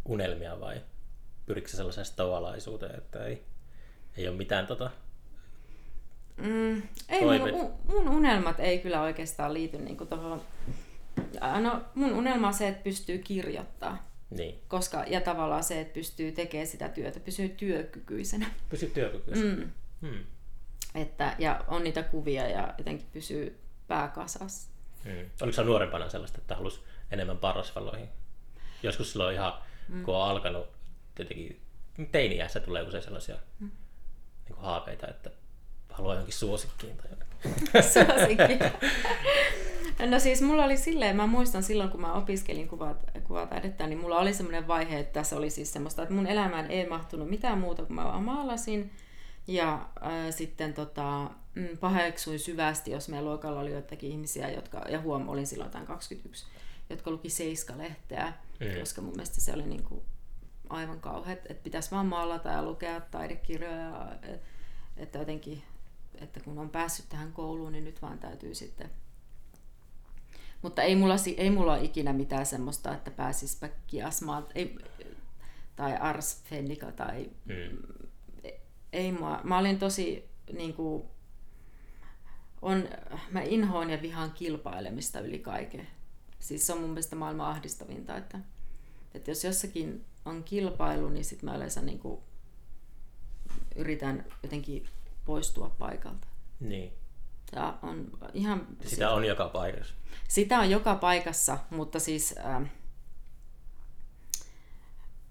unelmia 0.05 0.59
vai 0.59 0.81
pyrikö 1.45 1.69
se 1.69 1.77
sellaiseen 1.77 2.05
stoalaisuuteen, 2.05 2.95
että 2.95 3.25
ei, 3.25 3.45
ei 4.17 4.27
ole 4.27 4.37
mitään 4.37 4.67
tota, 4.67 4.91
Mm, 6.37 6.81
ei 7.09 7.39
mun, 7.51 7.73
mun 7.87 8.09
unelmat 8.09 8.59
ei 8.59 8.79
kyllä 8.79 9.01
oikeastaan 9.01 9.53
liity 9.53 9.77
niinku 9.77 10.05
tuohon. 10.05 10.41
No, 11.61 11.81
mun 11.95 12.13
unelma 12.13 12.47
on 12.47 12.53
se, 12.53 12.67
että 12.67 12.83
pystyy 12.83 13.17
kirjoittaa. 13.17 14.10
Niin. 14.31 14.59
Koska, 14.67 15.03
ja 15.07 15.21
tavallaan 15.21 15.63
se, 15.63 15.81
että 15.81 15.93
pystyy 15.93 16.31
tekemään 16.31 16.67
sitä 16.67 16.89
työtä, 16.89 17.19
pysyy 17.19 17.49
työkykyisenä. 17.49 18.51
Pysyy 18.69 18.89
työkykyisenä. 18.89 19.55
Mm. 19.55 19.71
Hmm. 20.01 20.23
Että, 20.95 21.35
ja 21.39 21.65
on 21.67 21.83
niitä 21.83 22.03
kuvia 22.03 22.49
ja 22.49 22.73
jotenkin 22.77 23.07
pysyy 23.13 23.59
pääkasassa. 23.87 24.69
Hmm. 25.03 25.29
Oliko 25.41 25.55
se 25.55 25.63
nuorempana 25.63 26.09
sellaista, 26.09 26.37
että 26.37 26.55
halusi 26.55 26.81
enemmän 27.11 27.37
parasvaloihin? 27.37 28.09
Joskus 28.83 29.11
silloin 29.11 29.35
ihan, 29.35 29.53
hmm. 29.89 30.03
kun 30.03 30.15
on 30.15 30.29
alkanut 30.29 30.67
tietenkin 31.15 31.61
teiniässä 32.11 32.59
tulee 32.59 32.81
usein 32.81 33.03
sellaisia 33.03 33.35
hmm. 33.59 33.71
niin 34.45 34.55
kuin 34.55 34.65
haaveita, 34.65 35.07
että 35.07 35.31
haluaa 35.89 36.15
jonkin 36.15 36.33
suosikkiin 36.33 36.97
tai 36.97 37.11
Suosikki. 37.93 38.59
No 40.11 40.19
siis 40.19 40.41
mulla 40.41 40.65
oli 40.65 40.77
silleen, 40.77 41.15
mä 41.15 41.27
muistan 41.27 41.63
silloin 41.63 41.89
kun 41.89 42.01
mä 42.01 42.13
opiskelin 42.13 42.67
kuvat, 42.67 42.97
kuvataidetta, 43.23 43.87
niin 43.87 43.99
mulla 43.99 44.19
oli 44.19 44.33
semmoinen 44.33 44.67
vaihe, 44.67 44.99
että 44.99 45.13
tässä 45.13 45.37
oli 45.37 45.49
siis 45.49 45.73
semmoista, 45.73 46.03
että 46.03 46.15
mun 46.15 46.27
elämään 46.27 46.71
ei 46.71 46.89
mahtunut 46.89 47.29
mitään 47.29 47.57
muuta 47.57 47.85
kuin 47.85 47.95
mä 47.95 48.03
vaan 48.03 48.23
maalasin. 48.23 48.91
Ja 49.47 49.89
äh, 50.03 50.11
sitten 50.29 50.73
tota, 50.73 51.29
mm, 51.55 51.77
paheksuin 51.77 52.39
syvästi, 52.39 52.91
jos 52.91 53.09
meidän 53.09 53.25
luokalla 53.25 53.59
oli 53.59 53.71
joitakin 53.71 54.11
ihmisiä, 54.11 54.49
jotka, 54.49 54.79
ja 54.89 55.01
huom, 55.01 55.29
olin 55.29 55.47
silloin 55.47 55.71
tämän 55.71 55.87
21, 55.87 56.45
jotka 56.89 57.11
luki 57.11 57.29
Seiska-lehteä, 57.29 58.33
mm. 58.59 58.79
koska 58.79 59.01
mun 59.01 59.11
mielestä 59.11 59.41
se 59.41 59.53
oli 59.53 59.65
niin 59.65 59.83
kuin 59.83 60.01
aivan 60.69 60.99
kauheat, 60.99 61.39
että 61.49 61.63
pitäisi 61.63 61.91
vaan 61.91 62.05
maalata 62.05 62.49
ja 62.49 62.63
lukea 62.63 63.01
taidekirjoja, 63.01 64.07
että 64.97 65.19
jotenkin 65.19 65.63
että 66.21 66.39
kun 66.39 66.59
on 66.59 66.69
päässyt 66.69 67.09
tähän 67.09 67.33
kouluun, 67.33 67.71
niin 67.71 67.83
nyt 67.83 68.01
vaan 68.01 68.19
täytyy 68.19 68.55
sitten... 68.55 68.89
Mutta 70.61 70.81
ei 70.81 70.95
mulla, 70.95 71.15
ei 71.37 71.49
mulla 71.49 71.73
ole 71.73 71.83
ikinä 71.83 72.13
mitään 72.13 72.45
semmoista, 72.45 72.93
että 72.93 73.11
pääsispä 73.11 73.69
kiasmaan, 73.87 74.47
ei, 74.55 74.77
tai 75.75 75.97
Ars 75.97 76.43
Fennika, 76.43 76.91
tai... 76.91 77.29
Mm. 77.45 77.77
Ei 78.93 79.11
mua. 79.11 79.41
Mä 79.43 79.57
olin 79.57 79.79
tosi 79.79 80.29
niin 80.53 80.73
kuin, 80.73 81.03
on, 82.61 82.89
mä 83.31 83.41
inhoon 83.41 83.89
ja 83.89 84.01
vihaan 84.01 84.31
kilpailemista 84.31 85.19
yli 85.19 85.39
kaiken. 85.39 85.87
Siis 86.39 86.67
se 86.67 86.73
on 86.73 86.79
mun 86.79 86.89
mielestä 86.89 87.15
maailman 87.15 87.47
ahdistavinta, 87.47 88.17
että, 88.17 88.39
että 89.13 89.31
jos 89.31 89.43
jossakin 89.43 90.05
on 90.25 90.43
kilpailu, 90.43 91.09
niin 91.09 91.25
sitten 91.25 91.49
mä 91.49 91.55
yleensä 91.55 91.81
niin 91.81 91.99
kuin, 91.99 92.19
yritän 93.75 94.25
jotenkin 94.43 94.85
poistua 95.25 95.75
paikalta. 95.79 96.27
Niin. 96.59 96.93
Ja 97.55 97.77
on 97.81 98.07
ihan... 98.33 98.67
Sitä 98.81 98.89
sitä 98.89 99.11
on 99.11 99.25
joka 99.25 99.49
paikassa. 99.49 99.93
Sitä 100.27 100.59
on 100.59 100.69
joka 100.69 100.95
paikassa, 100.95 101.57
mutta 101.69 101.99
siis... 101.99 102.35
Äh, 102.37 102.71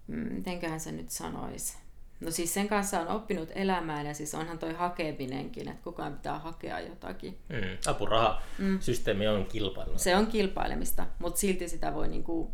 mitenköhän 0.07 0.81
se 0.81 0.93
nyt 0.93 1.11
sanoisi? 1.11 1.79
No 2.21 2.31
siis 2.31 2.55
sen 2.55 2.69
kanssa 2.69 3.01
on 3.01 3.09
oppinut 3.09 3.49
elämään 3.55 4.07
ja 4.07 4.15
siis 4.15 4.35
onhan 4.35 4.59
toi 4.59 4.73
hakeminenkin, 4.73 5.69
että 5.69 5.83
koko 5.83 6.03
ajan 6.03 6.15
pitää 6.15 6.39
hakea 6.39 6.81
jotakin. 6.81 7.39
Mm, 7.49 7.79
apurahasysteemi 7.87 9.27
mm. 9.27 9.33
on 9.33 9.47
kilpailu. 9.47 9.99
Se 9.99 10.17
on 10.17 10.27
kilpailemista, 10.27 11.07
mutta 11.19 11.41
silti 11.41 11.69
sitä 11.69 11.95
voi 11.95 12.09
niinku, 12.09 12.53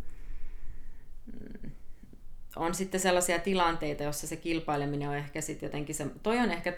mm, 1.26 1.55
on 2.57 2.74
sitten 2.74 3.00
sellaisia 3.00 3.38
tilanteita, 3.38 4.02
jossa 4.02 4.26
se 4.26 4.36
kilpaileminen 4.36 5.09
on 5.09 5.16
ehkä 5.16 5.40
sitten 5.40 5.66
jotenkin 5.66 5.94
se, 5.94 6.07
toi 6.22 6.38
on 6.38 6.50
ehkä 6.50 6.76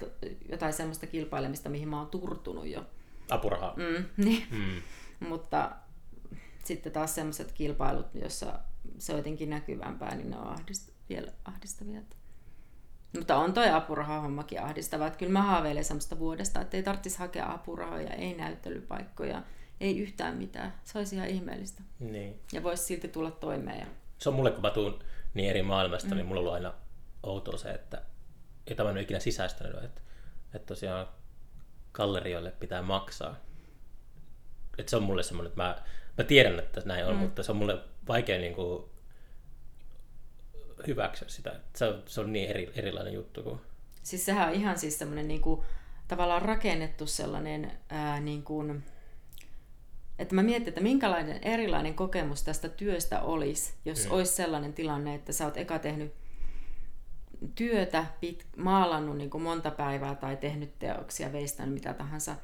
jotain 0.49 0.73
semmoista 0.73 1.07
kilpailemista, 1.07 1.69
mihin 1.69 1.89
mä 1.89 1.99
oon 1.99 2.07
turtunut 2.07 2.67
jo. 2.67 2.87
Apuraha. 3.31 3.75
Mm, 3.77 4.05
niin. 4.25 4.47
Mm. 4.51 4.83
Mutta 5.29 5.71
sitten 6.65 6.93
taas 6.93 7.15
semmoiset 7.15 7.53
kilpailut, 7.53 8.07
jossa 8.15 8.59
se 8.99 9.13
on 9.13 9.19
jotenkin 9.19 9.51
näkyvämpää, 9.51 10.15
niin 10.15 10.31
ne 10.31 10.37
on 10.39 10.57
ahdist- 10.57 10.93
vielä 11.09 11.33
ahdistavia. 11.45 12.01
Mutta 13.17 13.37
on 13.37 13.53
toi 13.53 13.71
apurahahommakin 13.71 14.63
ahdistava. 14.63 15.07
Että 15.07 15.19
kyllä 15.19 15.33
mä 15.33 15.43
haaveilen 15.43 15.85
semmoista 15.85 16.19
vuodesta, 16.19 16.61
että 16.61 16.77
ei 16.77 16.83
tarvitsisi 16.83 17.19
hakea 17.19 17.53
apurahoja, 17.53 18.11
ei 18.11 18.35
näyttelypaikkoja, 18.35 19.43
ei 19.81 19.99
yhtään 19.99 20.37
mitään. 20.37 20.75
Se 20.85 20.99
olisi 20.99 21.17
ihan 21.17 21.29
ihmeellistä. 21.29 21.83
Niin. 21.99 22.41
Ja 22.53 22.63
voisi 22.63 22.83
silti 22.83 23.09
tulla 23.09 23.31
toimeen. 23.31 23.87
Se 24.19 24.29
on 24.29 24.35
mulle, 24.35 24.51
kun 24.51 24.63
mä 24.63 24.71
tuun 24.71 24.99
niin 25.39 25.51
eri 25.51 25.63
maailmasta, 25.63 26.09
niin 26.09 26.15
mm. 26.15 26.17
niin 26.17 26.27
mulla 26.27 26.41
on 26.41 26.47
ollut 26.47 26.55
aina 26.55 26.75
outoa 27.23 27.59
se, 27.59 27.71
että 27.71 28.03
ei 28.67 28.77
tämä 28.77 28.91
ole 28.91 29.01
ikinä 29.01 29.21
sisäistänyt, 29.21 29.85
että, 29.85 30.01
että 30.55 30.67
tosiaan 30.67 31.09
gallerioille 31.93 32.51
pitää 32.51 32.83
maksaa. 32.83 33.37
Että 34.79 34.91
se 34.91 34.97
on 34.97 35.03
mulle 35.03 35.23
semmoinen, 35.23 35.49
että 35.49 35.63
mä, 35.63 35.83
mä 36.19 36.25
tiedän, 36.25 36.59
että 36.59 36.83
näin 36.85 37.07
on, 37.07 37.15
mm. 37.15 37.21
mutta 37.21 37.43
se 37.43 37.53
on 37.53 37.57
mulle 37.57 37.79
vaikea 38.09 38.39
niin 38.39 38.55
kuin, 38.55 38.85
hyväksyä 40.87 41.29
sitä. 41.29 41.61
Se 41.77 41.85
on, 41.85 42.03
se 42.07 42.21
on 42.21 42.33
niin 42.33 42.51
eri, 42.51 42.73
erilainen 42.75 43.15
juttu 43.15 43.43
kuin... 43.43 43.61
Siis 44.03 44.27
sehän 44.27 44.49
on 44.49 44.55
ihan 44.55 44.79
siis 44.79 44.99
semmoinen 44.99 45.29
niin 45.29 45.41
kuin, 45.41 45.63
tavallaan 46.09 46.43
rakennettu 46.43 47.07
sellainen 47.07 47.73
ää, 47.89 48.21
niin 48.21 48.43
kuin, 48.43 48.85
että 50.19 50.35
mä 50.35 50.43
mietin, 50.43 50.69
että 50.69 50.81
minkälainen 50.81 51.39
erilainen 51.43 51.95
kokemus 51.95 52.43
tästä 52.43 52.69
työstä 52.69 53.21
olisi, 53.21 53.73
jos 53.85 54.05
mm. 54.05 54.13
olisi 54.13 54.33
sellainen 54.33 54.73
tilanne, 54.73 55.15
että 55.15 55.33
sä 55.33 55.45
oot 55.45 55.57
eka 55.57 55.79
tehnyt 55.79 56.13
työtä, 57.55 58.07
pit, 58.21 58.47
maalannut 58.57 59.17
niin 59.17 59.31
kuin 59.31 59.43
monta 59.43 59.71
päivää 59.71 60.15
tai 60.15 60.37
tehnyt 60.37 60.79
teoksia, 60.79 61.33
veistänyt 61.33 61.75
mitä 61.75 61.95
tahansa. 61.95 62.37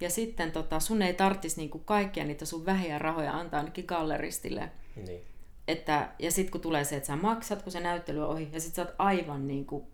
Ja 0.00 0.10
sitten 0.10 0.52
tota, 0.52 0.80
sun 0.80 1.02
ei 1.02 1.14
tarvitsisi 1.14 1.56
niin 1.56 1.70
kuin 1.70 1.84
kaikkia 1.84 2.24
niitä 2.24 2.44
sun 2.44 2.66
vähiä 2.66 2.98
rahoja 2.98 3.32
antaa 3.32 3.60
ainakin 3.60 3.84
galleristille. 3.88 4.70
Niin. 5.06 5.20
Että, 5.68 6.08
ja 6.18 6.30
sitten 6.30 6.52
kun 6.52 6.60
tulee 6.60 6.84
se, 6.84 6.96
että 6.96 7.06
sä 7.06 7.16
maksat, 7.16 7.62
kun 7.62 7.72
se 7.72 7.80
näyttely 7.80 8.22
on 8.22 8.28
ohi, 8.28 8.48
ja 8.52 8.60
sitten 8.60 8.84
sä 8.84 8.90
oot 8.90 8.94
aivan 8.98 9.46
niin 9.46 9.66
kuin 9.66 9.86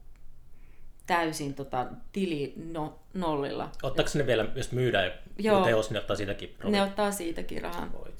täysin 1.06 1.54
tota, 1.54 1.86
tili 2.12 2.54
no, 2.56 2.98
nollilla. 3.14 3.70
Ottaako 3.82 4.10
ne 4.14 4.26
vielä, 4.26 4.48
jos 4.54 4.72
myydään 4.72 5.12
Joo. 5.38 5.64
teos, 5.64 5.90
ne 5.90 5.98
ottaa 5.98 6.16
siitäkin 6.16 6.54
rahaa? 6.58 6.70
Ne 6.70 6.82
ottaa 6.82 7.12
siitäkin 7.12 7.62
rahaa. 7.62 7.92
Voi. 7.92 8.12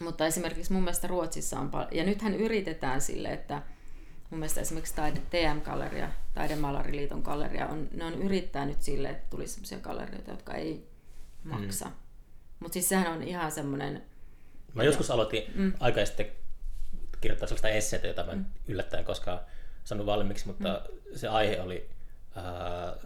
Mutta 0.00 0.26
esimerkiksi 0.26 0.72
mun 0.72 0.82
mielestä 0.82 1.06
Ruotsissa 1.06 1.60
on 1.60 1.70
paljon, 1.70 1.96
ja 1.96 2.04
nythän 2.04 2.34
yritetään 2.34 3.00
sille, 3.00 3.28
että 3.28 3.62
mun 4.30 4.38
mielestä 4.38 4.60
esimerkiksi 4.60 4.94
taide, 4.94 5.20
TM-galleria, 5.30 6.08
Taidemaalariliiton 6.34 7.20
galleria, 7.20 7.66
on, 7.66 7.88
ne 7.94 8.04
on 8.04 8.14
yrittänyt 8.22 8.82
sille, 8.82 9.08
että 9.08 9.26
tulisi 9.30 9.54
sellaisia 9.54 9.78
gallerioita, 9.78 10.30
jotka 10.30 10.54
ei 10.54 10.86
maksa. 11.44 11.84
Mm. 11.84 11.92
Mutta 12.60 12.72
siis 12.72 12.88
sehän 12.88 13.12
on 13.12 13.22
ihan 13.22 13.52
semmoinen... 13.52 14.02
Mä 14.74 14.84
joskus 14.84 15.10
aloitin 15.10 15.44
mm. 15.54 15.72
aika 15.80 16.06
sitten 16.06 16.26
kirjoittaa 17.20 17.46
sellaista 17.48 17.68
esseitä, 17.68 18.06
jota 18.06 18.24
mä 18.24 18.34
mm. 18.34 18.44
yllättäen 18.68 19.04
koskaan 19.04 19.40
saanut 19.90 20.06
valmiiksi, 20.06 20.46
mutta 20.46 20.68
mm. 20.68 21.16
se 21.18 21.28
aihe 21.28 21.60
oli 21.60 21.90
ää, 22.34 22.96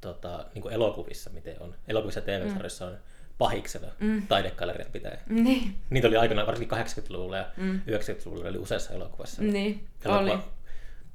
tota, 0.00 0.46
niin 0.54 0.62
kuin 0.62 0.74
elokuvissa, 0.74 1.30
miten 1.30 1.56
on. 1.60 1.74
Elokuvissa 1.88 2.20
TV-sarjassa 2.20 2.84
mm. 2.86 2.92
on 2.92 2.98
pahiksena 3.38 3.88
mm. 4.00 4.26
taidegallerian 4.26 4.92
pitäjä. 4.92 5.18
Niin. 5.28 5.74
Niitä 5.90 6.08
oli 6.08 6.16
aikanaan, 6.16 6.46
varsinkin 6.46 6.78
80-luvulla 6.78 7.36
ja 7.36 7.46
mm. 7.56 7.80
90-luvulla 7.80 8.48
oli 8.48 8.58
useassa 8.58 8.94
elokuvassa. 8.94 9.42
Niin, 9.42 9.88
Elokuva, 10.04 10.32
oli. 10.32 10.42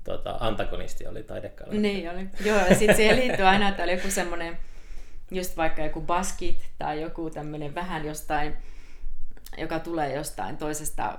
Tota, 0.03 0.37
antagonisti 0.39 1.07
oli 1.07 1.23
taidegallerian. 1.23 1.81
Niin 1.81 2.11
oli. 2.11 2.27
Joo, 2.45 2.57
ja 2.57 2.75
sitten 2.75 2.95
siihen 2.95 3.15
liittyy 3.15 3.45
aina, 3.45 3.69
että 3.69 3.83
oli 3.83 3.91
joku 3.91 4.11
semmoinen, 4.11 4.57
just 5.31 5.57
vaikka 5.57 5.83
joku 5.83 6.01
baskit 6.01 6.69
tai 6.77 7.01
joku 7.01 7.29
tämmöinen 7.29 7.75
vähän 7.75 8.05
jostain, 8.05 8.53
joka 9.57 9.79
tulee 9.79 10.15
jostain 10.15 10.57
toisesta 10.57 11.17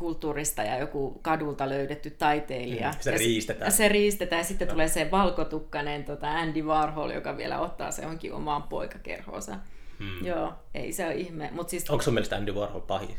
kulttuurista 0.00 0.62
ja 0.62 0.78
joku 0.78 1.18
kadulta 1.22 1.68
löydetty 1.68 2.10
taiteilija. 2.10 2.90
Mm, 2.90 2.96
se 3.00 3.10
riistetään. 3.10 3.72
Se 3.72 3.88
riistetään 3.88 4.40
ja 4.40 4.44
sitten 4.44 4.68
no. 4.68 4.72
tulee 4.72 4.88
se 4.88 5.10
valkotukkainen 5.10 6.04
tota 6.04 6.30
Andy 6.30 6.62
Warhol, 6.62 7.10
joka 7.10 7.36
vielä 7.36 7.58
ottaa 7.58 7.90
se 7.90 8.02
johonkin 8.02 8.32
omaan 8.32 8.62
poikakerhoonsa. 8.62 9.56
Hmm. 9.98 10.26
Joo, 10.26 10.52
ei 10.74 10.92
se 10.92 11.06
ole 11.06 11.14
ihme. 11.14 11.50
Mut 11.52 11.68
siis... 11.68 11.90
Onko 11.90 12.02
sun 12.02 12.14
mielestä 12.14 12.36
Andy 12.36 12.52
Warhol 12.52 12.80
pahis? 12.80 13.16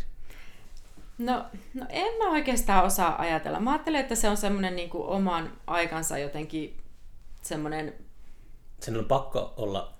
No, 1.17 1.45
no 1.73 1.85
en 1.89 2.17
mä 2.17 2.31
oikeastaan 2.31 2.85
osaa 2.85 3.21
ajatella. 3.21 3.59
Mä 3.59 3.71
ajattelen, 3.71 4.01
että 4.01 4.15
se 4.15 4.29
on 4.29 4.37
semmoinen 4.37 4.75
niin 4.75 4.89
oman 4.93 5.51
aikansa 5.67 6.17
jotenkin 6.17 6.77
semmoinen... 7.41 7.93
Sen 8.79 8.97
on 8.97 9.05
pakko 9.05 9.53
olla, 9.57 9.93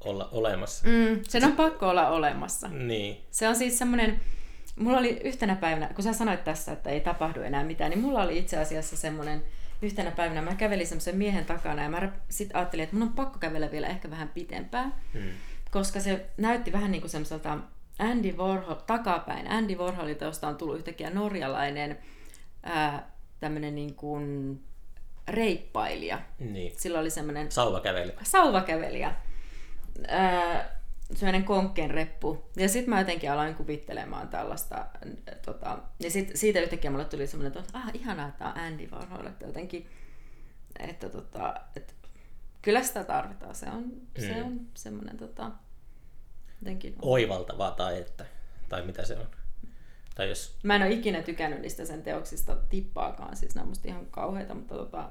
olla 0.00 0.28
olemassa. 0.32 0.88
Mm, 0.88 1.20
sen 1.28 1.44
on 1.44 1.52
pakko 1.52 1.88
olla 1.88 2.08
olemassa. 2.08 2.68
Niin. 2.68 3.24
Se 3.30 3.48
on 3.48 3.56
siis 3.56 3.78
semmoinen 3.78 4.20
mulla 4.76 4.98
oli 4.98 5.20
yhtenä 5.24 5.56
päivänä, 5.56 5.94
kun 5.94 6.04
sä 6.04 6.12
sanoit 6.12 6.44
tässä, 6.44 6.72
että 6.72 6.90
ei 6.90 7.00
tapahdu 7.00 7.42
enää 7.42 7.64
mitään, 7.64 7.90
niin 7.90 8.00
mulla 8.00 8.22
oli 8.22 8.38
itse 8.38 8.58
asiassa 8.58 8.96
semmoinen 8.96 9.44
yhtenä 9.82 10.10
päivänä, 10.10 10.42
mä 10.42 10.54
kävelin 10.54 10.86
semmoisen 10.86 11.16
miehen 11.16 11.44
takana 11.44 11.82
ja 11.82 11.88
mä 11.88 12.12
sitten 12.28 12.56
ajattelin, 12.56 12.82
että 12.82 12.96
mun 12.96 13.08
on 13.08 13.12
pakko 13.12 13.38
kävellä 13.38 13.70
vielä 13.70 13.86
ehkä 13.86 14.10
vähän 14.10 14.28
pitempään, 14.28 14.94
hmm. 15.12 15.30
koska 15.70 16.00
se 16.00 16.26
näytti 16.36 16.72
vähän 16.72 16.92
niin 16.92 17.00
kuin 17.00 17.10
semmoiselta 17.10 17.58
Andy 17.98 18.32
Warhol, 18.32 18.74
takapäin, 18.74 19.50
Andy 19.50 19.74
Warholilta, 19.74 20.24
josta 20.24 20.48
on 20.48 20.56
tullut 20.56 20.76
yhtäkkiä 20.76 21.10
norjalainen 21.10 21.98
ää, 22.62 23.10
tämmöinen 23.40 23.74
niin 23.74 23.94
kuin 23.94 24.60
reippailija. 25.28 26.20
Niin. 26.38 26.72
Sillä 26.76 27.00
oli 27.00 27.10
semmoinen 27.10 27.52
Sauvakävely. 27.52 28.12
sauvakävelijä. 28.22 29.14
Öö, 30.10 30.64
semmoinen 31.14 31.44
konkkeen 31.44 31.90
reppu. 31.90 32.50
Ja 32.56 32.68
sitten 32.68 32.90
mä 32.90 33.00
jotenkin 33.00 33.32
aloin 33.32 33.54
kuvittelemaan 33.54 34.28
tällaista. 34.28 34.86
Tota, 35.44 35.78
ja 36.00 36.10
sit, 36.10 36.30
siitä 36.34 36.60
yhtäkkiä 36.60 36.90
mulle 36.90 37.04
tuli 37.04 37.26
semmoinen, 37.26 37.58
että 37.58 37.78
ah, 37.78 37.90
ihanaa, 37.94 38.28
että 38.28 38.48
on 38.48 38.58
Andy 38.58 38.86
Warhol. 38.86 39.26
Että 39.26 39.46
jotenkin, 39.46 39.86
että, 40.78 41.08
tota, 41.08 41.54
että 41.76 41.92
kyllä 42.62 42.82
sitä 42.82 43.04
tarvitaan. 43.04 43.54
Se 43.54 43.66
on, 43.66 43.82
mm. 43.82 44.22
se 44.26 44.42
on 44.42 44.60
semmoinen 44.74 45.16
tota, 45.16 45.50
jotenkin... 46.60 46.94
Oivaltavaa 47.02 47.70
taidetta. 47.70 48.24
Tai 48.68 48.86
mitä 48.86 49.04
se 49.04 49.16
on. 49.16 49.26
Tai 50.14 50.28
jos... 50.28 50.56
Mä 50.62 50.76
en 50.76 50.82
ole 50.82 50.90
ikinä 50.90 51.22
tykännyt 51.22 51.60
niistä 51.60 51.84
sen 51.84 52.02
teoksista 52.02 52.56
tippaakaan. 52.56 53.36
Siis 53.36 53.54
nämä 53.54 53.62
on 53.62 53.68
musta 53.68 53.88
ihan 53.88 54.06
kauheita, 54.06 54.54
mutta 54.54 54.74
tota, 54.74 55.10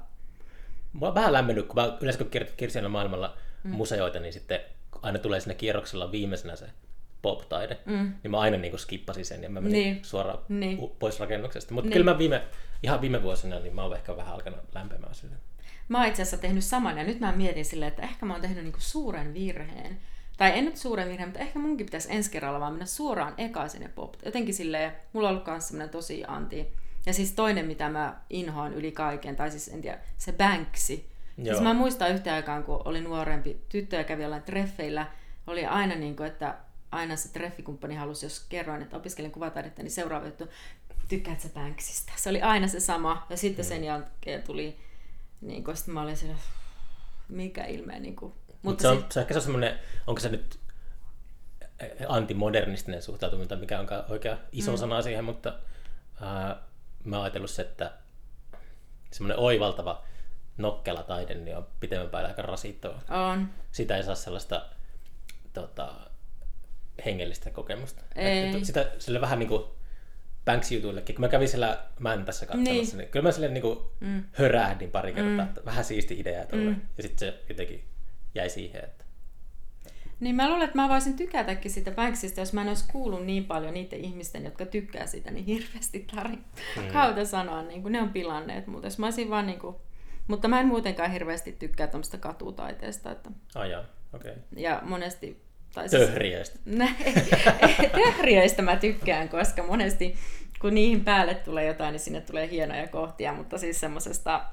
Mua 0.92 1.08
on 1.08 1.14
vähän 1.14 1.32
lämmennyt, 1.32 1.66
kun 1.66 1.76
mä 1.76 1.98
yleensä 2.00 2.24
kun 2.24 2.30
kiersin 2.56 2.90
maailmalla 2.90 3.36
mm. 3.64 3.70
museoita, 3.70 4.20
niin 4.20 4.32
sitten 4.32 4.60
aina 5.02 5.18
tulee 5.18 5.40
sinne 5.40 5.54
kierroksella 5.54 6.12
viimeisenä 6.12 6.56
se 6.56 6.66
pop-taide. 7.22 7.78
Mm. 7.86 8.12
Niin 8.22 8.30
mä 8.30 8.40
aina 8.40 8.56
niin 8.56 8.78
skippasin 8.78 9.24
sen 9.24 9.42
ja 9.42 9.50
mä 9.50 9.60
menin 9.60 9.72
Niin. 9.72 10.04
suoraan 10.04 10.38
Niin. 10.48 10.78
pois 10.98 11.20
rakennuksesta. 11.20 11.74
Mutta 11.74 11.88
Niin. 11.88 11.92
kyllä 11.92 12.12
mä 12.12 12.18
viime, 12.18 12.42
ihan 12.82 13.00
viime 13.00 13.22
vuosina, 13.22 13.58
niin 13.58 13.74
mä 13.74 13.82
oon 13.82 13.96
ehkä 13.96 14.16
vähän 14.16 14.34
alkanut 14.34 14.60
lämpemään 14.74 15.14
sille. 15.14 15.34
Mä 15.88 15.98
oon 15.98 16.08
itse 16.08 16.22
asiassa 16.22 16.36
tehnyt 16.36 16.64
saman 16.64 16.98
ja 16.98 17.04
nyt 17.04 17.20
mä 17.20 17.32
mietin 17.32 17.64
silleen, 17.64 17.88
että 17.88 18.02
ehkä 18.02 18.26
mä 18.26 18.32
oon 18.32 18.42
tehnyt 18.42 18.64
niinku 18.64 18.80
suuren 18.80 19.34
virheen. 19.34 20.00
Tai 20.36 20.58
en 20.58 20.64
nyt 20.64 20.76
suuren 20.76 21.08
virheen, 21.08 21.28
mutta 21.28 21.40
ehkä 21.40 21.58
munkin 21.58 21.86
pitäisi 21.86 22.08
ensi 22.10 22.30
kerralla 22.30 22.60
vaan 22.60 22.72
mennä 22.72 22.86
suoraan 22.86 23.34
eka 23.38 23.68
sinne 23.68 23.88
pop. 23.88 24.14
Jotenkin 24.24 24.54
silleen, 24.54 24.92
mulla 25.12 25.28
on 25.28 25.32
ollut 25.32 25.44
kans 25.46 25.68
semmonen 25.68 25.90
tosi 25.90 26.24
anti. 26.28 26.66
Ja 27.06 27.14
siis 27.14 27.32
toinen, 27.32 27.66
mitä 27.66 27.88
mä 27.88 28.20
inhoan 28.30 28.74
yli 28.74 28.92
kaiken, 28.92 29.36
tai 29.36 29.50
siis 29.50 29.68
en 29.68 29.82
tiedä, 29.82 29.98
se 30.18 30.32
Banksy. 30.32 31.04
Siis 31.36 31.48
Joo. 31.48 31.60
mä 31.60 31.74
muistan 31.74 32.10
yhtä 32.10 32.34
aikaan, 32.34 32.64
kun 32.64 32.82
oli 32.84 33.00
nuorempi 33.00 33.64
tyttö 33.68 33.96
ja 33.96 34.04
kävi 34.04 34.22
jollain 34.22 34.42
treffeillä, 34.42 35.06
oli 35.46 35.66
aina 35.66 35.94
niin 35.94 36.16
kuin, 36.16 36.26
että 36.26 36.54
aina 36.90 37.16
se 37.16 37.32
treffikumppani 37.32 37.94
halusi, 37.94 38.26
jos 38.26 38.46
kerroin, 38.48 38.82
että 38.82 38.96
opiskelin 38.96 39.30
kuvataidetta, 39.30 39.82
niin 39.82 39.90
seuraava 39.90 40.26
juttu, 40.26 40.48
tykkäät 41.08 41.40
sä 41.40 41.48
Banksista? 41.54 42.12
Se 42.16 42.30
oli 42.30 42.42
aina 42.42 42.68
se 42.68 42.80
sama. 42.80 43.26
Ja 43.30 43.36
sitten 43.36 43.64
sen 43.64 43.84
jälkeen 43.84 44.42
tuli, 44.42 44.76
niin 45.40 45.64
kuin, 45.64 45.76
sitten 45.76 45.94
mä 45.94 46.02
olin 46.02 46.16
siellä, 46.16 46.36
mikä 47.28 47.64
ilme. 47.64 48.00
Niin 48.00 48.16
kuin. 48.16 48.32
Mutta 48.32 48.58
Mutta 48.62 48.82
se, 48.82 48.88
on, 48.88 48.98
sit, 48.98 49.12
se, 49.12 49.20
ehkä 49.20 49.34
se 49.34 49.38
on 49.38 49.42
semmoinen, 49.42 49.78
onko 50.06 50.20
se 50.20 50.28
nyt 50.28 50.58
antimodernistinen 52.08 53.02
suhtautuminen, 53.02 53.48
tai 53.48 53.58
mikä 53.58 53.80
onkaan 53.80 54.04
oikea 54.08 54.38
iso 54.52 54.72
mm. 54.72 54.78
sana 54.78 55.02
siihen, 55.02 55.24
mutta 55.24 55.58
ää, 56.20 56.62
mä 57.04 57.16
oon 57.16 57.24
ajatellut 57.24 57.50
se, 57.50 57.62
että 57.62 57.92
semmoinen 59.10 59.38
oivaltava 59.38 60.04
nokkela 60.56 61.02
taide 61.02 61.34
niin 61.34 61.56
on 61.56 61.66
pitemmän 61.80 62.08
päälle 62.10 62.28
aika 62.28 62.42
rasittava. 62.42 63.00
on. 63.32 63.48
Sitä 63.72 63.96
ei 63.96 64.02
saa 64.02 64.14
sellaista 64.14 64.66
tota, 65.52 65.92
hengellistä 67.04 67.50
kokemusta. 67.50 68.02
Ei. 68.16 68.48
Että 68.48 68.66
sitä 68.66 68.90
sille 68.98 69.20
vähän 69.20 69.38
niin 69.38 69.48
kuin 69.48 69.64
Banks-jutuillekin, 70.44 71.14
kun 71.14 71.20
mä 71.20 71.28
kävin 71.28 71.48
siellä 71.48 71.78
Mäntässä 71.98 72.46
katsomassa, 72.46 72.72
Niin. 72.72 72.86
niin, 72.86 72.98
niin 72.98 73.08
kyllä 73.08 73.28
mä 73.28 73.32
sille 73.32 73.48
niin 73.48 73.62
kuin 73.62 73.78
mm. 74.00 74.24
hörähdin 74.32 74.90
pari 74.90 75.12
kertaa, 75.12 75.32
mm. 75.32 75.40
että 75.40 75.64
vähän 75.64 75.84
siisti 75.84 76.20
idea 76.20 76.44
tuolle. 76.46 76.70
Mm. 76.70 76.80
Ja 76.96 77.02
sitten 77.02 77.18
se 77.18 77.38
jotenkin 77.48 77.84
jäi 78.34 78.48
siihen, 78.50 78.84
että 78.84 79.04
Niin 80.20 80.34
mä 80.34 80.48
luulen, 80.48 80.64
että 80.64 80.78
mä 80.78 80.88
voisin 80.88 81.16
tykätäkin 81.16 81.70
sitä 81.70 81.90
Banksista, 81.90 82.40
jos 82.40 82.52
mä 82.52 82.62
en 82.62 82.68
olisi 82.68 82.84
kuullut 82.92 83.26
niin 83.26 83.44
paljon 83.44 83.74
niiden 83.74 84.00
ihmisten, 84.04 84.44
jotka 84.44 84.66
tykkää 84.66 85.06
sitä 85.06 85.30
niin 85.30 85.44
hirveästi 85.44 86.06
tarin 86.16 86.44
mm. 86.76 86.88
kautta 86.92 87.24
sanoa, 87.24 87.62
niin 87.62 87.82
kuin 87.82 87.92
ne 87.92 88.02
on 88.02 88.08
pilanneet. 88.08 88.66
Mutta 88.66 88.86
jos 88.86 88.98
mä 88.98 89.06
olisin 89.06 89.30
vaan 89.30 89.46
niin 89.46 89.58
kuin, 89.58 89.76
mutta 90.28 90.48
mä 90.48 90.60
en 90.60 90.66
muutenkaan 90.66 91.10
hirveästi 91.12 91.52
tykkää 91.52 91.86
tämmöistä 91.86 92.18
katutaiteesta. 92.18 93.10
Että, 93.10 93.30
ajaa, 93.54 93.84
okei. 94.12 94.30
Okay. 94.32 94.42
ja 94.56 94.80
monesti... 94.84 95.42
Tai 95.74 95.88
siis, 95.88 96.02
Töhriöistä. 96.02 96.58
Töhriöistä 98.04 98.62
mä 98.62 98.76
tykkään, 98.76 99.28
koska 99.28 99.62
monesti 99.62 100.14
kun 100.60 100.74
niihin 100.74 101.04
päälle 101.04 101.34
tulee 101.34 101.66
jotain, 101.66 101.92
niin 101.92 102.00
sinne 102.00 102.20
tulee 102.20 102.50
hienoja 102.50 102.88
kohtia, 102.88 103.32
mutta 103.32 103.58
siis 103.58 103.80
semmosesta, 103.80 104.44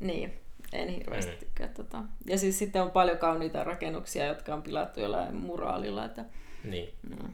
niin, 0.00 0.40
en 0.72 0.88
hirveästi 0.88 1.32
Mm. 1.32 1.38
tykkää 1.38 1.68
tota. 1.68 2.02
Ja 2.26 2.38
siis 2.38 2.58
sitten 2.58 2.82
on 2.82 2.90
paljon 2.90 3.18
kauniita 3.18 3.64
rakennuksia, 3.64 4.26
jotka 4.26 4.54
on 4.54 4.62
pilattu 4.62 5.00
jollain 5.00 5.34
muraalilla, 5.36 6.04
että 6.04 6.24
Niin. 6.64 6.94
no, 7.10 7.28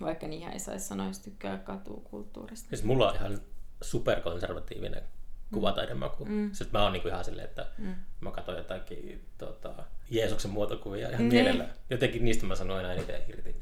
vaikka 0.00 0.26
niihin 0.28 0.52
ei 0.52 0.58
saisi 0.58 0.86
sanoa, 0.86 1.06
jos 1.06 1.18
tykkää 1.18 1.58
katukulttuurista. 1.58 2.68
Siis 2.68 2.84
mulla 2.84 3.10
on 3.10 3.16
ihan 3.16 3.38
superkonservatiivinen 3.82 5.02
kuvataidemaku. 5.54 6.24
Mm. 6.24 6.52
Sitten 6.52 6.80
mä 6.80 6.82
oon 6.84 6.92
niinku 6.92 7.08
ihan 7.08 7.24
silleen, 7.24 7.48
että 7.48 7.66
mm. 7.78 7.94
mä 8.20 8.30
katson 8.30 8.56
jotakin 8.56 9.24
tota, 9.38 9.74
Jeesuksen 10.10 10.50
muotokuvia 10.50 11.08
ihan 11.08 11.18
Niin. 11.28 11.44
mielellä. 11.44 11.68
Jotenkin 11.90 12.24
niistä 12.24 12.46
mä 12.46 12.54
sanoin 12.54 12.86
aina 12.86 12.92
eniten 12.92 13.22
irti. 13.28 13.56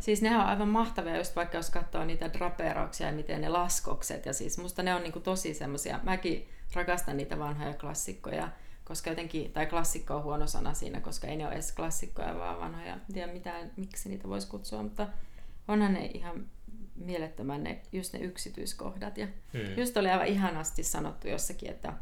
Siis 0.00 0.22
ne 0.22 0.36
on 0.36 0.44
aivan 0.44 0.68
mahtavia, 0.68 1.16
just 1.16 1.36
vaikka 1.36 1.56
jos 1.56 1.70
katsoo 1.70 2.04
niitä 2.04 2.32
drapeerauksia 2.32 3.06
ja 3.06 3.12
miten 3.12 3.40
ne 3.40 3.48
laskokset. 3.48 4.26
Ja 4.26 4.32
siis 4.32 4.58
musta 4.58 4.82
ne 4.82 4.94
on 4.94 5.02
niinku 5.02 5.20
tosi 5.20 5.54
semmosia, 5.54 6.00
mäkin 6.02 6.48
rakastan 6.74 7.16
niitä 7.16 7.38
vanhoja 7.38 7.74
klassikkoja, 7.74 8.48
koska 8.84 9.10
jotenkin, 9.10 9.52
tai 9.52 9.66
klassikko 9.66 10.16
on 10.16 10.22
huono 10.22 10.46
sana 10.46 10.74
siinä, 10.74 11.00
koska 11.00 11.26
ei 11.26 11.36
ne 11.36 11.46
ole 11.46 11.54
edes 11.54 11.72
klassikkoja, 11.72 12.38
vaan 12.38 12.60
vanhoja. 12.60 12.92
En 12.94 13.00
tiedä 13.12 13.32
mitään, 13.32 13.70
miksi 13.76 14.08
niitä 14.08 14.28
voisi 14.28 14.48
kutsua, 14.48 14.82
mutta 14.82 15.08
onhan 15.68 15.92
ne 15.94 16.06
ihan 16.06 16.46
mielettömän 16.96 17.64
ne, 17.64 17.82
just 17.92 18.12
ne 18.12 18.18
yksityiskohdat. 18.18 19.18
Ja 19.18 19.26
Mm. 19.26 19.76
just 19.76 19.96
oli 19.96 20.10
aivan 20.10 20.26
ihanasti 20.26 20.82
sanottu 20.82 21.28
jossakin, 21.28 21.70
että 21.70 21.92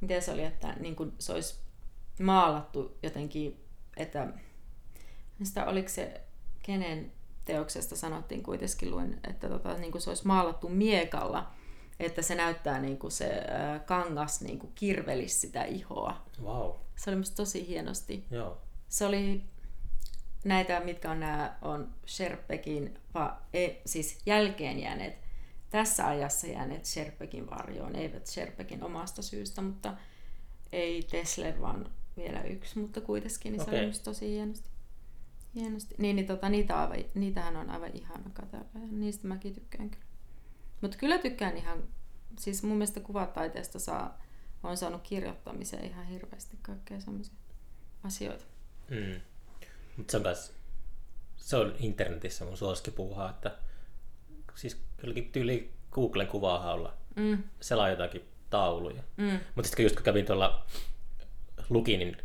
miten 0.00 0.22
se 0.22 0.30
oli, 0.32 0.44
että 0.44 0.72
niin 0.72 0.96
kuin 0.96 1.12
se 1.18 1.32
olisi 1.32 1.58
maalattu 2.20 2.98
jotenkin, 3.02 3.64
että 3.96 4.28
sitä 5.42 5.64
oliko 5.66 5.88
se, 5.88 6.20
kenen 6.62 7.12
teoksesta 7.44 7.96
sanottiin 7.96 8.42
kuitenkin 8.42 8.90
luin, 8.90 9.20
että 9.28 9.48
tota, 9.48 9.74
niin 9.74 9.92
kuin 9.92 10.02
se 10.02 10.10
olisi 10.10 10.26
maalattu 10.26 10.68
miekalla, 10.68 11.52
että 12.00 12.22
se 12.22 12.34
näyttää 12.34 12.80
niin 12.80 12.98
kuin 12.98 13.10
se 13.10 13.30
kangas 13.86 14.40
niin 14.40 14.58
kuin 14.58 14.72
kirvelisi 14.74 15.38
sitä 15.38 15.64
ihoa. 15.64 16.24
Wow. 16.42 16.70
Se 16.96 17.10
oli 17.10 17.16
musta 17.16 17.36
tosi 17.36 17.66
hienosti. 17.68 18.24
Joo. 18.30 18.58
Se 18.88 19.06
oli 19.06 19.44
näitä, 20.44 20.80
mitkä 20.80 21.10
on 21.10 21.20
nämä, 21.20 21.58
on 21.62 21.94
Sherpekin, 22.06 22.98
va, 23.14 23.40
e, 23.52 23.68
siis 23.86 24.18
jälkeen 24.26 24.78
jääneet, 24.78 25.18
tässä 25.70 26.06
ajassa 26.06 26.46
jääneet 26.46 26.84
Sherpekin 26.84 27.50
varjoon, 27.50 27.96
eivät 27.96 28.26
Sherpekin 28.26 28.82
omasta 28.82 29.22
syystä, 29.22 29.62
mutta 29.62 29.96
ei 30.72 31.02
Tesla, 31.02 31.60
vaan 31.60 31.90
vielä 32.16 32.42
yksi, 32.42 32.78
mutta 32.78 33.00
kuitenkin, 33.00 33.52
niin 33.52 33.64
se 33.64 33.70
Okei. 33.70 33.78
oli 33.78 33.86
musta 33.86 34.04
tosi 34.04 34.30
hienosti. 34.30 34.68
hienosti. 35.54 35.94
Niin, 35.98 36.16
niin 36.16 36.26
tota, 36.26 36.48
niitä 36.48 36.74
on 36.76 36.80
aivan, 36.80 37.04
niitähän 37.14 37.56
on 37.56 37.70
aivan 37.70 37.90
ihana 37.94 38.30
katsella 38.32 38.64
ja 38.74 38.80
niistä 38.90 39.28
mäkin 39.28 39.54
tykkään 39.54 39.90
kyllä. 39.90 40.04
Mutta 40.80 40.96
kyllä 40.96 41.18
tykkään 41.18 41.56
ihan, 41.56 41.82
siis 42.38 42.62
mun 42.62 42.76
mielestä 42.76 43.00
kuvataiteesta 43.00 43.78
saa, 43.78 44.20
on 44.62 44.76
saanut 44.76 45.02
kirjoittamiseen 45.02 45.84
ihan 45.84 46.06
hirveästi 46.06 46.58
kaikkea 46.62 47.00
semmoisia 47.00 47.34
asioita. 48.02 48.44
Mm. 48.90 49.20
Mutta 49.98 50.10
se 50.10 50.16
on 50.16 50.22
kans, 50.22 50.52
se 51.36 51.56
on 51.56 51.74
internetissä 51.78 52.44
mun 52.44 52.56
suosikkipuuhaa, 52.56 53.30
että 53.30 53.54
siis 54.54 54.80
kylläkin 54.96 55.32
tyyli 55.32 55.72
Googlen 55.92 56.26
kuvahaulla 56.26 56.94
Mm, 57.16 57.42
selaa 57.60 57.88
jotakin 57.90 58.28
tauluja. 58.50 59.02
mm, 59.16 59.38
Mutta 59.54 59.68
sitten 59.68 59.82
just 59.82 59.94
kun 59.96 60.04
kävin 60.04 60.26
tuolla 60.26 60.66
Lukinin 61.70 62.16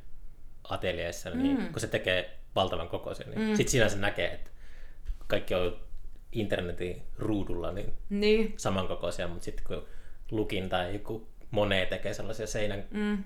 ateljeessa, 0.63 1.29
niin 1.29 1.59
Mm. 1.59 1.71
kun 1.71 1.79
se 1.81 1.87
tekee 1.87 2.39
valtavan 2.55 2.89
kokoisen, 2.89 3.29
niin 3.29 3.39
Mm. 3.41 3.47
mm. 3.47 3.55
sitten 3.55 3.71
siinä 3.71 3.89
se 3.89 3.97
näkee, 3.97 4.33
että 4.33 4.49
kaikki 5.27 5.55
on 5.55 5.79
internetin 6.31 7.01
ruudulla 7.17 7.71
niin 7.71 7.93
niin, 8.09 8.53
samankokoisia, 8.57 9.27
mutta 9.27 9.45
sitten 9.45 9.65
kun 9.67 9.85
Lukin 10.31 10.69
tai 10.69 10.93
joku 10.93 11.27
Monet 11.51 11.89
tekee 11.89 12.13
sellaisia 12.13 12.47
seinän 12.47 12.83
mm. 12.91 13.23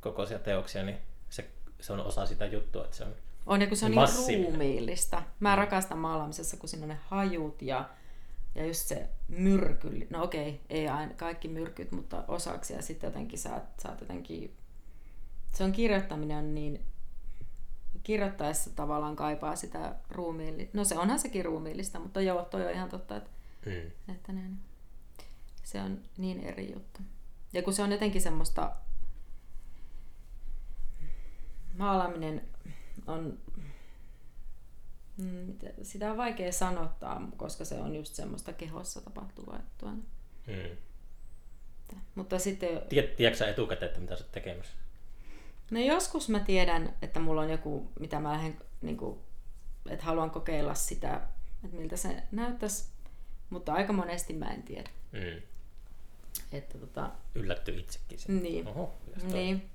kokoisia 0.00 0.38
teoksia, 0.38 0.82
niin 0.82 0.98
se, 1.30 1.48
se 1.80 1.92
on 1.92 2.00
osa 2.00 2.26
sitä 2.26 2.46
juttua, 2.46 2.84
että 2.84 2.96
se 2.96 3.04
on 3.04 3.14
On, 3.46 3.60
ja 3.60 3.66
kun 3.66 3.76
se 3.76 3.84
on 3.84 3.90
niin 3.90 4.00
Massiivinen. 4.00 4.50
ruumiillista. 4.50 5.22
Mä 5.40 5.56
rakastan 5.56 5.98
maalaamisessa, 5.98 6.56
kun 6.56 6.68
siinä 6.68 6.84
on 6.84 6.88
ne 6.88 6.98
hajut 7.06 7.62
ja, 7.62 7.88
ja 8.54 8.66
just 8.66 8.88
se 8.88 9.08
myrky. 9.28 10.06
No 10.10 10.22
okei, 10.22 10.60
ei 10.68 10.88
aina 10.88 11.14
kaikki 11.14 11.48
myrkyt, 11.48 11.92
mutta 11.92 12.24
osaksi. 12.28 12.72
Ja 12.74 12.82
sitten 12.82 13.08
jotenkin 13.08 13.38
sä 13.38 13.62
oot 13.88 14.00
jotenkin... 14.00 14.56
Se 15.52 15.64
on 15.64 15.72
kirjoittaminen 15.72 16.38
on 16.38 16.54
niin... 16.54 16.80
Kirjoittaessa 18.02 18.70
tavallaan 18.70 19.16
kaipaa 19.16 19.56
sitä 19.56 19.94
ruumiillista. 20.10 20.78
No 20.78 20.84
se 20.84 20.98
onhan 20.98 21.18
sekin 21.18 21.44
ruumiillista, 21.44 21.98
mutta 21.98 22.20
joo, 22.20 22.42
toi 22.42 22.66
on 22.66 22.72
ihan 22.72 22.88
totta, 22.88 23.16
että 23.16 23.30
mm. 23.66 24.14
että 24.14 24.32
ne, 24.32 24.42
se 25.62 25.82
on 25.82 26.00
niin 26.18 26.40
eri 26.40 26.72
juttu. 26.72 27.00
Ja 27.52 27.62
kun 27.62 27.72
se 27.72 27.82
on 27.82 27.92
jotenkin 27.92 28.22
semmoista, 28.22 28.76
maalaaminen 31.78 32.48
on, 33.06 33.38
mm, 35.16 35.54
sitä 35.82 36.10
on 36.10 36.16
vaikea 36.16 36.52
sanottaa, 36.52 37.28
koska 37.36 37.64
se 37.64 37.74
on 37.74 37.94
just 37.96 38.14
semmoista 38.14 38.52
kehossa 38.52 39.00
tapahtuvaa. 39.00 39.60
Mm. 40.46 40.54
Että, 40.54 41.96
mutta 42.14 42.38
sitten, 42.38 42.82
Tiedät, 42.88 43.16
tiedätkö 43.16 43.38
sä 43.38 43.48
etukäteen, 43.48 43.88
että 43.88 44.00
mitä 44.00 44.16
sä 44.16 44.24
oot 44.24 44.32
tekemässä? 44.32 44.72
no 45.70 45.80
joskus 45.80 46.28
mä 46.28 46.40
tiedän, 46.40 46.94
että 47.02 47.20
mulla 47.20 47.40
on 47.40 47.50
joku, 47.50 47.92
mitä 48.00 48.20
mä 48.20 48.32
lähden, 48.32 48.56
niin 48.82 48.96
kuin, 48.96 49.18
että 49.90 50.04
haluan 50.04 50.30
kokeilla 50.30 50.74
sitä, 50.74 51.20
että 51.64 51.76
miltä 51.76 51.96
se 51.96 52.22
näyttäisi, 52.32 52.84
mutta 53.50 53.72
aika 53.72 53.92
monesti 53.92 54.32
mä 54.32 54.46
en 54.46 54.62
tiedä. 54.62 54.90
Mm. 55.12 55.42
Että 56.52 56.78
tota, 56.78 57.10
Yllätty 57.34 57.78
itsekin. 57.78 58.18
siitä. 58.18 58.42
niin. 58.42 58.68
Oho? 58.68 58.94
Niin. 59.32 59.70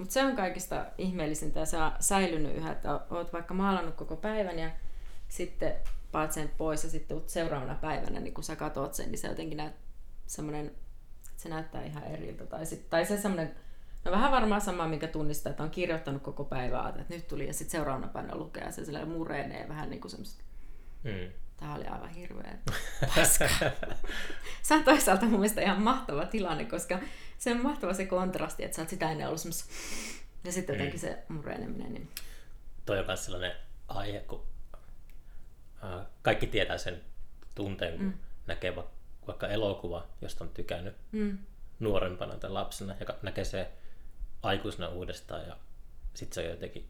Mutta 0.00 0.12
se 0.12 0.24
on 0.24 0.36
kaikista 0.36 0.86
ihmeellisintä 0.98 1.60
ja 1.60 1.66
se 1.66 1.76
on 1.76 1.92
säilynyt 2.00 2.56
yhä, 2.56 2.72
että 2.72 3.00
oot 3.10 3.32
vaikka 3.32 3.54
maalannut 3.54 3.94
koko 3.94 4.16
päivän 4.16 4.58
ja 4.58 4.70
sitten 5.28 5.74
paat 6.12 6.32
sen 6.32 6.50
pois 6.58 6.84
ja 6.84 6.90
sitten 6.90 7.22
seuraavana 7.26 7.74
päivänä, 7.74 8.20
niin 8.20 8.34
kun 8.34 8.44
sä 8.44 8.56
katot 8.56 8.94
sen, 8.94 9.10
niin 9.10 9.18
se 9.18 9.28
jotenkin 9.28 9.56
näyt, 9.56 9.72
semmoinen, 10.26 10.70
se 11.36 11.48
näyttää 11.48 11.82
ihan 11.82 12.04
eriltä. 12.04 12.46
Tai, 12.46 12.66
sit, 12.66 12.90
tai 12.90 13.06
se 13.06 13.16
semmoinen, 13.16 13.54
no 14.04 14.12
vähän 14.12 14.30
varmaan 14.30 14.60
sama, 14.60 14.88
minkä 14.88 15.06
tunnistaa, 15.06 15.50
että 15.50 15.62
on 15.62 15.70
kirjoittanut 15.70 16.22
koko 16.22 16.44
päivää, 16.44 16.88
että 16.88 17.14
nyt 17.14 17.28
tuli 17.28 17.46
ja 17.46 17.52
sitten 17.52 17.70
seuraavana 17.70 18.12
päivänä 18.12 18.36
lukee 18.36 18.64
ja 18.64 18.72
se 18.72 18.84
sillä 18.84 19.04
murenee 19.04 19.68
vähän 19.68 19.90
niin 19.90 20.00
kuin 20.00 20.10
semmoista, 20.10 20.44
Mm. 21.04 21.32
Tämä 21.60 21.74
oli 21.74 21.86
aivan 21.86 22.08
hirveä 22.08 22.58
paska. 23.16 23.48
se 24.62 24.74
on 24.74 24.84
toisaalta 24.84 25.26
mun 25.26 25.40
mielestä 25.40 25.60
ihan 25.60 25.82
mahtava 25.82 26.26
tilanne, 26.26 26.64
koska 26.64 26.98
se 27.38 27.50
on 27.52 27.62
mahtava 27.62 27.94
se 27.94 28.06
kontrasti, 28.06 28.64
että 28.64 28.76
sä 28.76 28.82
oot 28.82 28.88
sitä 28.88 29.10
ennen 29.10 29.26
ollut 29.26 29.40
semmos... 29.40 29.64
Ja 30.44 30.52
sitten 30.52 30.74
jotenkin 30.74 31.00
se 31.00 31.22
mureneminen. 31.28 31.94
Niin... 31.94 32.10
Toi 32.86 32.98
on 32.98 33.06
myös 33.06 33.24
sellainen 33.24 33.52
aihe, 33.88 34.20
kun 34.20 34.46
äh, 35.84 36.06
kaikki 36.22 36.46
tietää 36.46 36.78
sen 36.78 37.00
tunteen, 37.54 37.96
kun 37.96 38.06
mm. 38.06 38.12
näkee 38.46 38.76
va- 38.76 38.90
vaikka 39.26 39.48
elokuva, 39.48 40.06
josta 40.22 40.44
on 40.44 40.50
tykännyt 40.50 40.94
Mm. 41.12 41.38
nuorempana 41.80 42.36
tai 42.36 42.50
lapsena, 42.50 42.94
ja 43.00 43.06
näkee 43.22 43.44
se 43.44 43.70
aikuisena 44.42 44.88
uudestaan, 44.88 45.46
ja 45.46 45.56
sitten 46.14 46.34
se 46.34 46.40
on 46.40 46.50
jotenkin 46.50 46.88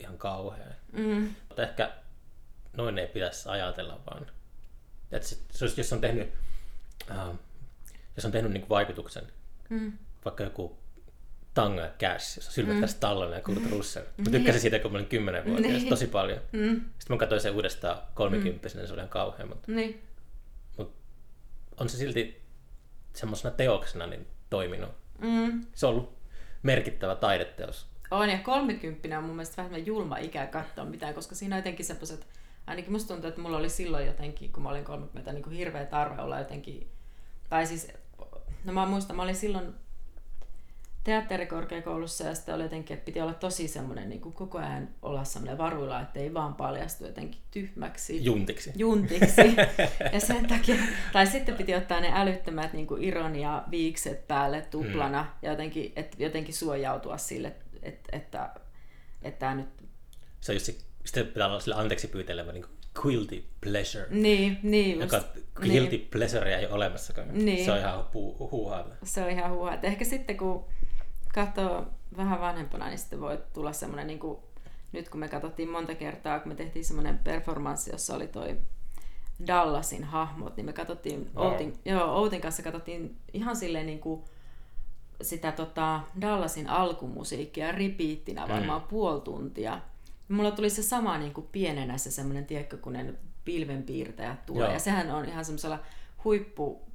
ihan 0.00 0.18
kauhea. 0.18 0.66
Mm. 0.92 1.34
Mutta 1.48 1.62
ehkä 1.62 1.92
noin 2.76 2.98
ei 2.98 3.06
pitäisi 3.06 3.48
ajatella, 3.48 4.00
vaan 4.10 4.26
että 5.12 5.28
se, 5.28 5.36
se 5.50 5.64
olisi, 5.64 5.80
jos 5.80 5.92
on 5.92 6.00
tehnyt, 6.00 6.32
äh, 7.10 7.28
jos 8.16 8.24
on 8.24 8.32
tehnyt 8.32 8.52
niin 8.52 8.68
vaikutuksen, 8.68 9.24
Mm. 9.70 9.92
vaikka 10.24 10.44
joku 10.44 10.78
Tango 11.54 11.80
ja 11.80 11.90
Cash, 12.00 12.36
jossa 12.36 12.52
Sylvester 12.52 12.82
mm. 12.82 12.88
Stallone 12.88 13.36
ja 13.36 13.42
Kurt 13.42 13.70
Russell. 13.70 14.04
Mä 14.16 14.30
tykkäsin 14.30 14.60
siitä, 14.60 14.78
kun 14.78 14.92
mä 14.92 14.98
olin 14.98 15.08
10 15.08 15.44
vuotta, 15.44 15.62
Niin. 15.68 15.88
tosi 15.88 16.06
paljon. 16.06 16.40
Mm. 16.52 16.74
Sitten 16.80 16.94
mä 17.08 17.16
katsoin 17.16 17.40
sen 17.40 17.54
uudestaan 17.54 17.98
kolmikymppisenä, 18.14 18.86
se 18.86 18.92
oli 18.92 19.00
ihan 19.00 19.08
kauhea, 19.08 19.46
mutta, 19.46 19.72
Niin. 19.72 20.02
mutta 20.76 20.98
on 21.80 21.88
se 21.88 21.96
silti 21.96 22.42
semmoisena 23.14 23.54
teoksena 23.54 24.06
niin 24.06 24.26
toiminut. 24.50 24.90
Mm. 25.18 25.66
Se 25.74 25.86
on 25.86 25.92
ollut 25.92 26.18
merkittävä 26.62 27.14
taideteos. 27.14 27.86
On, 28.10 28.30
ja 28.30 28.38
kolmekymppinen 28.38 29.18
on 29.18 29.24
mun 29.24 29.36
mielestä 29.36 29.64
vähän 29.64 29.86
julma 29.86 30.16
ikä 30.16 30.46
katsoa 30.46 30.84
mitään, 30.84 31.14
koska 31.14 31.34
siinä 31.34 31.56
on 31.56 31.58
jotenkin 31.58 31.86
semmoiset, 31.86 32.26
ainakin 32.68 32.92
musta 32.92 33.08
tuntuu, 33.08 33.28
että 33.28 33.40
mulla 33.40 33.56
oli 33.56 33.68
silloin 33.68 34.06
jotenkin, 34.06 34.52
kun 34.52 34.62
mä 34.62 34.68
olin 34.68 34.84
30, 34.84 35.32
niin 35.32 35.42
kuin 35.42 35.56
hirveä 35.56 35.84
tarve 35.84 36.22
olla 36.22 36.38
jotenkin, 36.38 36.90
tai 37.48 37.66
siis, 37.66 37.88
no 38.64 38.72
mä 38.72 38.86
muistan, 38.86 39.16
mä 39.16 39.22
olin 39.22 39.36
silloin 39.36 39.74
teatterikorkeakoulussa 41.04 42.24
ja 42.24 42.34
sitten 42.34 42.54
oli 42.54 42.62
jotenkin, 42.62 42.94
että 42.94 43.04
piti 43.04 43.20
olla 43.20 43.34
tosi 43.34 43.68
semmoinen 43.68 44.08
niin 44.08 44.20
kuin 44.20 44.32
koko 44.32 44.58
ajan 44.58 44.88
olla 45.02 45.24
semmoinen 45.24 45.58
varuilla, 45.58 46.00
että 46.00 46.20
ei 46.20 46.34
vaan 46.34 46.54
paljastu 46.54 47.04
jotenkin 47.06 47.40
tyhmäksi. 47.50 48.24
Juntiksi. 48.24 48.72
juntiksi. 48.76 49.56
Ja 50.12 50.20
sen 50.20 50.46
takia, 50.46 50.74
tai 51.12 51.26
sitten 51.26 51.54
piti 51.54 51.74
ottaa 51.74 52.00
ne 52.00 52.10
älyttömät 52.14 52.72
niin 52.72 52.86
kuin 52.86 53.04
ironia 53.04 53.62
viikset 53.70 54.28
päälle 54.28 54.60
tuplana 54.60 55.22
mm. 55.22 55.28
ja 55.42 55.50
jotenkin, 55.50 55.92
et, 55.96 56.16
jotenkin 56.18 56.54
suojautua 56.54 57.18
sille, 57.18 57.52
että, 57.82 58.16
että, 58.16 58.50
että 59.22 59.38
tämä 59.38 59.54
nyt... 59.54 59.68
Se 60.40 60.52
on 60.52 60.56
just 60.56 60.66
se, 60.66 60.76
sitten 61.08 61.26
pitää 61.26 61.46
olla 61.46 61.60
sille 61.60 61.76
anteeksi 61.76 62.08
pyytelevä 62.08 62.52
niin 62.52 62.66
guilty 62.94 63.44
pleasure. 63.60 64.06
Niin, 64.10 64.58
niin 64.62 65.00
just. 65.00 65.12
Joka 65.12 65.26
guilty 65.54 65.96
niin. 65.96 66.08
pleasurea 66.10 66.58
ei 66.58 66.66
ole 66.66 66.74
olemassakaan. 66.74 67.28
Niin. 67.44 67.64
Se 67.64 67.72
on 67.72 67.78
ihan 67.78 68.00
pu- 68.00 68.50
huuhaata. 68.50 68.94
Se 69.04 69.22
on 69.22 69.30
ihan 69.30 69.52
huuhaa. 69.52 69.74
Että 69.74 69.86
ehkä 69.86 70.04
sitten 70.04 70.36
kun 70.36 70.64
katsoo 71.34 71.86
vähän 72.16 72.40
vanhempana, 72.40 72.88
niin 72.88 72.98
sitten 72.98 73.20
voi 73.20 73.38
tulla 73.52 73.72
semmoinen, 73.72 74.06
niin 74.06 74.18
kuin, 74.18 74.38
nyt 74.92 75.08
kun 75.08 75.20
me 75.20 75.28
katsottiin 75.28 75.70
monta 75.70 75.94
kertaa, 75.94 76.40
kun 76.40 76.52
me 76.52 76.54
tehtiin 76.54 76.84
semmoinen 76.84 77.18
performanssi, 77.18 77.90
jossa 77.90 78.14
oli 78.14 78.26
toi 78.26 78.58
Dallasin 79.46 80.04
hahmot, 80.04 80.56
niin 80.56 80.66
me 80.66 80.72
katsottiin, 80.72 81.30
Wow. 81.34 81.46
Outin, 81.46 81.78
joo, 81.84 82.16
Outin 82.16 82.40
kanssa 82.40 82.62
katsottiin 82.62 83.16
ihan 83.32 83.56
silleen 83.56 83.86
niin 83.86 84.00
kuin 84.00 84.24
sitä 85.22 85.52
tota, 85.52 86.00
Dallasin 86.20 86.68
alkumusiikkia 86.68 87.72
ripiittinä 87.72 88.48
varmaan 88.48 88.82
mm. 88.82 88.88
puoli 88.88 89.20
tuntia. 89.20 89.80
Mulla 90.28 90.50
tuli 90.50 90.70
se 90.70 90.82
sama 90.82 91.18
niin 91.18 91.34
kuin 91.34 91.46
pienenä 91.52 91.98
se 91.98 92.10
semmoinen, 92.10 92.46
tiedätkö, 92.46 92.76
kun 92.76 92.92
ne 92.92 93.14
pilvenpiirtäjät 93.44 94.46
tulee. 94.46 94.64
Joo. 94.64 94.72
Ja 94.72 94.78
sehän 94.78 95.10
on 95.10 95.24
ihan 95.24 95.44
semmoisella 95.44 95.78
huippu 96.24 96.88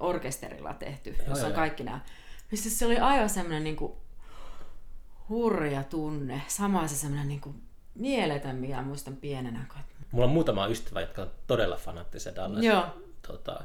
orkesterilla 0.00 0.74
tehty, 0.74 1.10
Joo, 1.10 1.28
jossa 1.28 1.46
on 1.46 1.50
joo. 1.50 1.56
kaikki 1.56 1.84
nämä. 1.84 2.00
Niin 2.50 2.58
siis 2.58 2.78
se 2.78 2.86
oli 2.86 2.98
aivan 2.98 3.30
semmoinen 3.30 3.64
niin 3.64 3.76
kuin 3.76 3.92
hurja 5.28 5.82
tunne. 5.82 6.42
Sama 6.48 6.88
se 6.88 6.96
semmoinen 6.96 7.28
niin 7.28 7.40
kuin 7.40 7.62
mieletön, 7.94 8.56
mikä 8.56 8.82
muistan 8.82 9.16
pienenä. 9.16 9.66
Mulla 10.10 10.26
on 10.26 10.32
muutama 10.32 10.66
ystävä, 10.66 11.00
jotka 11.00 11.22
on 11.22 11.30
todella 11.46 11.76
fanaattisia 11.76 12.36
Dallasin, 12.36 12.70
Joo. 12.70 12.86
tota, 13.26 13.64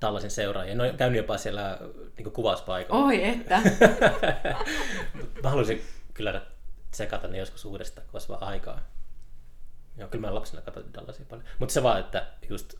Dallasin 0.00 0.30
seuraajia. 0.30 0.74
Ne 0.74 0.90
on 0.90 0.96
käynyt 0.96 1.16
jopa 1.16 1.38
siellä 1.38 1.78
niin 2.16 2.32
kuvauspaikalla. 2.32 3.04
Oi, 3.04 3.28
että. 3.28 3.62
Mä 5.42 5.50
haluaisin 5.50 5.82
kyllä 6.14 6.42
tsekata 6.90 7.28
ne 7.28 7.38
joskus 7.38 7.64
uudestaan, 7.64 8.06
kun 8.06 8.14
olisi 8.14 8.28
vaan 8.28 8.42
aikaa. 8.42 8.80
Joo, 9.96 10.08
kyllä 10.08 10.26
mä 10.26 10.34
lapsena 10.34 10.62
katsoin 10.62 10.94
Dallasia 10.94 11.26
paljon. 11.28 11.48
Mutta 11.58 11.72
se 11.72 11.82
vaan, 11.82 12.00
että 12.00 12.26
just, 12.48 12.74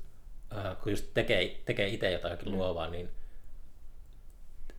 äh, 0.56 0.76
kun 0.82 0.92
just 0.92 1.06
tekee, 1.14 1.62
tekee 1.64 1.88
itse 1.88 2.10
jotakin 2.10 2.52
luovaa, 2.52 2.90
niin, 2.90 3.10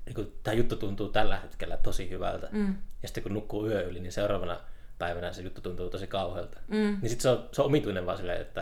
niin 0.06 0.34
tämä 0.44 0.56
juttu 0.56 0.76
tuntuu 0.76 1.10
tällä 1.10 1.40
hetkellä 1.40 1.78
tosi 1.78 2.10
hyvältä. 2.10 2.48
Mm. 2.52 2.76
Ja 3.02 3.08
sitten 3.08 3.24
kun 3.24 3.34
nukkuu 3.34 3.68
yö 3.68 3.82
yli, 3.84 4.00
niin 4.00 4.12
seuraavana 4.12 4.60
päivänä 4.98 5.34
se 5.34 5.42
juttu 5.42 5.62
tuntuu 5.62 5.90
tosi 5.90 6.08
kauhealta. 6.08 6.60
Mm. 6.68 6.98
Niin 7.02 7.10
sitten 7.10 7.22
se 7.22 7.30
on, 7.30 7.50
se 7.52 7.62
on 7.62 7.66
omituinen 7.66 8.06
vaan 8.06 8.18
silleen, 8.18 8.42
että, 8.42 8.62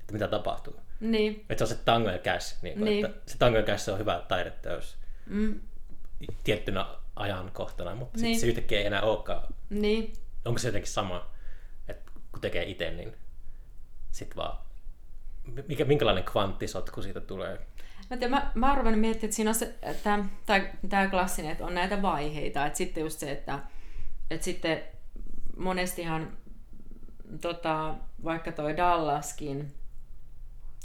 että 0.00 0.12
mitä 0.12 0.28
tapahtuu. 0.28 0.80
Niin. 1.00 1.46
Että 1.50 1.66
se 1.66 1.74
on 1.74 1.78
se 1.78 1.84
tango 1.84 2.10
ja 2.10 2.18
cash. 2.18 2.62
Niin 2.62 2.74
kuin, 2.78 2.84
Niin. 2.84 3.06
Että 3.06 3.32
se 3.32 3.38
tango 3.38 3.58
ja 3.58 3.64
cash 3.64 3.90
on 3.90 3.98
hyvä 3.98 4.22
taideteos 4.28 4.96
Mm. 5.26 5.60
tiettynä 6.44 6.86
ajankohtana, 7.16 7.94
mutta 7.94 8.18
sitten 8.18 8.30
Niin. 8.30 8.40
se 8.40 8.46
yhtäkkiä 8.46 8.78
ei 8.78 8.86
enää 8.86 9.02
olekaan. 9.02 9.54
Niin. 9.70 10.12
Onko 10.44 10.58
se 10.58 10.68
jotenkin 10.68 10.90
sama, 10.90 11.30
että 11.88 12.12
kun 12.32 12.40
tekee 12.40 12.64
itse, 12.64 12.90
niin 12.90 13.16
sitten 14.10 14.36
vaan, 14.36 14.58
mikä, 15.68 15.84
minkälainen 15.84 16.24
kvanttisotku 16.24 17.02
siitä 17.02 17.20
tulee? 17.20 17.66
Mä, 18.10 18.16
tiedän, 18.16 18.30
mä, 18.30 18.50
mä 18.54 18.74
ruvennut 18.74 19.00
miettimään, 19.00 19.24
että 19.24 19.36
siinä 19.36 19.50
on 19.50 19.54
se, 19.54 19.74
tämä, 20.02 20.24
tämä 20.88 21.08
klassinen, 21.08 21.52
että 21.52 21.66
on 21.66 21.74
näitä 21.74 22.02
vaiheita. 22.02 22.66
Että 22.66 22.76
sitten 22.76 23.00
just 23.02 23.18
se, 23.18 23.30
että, 23.32 23.58
että 24.30 24.44
sitten 24.44 24.82
monestihan 25.56 26.36
tota, 27.40 27.94
vaikka 28.24 28.52
toi 28.52 28.76
Dallaskin, 28.76 29.74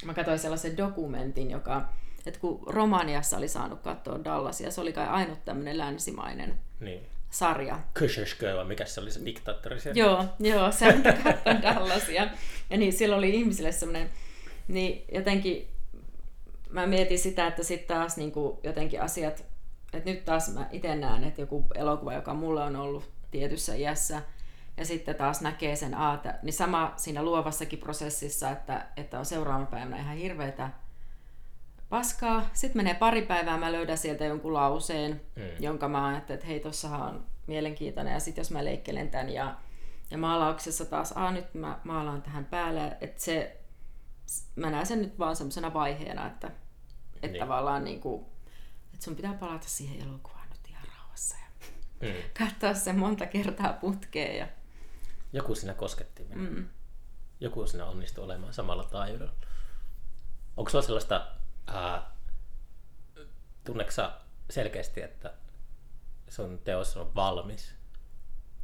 mä 0.06 0.14
katsoin 0.14 0.40
sellaisen 0.40 0.78
dokumentin, 0.78 1.52
joka, 1.52 1.90
että 2.28 2.40
kun 2.40 2.64
Romaniassa 2.68 3.38
oli 3.38 3.48
saanut 3.48 3.82
katsoa 3.82 4.24
Dallasia, 4.24 4.72
se 4.72 4.82
oli 4.82 4.94
kai 4.94 5.08
ainut 5.08 5.46
tämmöinen 5.46 5.78
länsimainen 5.78 6.60
Niin. 6.80 7.08
sarja. 7.30 7.80
Kysheshkö, 7.94 8.56
vai 8.56 8.66
mikä 8.66 8.86
se 8.86 9.02
oli 9.02 9.12
se 9.12 9.26
diktaattori 9.26 9.80
siellä? 9.80 10.00
Joo, 10.00 10.26
joo, 10.40 10.72
se 10.72 10.88
on 10.88 11.04
katsoa 11.04 11.62
Dallasia. 11.74 12.28
Ja 12.70 12.78
niin, 12.78 12.94
siellä 12.94 13.16
oli 13.16 13.30
ihmisille 13.36 13.72
semmoinen, 13.72 14.10
niin 14.68 15.06
jotenkin 15.14 15.68
mä 16.70 16.88
mietin 16.88 17.20
sitä, 17.20 17.48
että 17.48 17.64
sitten 17.64 17.98
taas 17.98 18.18
niin 18.18 18.32
kuin 18.32 18.58
jotenkin 18.64 19.02
asiat, 19.02 19.46
että 19.94 20.10
nyt 20.10 20.26
taas 20.26 20.54
mä 20.54 20.68
itse 20.72 20.96
näen, 20.96 21.24
että 21.24 21.42
joku 21.42 21.66
elokuva, 21.76 22.14
joka 22.14 22.34
mulla 22.34 22.66
on 22.66 22.76
ollut 22.76 23.10
tietyssä 23.32 23.76
iässä, 23.76 24.22
ja 24.78 24.86
sitten 24.86 25.16
taas 25.16 25.42
näkee 25.42 25.76
sen 25.76 25.94
aata, 25.96 26.34
niin 26.44 26.54
sama 26.54 26.94
siinä 26.98 27.24
luovassakin 27.24 27.80
prosessissa, 27.80 28.50
että, 28.52 28.86
että 28.98 29.20
on 29.20 29.26
seuraavana 29.26 29.66
päivänä 29.66 30.00
ihan 30.02 30.18
hirveätä 30.18 30.70
paskaa. 31.90 32.50
Sitten 32.54 32.80
menee 32.80 32.94
pari 32.94 33.22
päivää, 33.22 33.58
mä 33.58 33.72
löydän 33.72 33.98
sieltä 33.98 34.26
jonkun 34.26 34.54
lauseen, 34.54 35.22
Mm. 35.36 35.44
jonka 35.64 35.88
mä 35.88 36.08
ajattelin, 36.08 36.38
että 36.38 36.48
hei, 36.48 36.60
tossahan 36.60 37.02
on 37.02 37.26
mielenkiintoinen. 37.48 38.14
Ja 38.14 38.20
sitten 38.20 38.42
jos 38.42 38.52
mä 38.52 38.66
leikkelen 38.66 39.10
tämän 39.12 39.30
ja, 39.30 39.56
ja 40.12 40.18
maalauksessa 40.18 40.86
taas, 40.86 41.12
aa 41.12 41.32
nyt 41.32 41.54
mä 41.54 41.80
maalaan 41.84 42.22
tähän 42.22 42.46
päälle, 42.46 42.98
että 43.02 43.22
se, 43.22 43.58
mä 44.56 44.70
näen 44.70 44.86
sen 44.86 45.02
nyt 45.02 45.20
vaan 45.20 45.36
semmoisena 45.36 45.74
vaiheena, 45.74 46.28
että, 46.28 46.48
että 47.16 47.28
Niin. 47.28 47.40
tavallaan 47.40 47.84
niin 47.84 48.02
kuin, 48.02 48.26
että 48.94 49.06
sun 49.06 49.16
pitää 49.16 49.34
palata 49.34 49.68
siihen 49.70 50.08
elokuvaan 50.08 50.50
nyt 50.50 50.70
ihan 50.70 50.88
rauhassa 50.98 51.36
ja 51.42 51.68
Mm. 52.02 52.14
katsoa 52.48 52.74
sen 52.74 53.00
monta 53.00 53.26
kertaa 53.26 53.74
putkeen. 53.74 54.38
Ja, 54.38 54.48
Joku 55.34 55.56
siinä 55.56 55.74
kosketti 55.74 56.24
minua. 56.24 56.50
mm. 56.50 56.68
Joku 57.40 57.68
siinä 57.68 57.86
onnistui 57.86 58.24
olemaan 58.24 58.54
samalla 58.54 58.84
taajuudella. 58.84 59.34
Onko 60.58 60.70
sulla 60.72 60.82
sellaista 60.86 61.28
ää, 61.68 62.12
tunneksä 63.64 64.12
selkeästi, 64.50 65.02
että 65.02 65.34
sun 66.30 66.60
teos 66.64 66.98
on 66.98 67.16
valmis? 67.16 67.74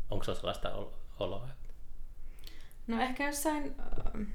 Onko 0.10 0.24
se 0.24 0.36
sellaista 0.36 0.74
ol- 0.76 0.92
oloa? 1.20 1.50
No 2.88 3.02
ehkä 3.02 3.26
jossain, 3.28 3.76
äh, 3.80 4.28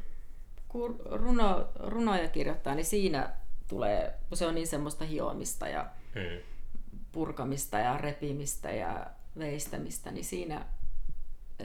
kun 0.69 1.01
runo, 1.05 1.69
runoja 1.75 2.29
kirjoittaa, 2.29 2.75
niin 2.75 2.87
siinä 2.87 3.33
tulee, 3.69 4.19
kun 4.29 4.37
se 4.39 4.47
on 4.47 4.55
niin 4.55 4.67
semmoista 4.67 5.05
hioamista 5.05 5.69
ja 5.69 5.87
Hmm. 6.15 6.43
purkamista 7.13 7.79
ja 7.79 7.99
repimistä 7.99 8.71
ja 8.71 9.07
veistämistä, 9.39 10.11
niin 10.11 10.25
siinä, 10.25 10.67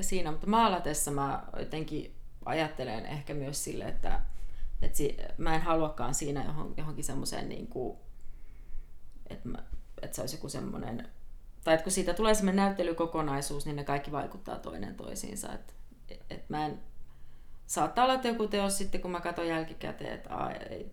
siinä 0.01 0.32
mutta 0.32 0.47
maalatessa 0.47 1.12
mä 1.12 1.43
jotenkin 1.60 2.16
ajattelen 2.45 3.06
ehkä 3.06 3.34
myös 3.34 3.64
sille, 3.64 3.86
että, 3.86 4.22
että 4.84 4.97
si, 4.97 5.17
mä 5.38 5.55
en 5.55 5.61
haluakaan 5.61 6.13
siinä 6.13 6.45
johon, 6.45 6.73
johonkin 6.77 7.03
semmoiseen, 7.03 7.49
niin 7.49 7.67
kuin, 7.67 7.97
että, 9.29 9.49
että 10.01 10.15
se 10.15 10.21
olisi 10.21 10.36
joku 10.36 10.49
semmoinen, 10.49 11.07
tai 11.63 11.73
että 11.73 11.84
kun 11.84 11.91
siitä 11.91 12.13
tulee 12.13 12.34
semmoinen 12.34 12.65
näyttelykokonaisuus, 12.65 13.65
niin 13.65 13.75
ne 13.75 13.84
kaikki 13.84 14.11
vaikuttaa 14.11 14.59
toinen 14.59 14.95
toisiinsa. 14.95 15.53
Että, 15.53 15.73
että 16.29 16.45
mä 16.49 16.65
en, 16.65 16.79
saattaa 17.65 18.03
olla, 18.03 18.13
että 18.13 18.27
joku 18.27 18.47
teos 18.47 18.77
sitten, 18.77 19.01
kun 19.01 19.11
mä 19.11 19.21
katson 19.21 19.47
jälkikäteen, 19.47 20.13
että 20.13 20.36
aa, 20.36 20.51
ei, 20.51 20.91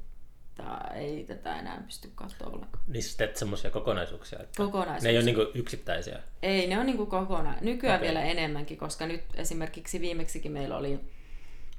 tää, 0.54 0.92
ei 0.94 1.24
tätä 1.24 1.58
enää 1.58 1.82
pysty 1.86 2.10
katsoa 2.14 2.48
ollenkaan. 2.48 2.84
Niin 2.86 3.02
sä 3.02 3.18
teet 3.18 3.36
semmoisia 3.36 3.70
kokonaisuuksia, 3.70 4.38
että 4.38 4.56
Kokonaisuus. 4.56 5.02
ne 5.02 5.10
ei 5.10 5.16
ole 5.16 5.24
niinku 5.24 5.46
yksittäisiä. 5.54 6.22
Ei, 6.42 6.66
ne 6.66 6.78
on 6.78 6.86
niin 6.86 7.06
kokonaan. 7.06 7.58
Nykyään 7.60 7.96
okay. 7.96 8.06
vielä 8.06 8.22
enemmänkin, 8.22 8.78
koska 8.78 9.06
nyt 9.06 9.24
esimerkiksi 9.34 10.00
viimeksikin 10.00 10.52
meillä 10.52 10.76
oli, 10.76 11.00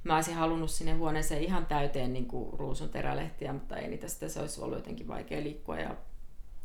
mä 0.04 0.16
olisin 0.16 0.36
halunnut 0.36 0.72
sinne 0.72 0.92
huoneeseen 0.94 1.44
ihan 1.44 1.66
täyteen 1.66 2.14
niin 2.14 2.26
kuin 2.26 2.60
ruusun 2.60 2.90
terälehtiä, 2.90 3.54
mutta 3.54 3.78
ei 3.78 3.88
niitä 3.88 4.08
sitten, 4.08 4.30
se 4.30 4.40
olisi 4.40 4.62
ollut 4.62 4.78
jotenkin 4.78 5.08
vaikea 5.08 5.44
liikkua 5.44 5.80
ja 5.80 5.96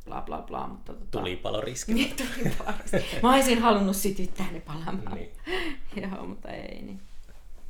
bla 0.05 0.23
bla 0.23 0.43
bla. 0.43 0.67
Mutta 0.67 0.93
tota, 0.93 1.07
Tulipaloriski. 1.11 1.95
Niin, 1.95 2.17
tuli 2.17 2.55
varmasti. 2.59 3.05
Mä 3.23 3.35
olisin 3.35 3.63
halunnut 3.63 3.97
sytyttää 3.97 4.53
ne 4.53 4.61
palamaan. 4.61 5.15
Niin. 5.15 5.33
Joo, 6.13 6.27
mutta 6.27 6.49
ei 6.49 6.83
niin. 6.83 7.01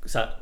Sä, 0.07 0.37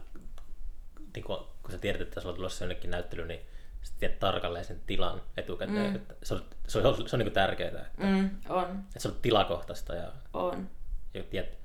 niin 1.15 1.25
kun, 1.25 1.47
kun 1.63 1.71
sä 1.71 1.79
tiedät, 1.79 2.01
että 2.01 2.21
sulla 2.21 2.33
on 2.33 2.37
tulossa 2.37 2.65
jonnekin 2.65 2.91
näyttely, 2.91 3.27
niin 3.27 3.41
sä 3.83 3.93
tiedät 3.99 4.19
tarkalleen 4.19 4.65
sen 4.65 4.81
tilan 4.87 5.23
etukäteen. 5.37 5.91
Mm. 5.91 5.97
Että 5.97 6.15
se 6.23 6.35
on, 6.35 6.45
se 6.67 6.79
on, 6.79 7.09
se 7.09 7.17
on 7.17 7.21
niin 7.21 7.33
tärkeää, 7.33 7.69
että, 7.69 7.87
Mm, 7.97 8.31
on, 8.49 8.65
että 8.65 9.01
se 9.01 9.09
on 9.09 9.17
tilakohtaista 9.23 9.95
ja, 9.95 10.13
on. 10.33 10.71
ja 11.15 11.23
tiedät, 11.23 11.59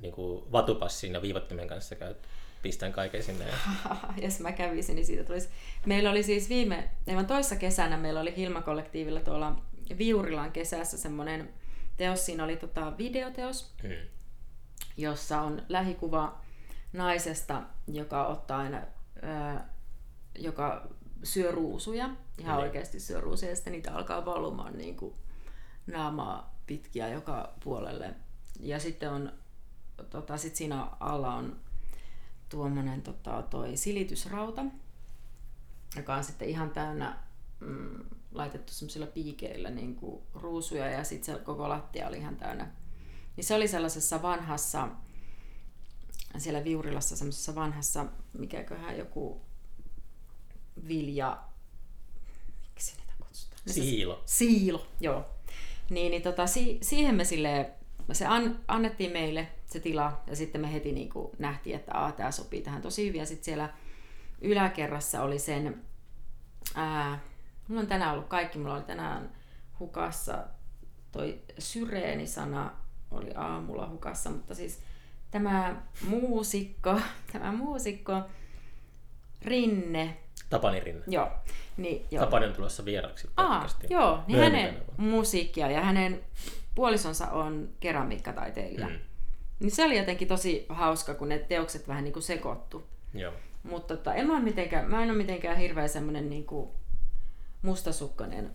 niin 0.00 0.14
kuin 0.14 0.52
vatupassin 0.52 1.12
ja 1.12 1.22
viivottimen 1.22 1.68
kanssa 1.68 1.94
käyt 1.94 2.18
pistän 2.62 2.92
kaiken 2.92 3.22
sinne. 3.22 3.44
Ja, 3.48 3.54
jos 4.24 4.40
mä 4.40 4.52
kävisin, 4.52 4.96
niin 4.96 5.06
siitä 5.06 5.24
tulisi. 5.24 5.48
Meillä 5.86 6.10
oli 6.10 6.22
siis 6.22 6.48
viime, 6.48 6.90
aivan 7.08 7.26
toissa 7.26 7.56
kesänä 7.56 7.96
meillä 7.96 8.20
oli 8.20 8.36
Hilma-kollektiivilla 8.36 9.20
tuolla 9.20 9.62
Viurilan 9.98 10.52
kesässä 10.52 10.98
semmoinen 10.98 11.48
teos. 11.96 12.26
Siinä 12.26 12.44
oli 12.44 12.56
tota 12.56 12.98
videoteos, 12.98 13.74
mm. 13.82 13.90
jossa 14.96 15.40
on 15.40 15.62
lähikuva 15.68 16.40
naisesta, 16.92 17.62
joka 17.86 18.26
ottaa 18.26 18.58
aina, 18.58 18.82
ää, 19.22 19.68
joka 20.38 20.88
syö 21.22 21.50
ruusuja, 21.50 22.10
ihan 22.38 22.56
Niin. 22.56 22.64
oikeasti 22.64 23.00
syö 23.00 23.20
ruusuja, 23.20 23.50
ja 23.50 23.56
sitten 23.56 23.72
niitä 23.72 23.94
alkaa 23.94 24.24
valumaan 24.24 24.78
niin 24.78 24.96
kuin 24.96 25.14
naamaa 25.86 26.58
pitkiä 26.66 27.08
joka 27.08 27.52
puolelle. 27.64 28.14
Ja 28.60 28.78
sitten 28.78 29.10
on, 29.10 29.32
tota, 30.10 30.36
sit 30.36 30.56
siinä 30.56 30.88
alla 31.00 31.34
on 31.34 31.60
tuommoinen 32.52 33.02
tota, 33.02 33.42
toi 33.42 33.76
silitysrauta, 33.76 34.64
joka 35.96 36.14
on 36.14 36.24
sitten 36.24 36.48
ihan 36.48 36.70
täynnä 36.70 37.18
mm, 37.60 38.04
laitettu 38.32 38.72
semmoisilla 38.72 39.06
piikeillä 39.06 39.70
niin 39.70 39.96
kuin 39.96 40.22
ruusuja 40.34 40.90
ja 40.90 41.04
sitten 41.04 41.34
se 41.34 41.42
koko 41.44 41.68
lattia 41.68 42.08
oli 42.08 42.18
ihan 42.18 42.36
täynnä. 42.36 42.70
Niin 43.36 43.44
se 43.44 43.54
oli 43.54 43.68
sellaisessa 43.68 44.22
vanhassa, 44.22 44.88
siellä 46.38 46.64
Viurilassa 46.64 47.16
semmoisessa 47.16 47.54
vanhassa, 47.54 48.06
mikäköhän 48.38 48.98
joku 48.98 49.40
vilja, 50.88 51.42
miksi 52.62 52.96
niitä 52.96 53.12
kutsutaan? 53.18 53.62
Siilo. 53.66 54.22
Siilo, 54.26 54.86
joo. 55.00 55.26
Niin, 55.90 56.10
niin 56.10 56.22
tota, 56.22 56.46
si- 56.46 56.78
siihen 56.82 57.14
me 57.14 57.24
silleen, 57.24 57.81
se 58.12 58.26
an, 58.26 58.58
annettiin 58.68 59.12
meille 59.12 59.48
se 59.66 59.80
tila 59.80 60.20
ja 60.26 60.36
sitten 60.36 60.60
me 60.60 60.72
heti 60.72 60.92
niin 60.92 61.08
kuin 61.08 61.30
nähtiin, 61.38 61.76
että 61.76 61.94
Aa, 61.94 62.12
tämä 62.12 62.30
sopii 62.30 62.62
tähän 62.62 62.82
tosi 62.82 63.06
hyvin. 63.08 63.18
Ja 63.18 63.26
sitten 63.26 63.44
siellä 63.44 63.68
yläkerrassa 64.40 65.22
oli 65.22 65.38
sen, 65.38 65.82
ää, 66.74 67.18
mulla 67.68 67.80
on 67.80 67.86
tänään 67.86 68.12
ollut 68.12 68.28
kaikki, 68.28 68.58
mulla 68.58 68.74
oli 68.74 68.82
tänään 68.82 69.30
hukassa 69.80 70.44
toi 71.12 71.40
syreeni-sana 71.58 72.70
oli 73.10 73.30
aamulla 73.34 73.88
hukassa, 73.88 74.30
mutta 74.30 74.54
siis 74.54 74.82
tämä 75.30 75.82
muusikko, 76.08 77.00
tämä 77.32 77.52
muusikko 77.52 78.22
Rinne, 79.42 80.16
Tapani 80.50 80.80
Rinne. 80.80 81.02
joo, 81.06 81.30
niin, 81.76 82.06
joo. 82.10 82.24
Tapani 82.24 82.46
on 82.46 82.52
tulossa 82.52 82.84
vieraksi 82.84 83.30
Aa, 83.36 83.66
joo, 83.90 84.22
niin 84.26 84.38
Myöhemmin 84.38 84.60
hänen 84.60 84.82
musiikkia 84.96 85.70
ja 85.70 85.80
hänen 85.80 86.24
puolisonsa 86.74 87.30
on 87.30 87.68
keramiikkataiteilija. 87.80 88.88
Mm. 88.88 88.98
Niin 89.60 89.70
se 89.70 89.84
oli 89.84 89.98
jotenkin 89.98 90.28
tosi 90.28 90.66
hauska, 90.68 91.14
kun 91.14 91.28
ne 91.28 91.38
teokset 91.38 91.88
vähän 91.88 92.04
niin 92.04 92.12
kuin 92.12 92.22
sekoittu. 92.22 92.86
Joo. 93.14 93.32
Mutta 93.62 93.96
tota, 93.96 94.14
en 94.14 94.26
mä, 94.26 94.40
mitenkään, 94.40 94.90
mä 94.90 95.02
en 95.02 95.10
ole 95.10 95.18
mitenkään 95.18 95.56
hirveän 95.56 95.88
semmoinen 95.88 96.30
niin 96.30 96.46
kuin 96.46 96.70
mustasukkainen 97.62 98.54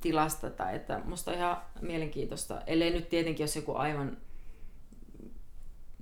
tilasta, 0.00 0.50
tai 0.50 0.76
että 0.76 1.00
musta 1.04 1.30
on 1.30 1.36
ihan 1.36 1.56
mielenkiintoista, 1.80 2.60
ellei 2.66 2.90
nyt 2.90 3.08
tietenkin, 3.08 3.44
jos 3.44 3.56
joku 3.56 3.74
aivan 3.74 4.16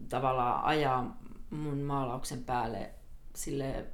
tavallaan 0.09 0.65
ajaa 0.65 1.19
mun 1.51 1.79
maalauksen 1.79 2.45
päälle 2.45 2.91
sille 3.35 3.87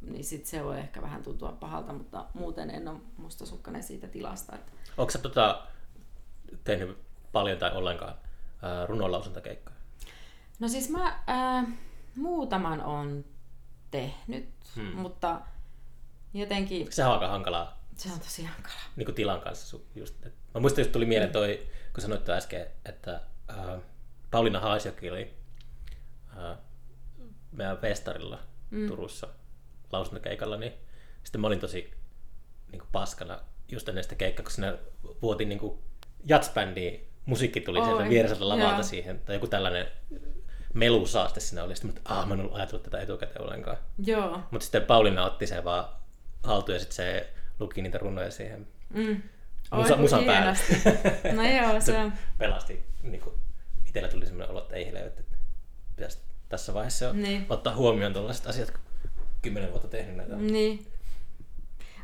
niin 0.00 0.24
sit 0.24 0.46
se 0.46 0.64
voi 0.64 0.78
ehkä 0.78 1.02
vähän 1.02 1.22
tuntua 1.22 1.52
pahalta, 1.52 1.92
mutta 1.92 2.26
muuten 2.34 2.70
en 2.70 2.88
ole 2.88 3.00
mustasukkainen 3.16 3.82
siitä 3.82 4.08
tilasta. 4.08 4.54
Että... 4.54 4.72
Onko 4.96 5.10
sä 5.10 5.18
tota, 5.18 5.66
tehnyt 6.64 6.98
paljon 7.32 7.58
tai 7.58 7.72
ollenkaan 7.76 8.14
ää, 8.62 8.86
runonlausuntakeikkoja? 8.86 9.76
No 10.58 10.68
siis 10.68 10.88
mä 10.90 11.22
ää, 11.26 11.64
muutaman 12.16 12.80
on 12.82 13.24
tehnyt, 13.90 14.48
Hmm. 14.76 14.86
hmm. 14.92 14.96
mutta 15.00 15.40
jotenkin 16.34 16.92
Sehän 16.92 17.10
on 17.10 17.14
aika 17.18 17.28
hankalaa 17.28 17.80
se 17.96 18.12
on 18.12 18.20
tosi 18.20 18.44
hankalaa. 18.44 18.80
niin 18.96 19.04
kuin 19.04 19.14
tilan 19.14 19.40
kanssa. 19.40 19.76
Just, 19.94 20.26
et, 20.26 20.34
mä 20.54 20.60
muistan, 20.60 20.80
just 20.82 20.92
tuli 20.92 21.04
mieleen 21.06 21.32
toi, 21.32 21.68
kun 21.94 22.02
sanoit 22.02 22.24
toi 22.24 22.36
äsken, 22.36 22.66
että 22.84 23.20
ää, 23.48 23.78
Pauliina 24.30 24.60
Haasjoki 24.60 25.10
oli 25.10 25.34
ää, 26.36 26.56
meidän 27.52 27.78
festarilla 27.78 28.38
mm. 28.70 28.86
Turussa 28.88 29.28
lausuntokeikalla, 29.92 30.56
niin 30.56 30.72
sitten 31.24 31.40
mä 31.40 31.46
olin 31.46 31.60
tosi 31.60 31.90
niin 32.72 32.80
kuin 32.80 32.88
paskana 32.92 33.40
just 33.68 33.88
ennen 33.88 34.04
sitä 34.04 34.14
keikkaa, 34.14 34.42
kun 34.42 34.52
siinä 34.52 34.78
vuotin 35.22 35.48
niin 35.48 35.58
kuin 35.58 35.78
jatsbändiin, 36.24 37.08
musiikki 37.26 37.60
tuli 37.60 37.84
sieltä 37.84 38.08
vieressä 38.08 38.48
lavalta 38.48 38.74
joo. 38.74 38.82
siihen, 38.82 39.18
tai 39.18 39.36
joku 39.36 39.46
tällainen 39.46 39.86
melusaaste 40.74 41.40
siinä 41.40 41.64
oli. 41.64 41.76
Sitten 41.76 41.94
mä, 41.94 42.00
"Aa, 42.16 42.26
mä 42.26 42.34
en 42.34 42.40
ollut 42.40 42.54
ajatellut 42.56 42.82
tätä 42.82 43.00
etukäteen 43.00 43.42
ollenkaan. 43.42 43.76
Joo. 44.04 44.40
Mutta 44.50 44.64
sitten 44.64 44.82
Pauliina 44.82 45.24
otti 45.24 45.46
sen 45.46 45.64
vaan 45.64 45.84
haltuun 46.42 46.76
ja 46.76 46.80
sitten 46.80 46.96
se 46.96 47.30
luki 47.60 47.82
niitä 47.82 47.98
runoja 47.98 48.30
siihen 48.30 48.66
Mm. 48.94 49.22
musa, 49.74 49.94
Oi, 49.94 50.00
musan 50.00 50.24
päälle. 50.24 50.56
No 51.32 51.42
joo, 51.70 51.80
se 51.80 51.98
on. 51.98 52.12
Pelasti. 52.38 52.84
Niin 53.02 53.20
kuin, 53.20 53.34
itsellä 53.86 54.08
tuli 54.08 54.26
semmoinen 54.26 54.50
olo, 54.50 54.62
että 54.62 54.76
ei 54.76 54.86
helvetti. 54.86 55.20
että 55.20 55.36
Pitäisi 55.96 56.18
tässä 56.48 56.74
vaiheessa 56.74 57.12
Niin. 57.12 57.46
ottaa 57.48 57.74
huomioon 57.74 58.12
tällaiset 58.12 58.46
asiat, 58.46 58.70
kun 58.70 58.80
kymmenen 59.42 59.70
vuotta 59.70 59.88
tehnyt 59.88 60.16
näitä. 60.16 60.36
Niin. 60.36 60.86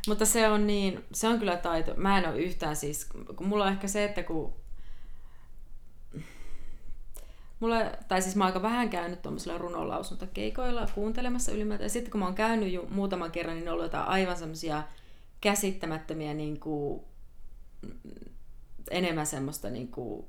Mutta 0.07 0.25
se 0.25 0.47
on 0.47 0.67
niin, 0.67 1.05
se 1.13 1.27
on 1.27 1.39
kyllä 1.39 1.57
taito. 1.57 1.93
Mä 1.97 2.17
en 2.17 2.29
ole 2.29 2.39
yhtään 2.39 2.75
siis, 2.75 3.05
kun 3.05 3.47
mulla 3.47 3.65
on 3.65 3.71
ehkä 3.71 3.87
se, 3.87 4.03
että 4.03 4.23
kun 4.23 4.53
Mulla, 7.59 7.75
tai 8.07 8.21
siis 8.21 8.35
mä 8.35 8.43
oon 8.43 8.47
aika 8.47 8.61
vähän 8.61 8.89
käynyt 8.89 9.21
tuommoisilla 9.21 9.57
runonlausuntakeikoilla 9.57 10.87
kuuntelemassa 10.95 11.51
ylipäätään. 11.51 11.85
Ja 11.85 11.89
sitten 11.89 12.11
kun 12.11 12.19
mä 12.19 12.25
oon 12.25 12.35
käynyt 12.35 12.71
jo 12.71 12.85
muutaman 12.89 13.31
kerran, 13.31 13.55
niin 13.55 13.65
ne 13.65 13.71
on 13.71 13.73
ollut 13.73 13.85
jotain 13.85 14.07
aivan 14.07 14.37
semmoisia 14.37 14.83
käsittämättömiä 15.41 16.33
niin 16.33 16.59
kuin, 16.59 17.03
enemmän 18.91 19.25
semmoista 19.25 19.69
niin 19.69 19.87
kuin 19.87 20.25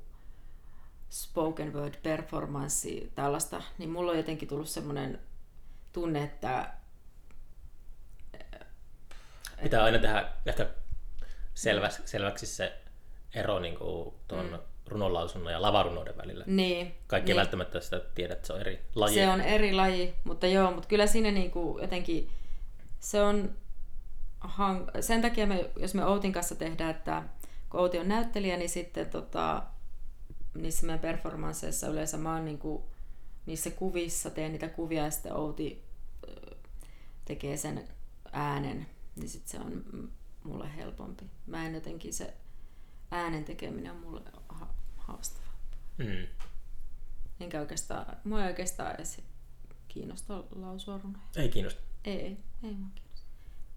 spoken 1.09 1.73
word 1.73 1.93
performance 2.03 2.89
tällaista, 3.15 3.61
niin 3.77 3.89
mulla 3.89 4.11
on 4.11 4.17
jotenkin 4.17 4.47
tullut 4.47 4.69
semmoinen 4.69 5.19
tunne, 5.93 6.23
että 6.23 6.73
Pitää 9.63 9.83
aina 9.83 9.99
tehdä 9.99 10.29
ehkä 10.45 10.67
selväksi, 11.53 12.01
selväksi 12.05 12.45
se 12.45 12.73
ero 13.35 13.59
niin 13.59 13.77
kuin 13.77 14.13
tuon 14.27 14.49
mm. 14.49 14.59
runonlausunnon 14.87 15.53
ja 15.53 15.61
lavarunoiden 15.61 16.17
välillä. 16.17 16.43
niin, 16.47 16.95
Kaikki 17.07 17.31
niin. 17.31 17.37
välttämättä 17.37 17.79
sitä 17.79 17.99
tiedä, 18.15 18.33
että 18.33 18.47
se 18.47 18.53
on 18.53 18.61
eri 18.61 18.85
laji. 18.95 19.15
Se 19.15 19.27
on 19.27 19.41
eri 19.41 19.73
laji, 19.73 20.15
mutta 20.23 20.47
joo, 20.47 20.71
mutta 20.71 20.87
kyllä 20.87 21.07
siinä 21.07 21.31
niinku 21.31 21.79
jotenkin 21.81 22.29
se 22.99 23.21
on, 23.21 23.55
hank- 24.45 25.01
sen 25.01 25.21
takia, 25.21 25.47
me, 25.47 25.69
jos 25.79 25.93
me 25.93 26.05
Outin 26.05 26.33
kanssa 26.33 26.55
tehdään, 26.55 26.91
että 26.91 27.23
kun 27.69 27.79
Outi 27.79 27.99
on 27.99 28.07
näyttelijä, 28.07 28.57
niin 28.57 28.69
sitten 28.69 29.09
tota, 29.09 29.63
niissä 30.53 30.85
meidän 30.85 30.99
performansseissa 30.99 31.87
yleensä 31.87 32.17
mä 32.17 32.33
oon 32.33 32.45
niinku, 32.45 32.89
niissä 33.45 33.71
kuvissa, 33.71 34.29
teen 34.29 34.51
niitä 34.51 34.67
kuvia 34.67 35.03
ja 35.03 35.11
sitten 35.11 35.33
Outi 35.35 35.83
tekee 37.25 37.57
sen 37.57 37.87
äänen, 38.31 38.87
niin 39.19 39.29
sitten 39.29 39.51
se 39.51 39.59
on 39.59 39.83
mulle 40.43 40.75
helpompi. 40.75 41.25
Mä 41.47 41.65
en 41.65 41.73
jotenkin 41.73 42.13
se 42.13 42.33
äänen 43.11 43.45
tekeminen 43.45 43.91
on 43.91 43.97
mulle 43.97 44.21
ha- 44.49 44.73
haastavaa. 44.97 45.53
Mm. 45.97 46.27
Enkä 47.39 47.59
oikeastaan, 47.59 48.17
mua 48.23 48.41
ei 48.43 48.47
oikeastaan 48.47 48.95
edes 48.95 49.21
kiinnosta 49.87 50.43
lausua 50.55 50.97
runoja. 51.03 51.23
Ei 51.35 51.49
kiinnosta. 51.49 51.81
Ei, 52.05 52.37
ei 52.63 52.73
mua 52.75 52.89
kiinnosta. 52.95 53.27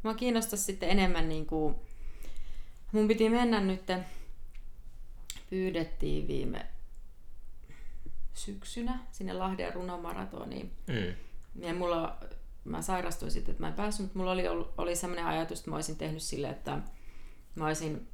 Mua 0.03 0.15
kiinnostaa 0.15 0.59
sitten 0.59 0.91
enemmän 0.91 1.29
niin 1.29 1.47
kuin, 1.47 1.75
mun 2.93 3.09
piti 3.09 3.29
mennä 3.29 3.61
nyt, 3.61 3.83
pyydettiin 5.51 6.29
viime 6.29 6.67
syksynä 8.35 8.99
sinne 9.13 9.33
Lahden 9.33 9.75
runomaratoniin. 9.75 10.73
Mm. 10.87 11.15
Ja 11.65 11.75
mulla, 11.75 12.19
mä 12.65 12.83
sairastuin 12.83 13.31
sitten, 13.31 13.53
että 13.53 13.63
mä 13.63 13.69
en 13.69 13.75
päässyt, 13.75 14.05
mutta 14.05 14.19
mulla 14.19 14.33
oli, 14.33 14.43
oli 14.79 14.97
sellainen 14.97 15.27
ajatus, 15.27 15.59
että 15.59 15.71
mä 15.71 15.77
olisin 15.77 15.97
tehnyt 15.97 16.23
sille, 16.23 16.51
että 16.51 16.79
mä 17.55 17.67
olisin 17.67 18.09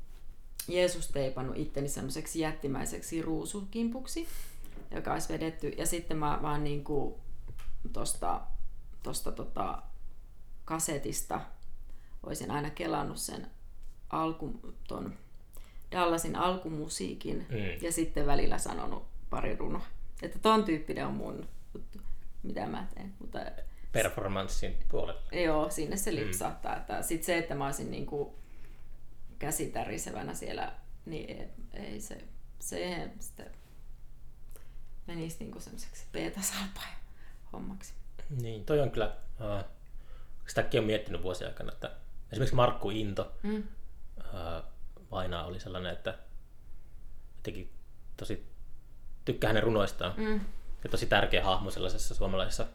Jeesus 0.68 1.08
teipannut 1.08 1.56
itteni 1.56 1.88
semmoiseksi 1.88 2.40
jättimäiseksi 2.40 3.22
ruusukimpuksi, 3.22 4.28
joka 4.90 5.12
olisi 5.12 5.32
vedetty. 5.32 5.68
Ja 5.68 5.86
sitten 5.86 6.16
mä 6.16 6.38
vaan 6.42 6.64
niin 6.64 6.84
kuin 6.84 7.14
tosta, 7.92 8.40
tosta 9.02 9.32
tota 9.32 9.82
kasetista 10.64 11.40
olisin 12.22 12.50
aina 12.50 12.70
kelannut 12.70 13.18
sen 13.18 13.46
alku, 14.10 14.74
ton 14.88 15.14
Dallasin 15.92 16.36
alkumusiikin 16.36 17.46
Mm. 17.50 17.82
ja 17.82 17.92
sitten 17.92 18.26
välillä 18.26 18.58
sanonut 18.58 19.06
pari 19.30 19.56
runoa. 19.56 19.86
Että 20.22 20.38
ton 20.38 20.64
tyyppinen 20.64 21.06
on 21.06 21.14
mun 21.14 21.48
juttu, 21.74 21.98
mitä 22.42 22.66
mä 22.66 22.86
teen. 22.94 23.14
Performanssin 23.92 24.76
puolella. 24.88 25.22
joo, 25.32 25.70
sinne 25.70 25.96
se 25.96 26.14
lipsahtaa. 26.14 26.76
Että 26.76 27.02
sit 27.02 27.24
se, 27.24 27.38
että 27.38 27.54
mä 27.54 27.64
olisin 27.64 27.90
niinku 27.90 28.38
käsitärisevänä 29.38 30.34
siellä, 30.34 30.72
niin 31.06 31.30
ei, 31.30 31.48
ei 31.84 32.00
se, 32.00 32.24
se 32.60 32.76
ei 32.76 33.08
sitten 33.20 33.50
menisi 35.06 35.36
niinku 35.40 35.60
semmoiseksi 35.60 36.04
peetasalpaa 36.12 36.94
hommaksi. 37.52 37.94
Niin, 38.42 38.64
toi 38.64 38.80
on 38.80 38.90
kyllä, 38.90 39.16
uh, 39.40 39.64
sitäkin 40.46 40.80
on 40.80 40.86
miettinyt 40.86 41.22
vuosien 41.22 41.50
aikana, 41.50 41.72
että 41.72 41.90
esimerkiksi 42.32 42.54
Markku 42.56 42.90
Into 42.90 43.32
Mm. 43.42 43.58
uh, 44.18 44.62
Vainaa 45.10 45.44
oli 45.46 45.60
sellainen, 45.60 45.92
että 45.92 46.18
jotenkin 47.36 47.72
tosi 48.16 48.46
tykkää 49.24 49.48
hänen 49.48 49.62
runoistaan. 49.62 50.14
Mm. 50.16 50.40
Ja 50.84 50.90
tosi 50.90 51.06
tärkeä 51.06 51.44
hahmo 51.44 51.70
sellaisessa 51.70 52.14
suomalaisessa 52.14 52.66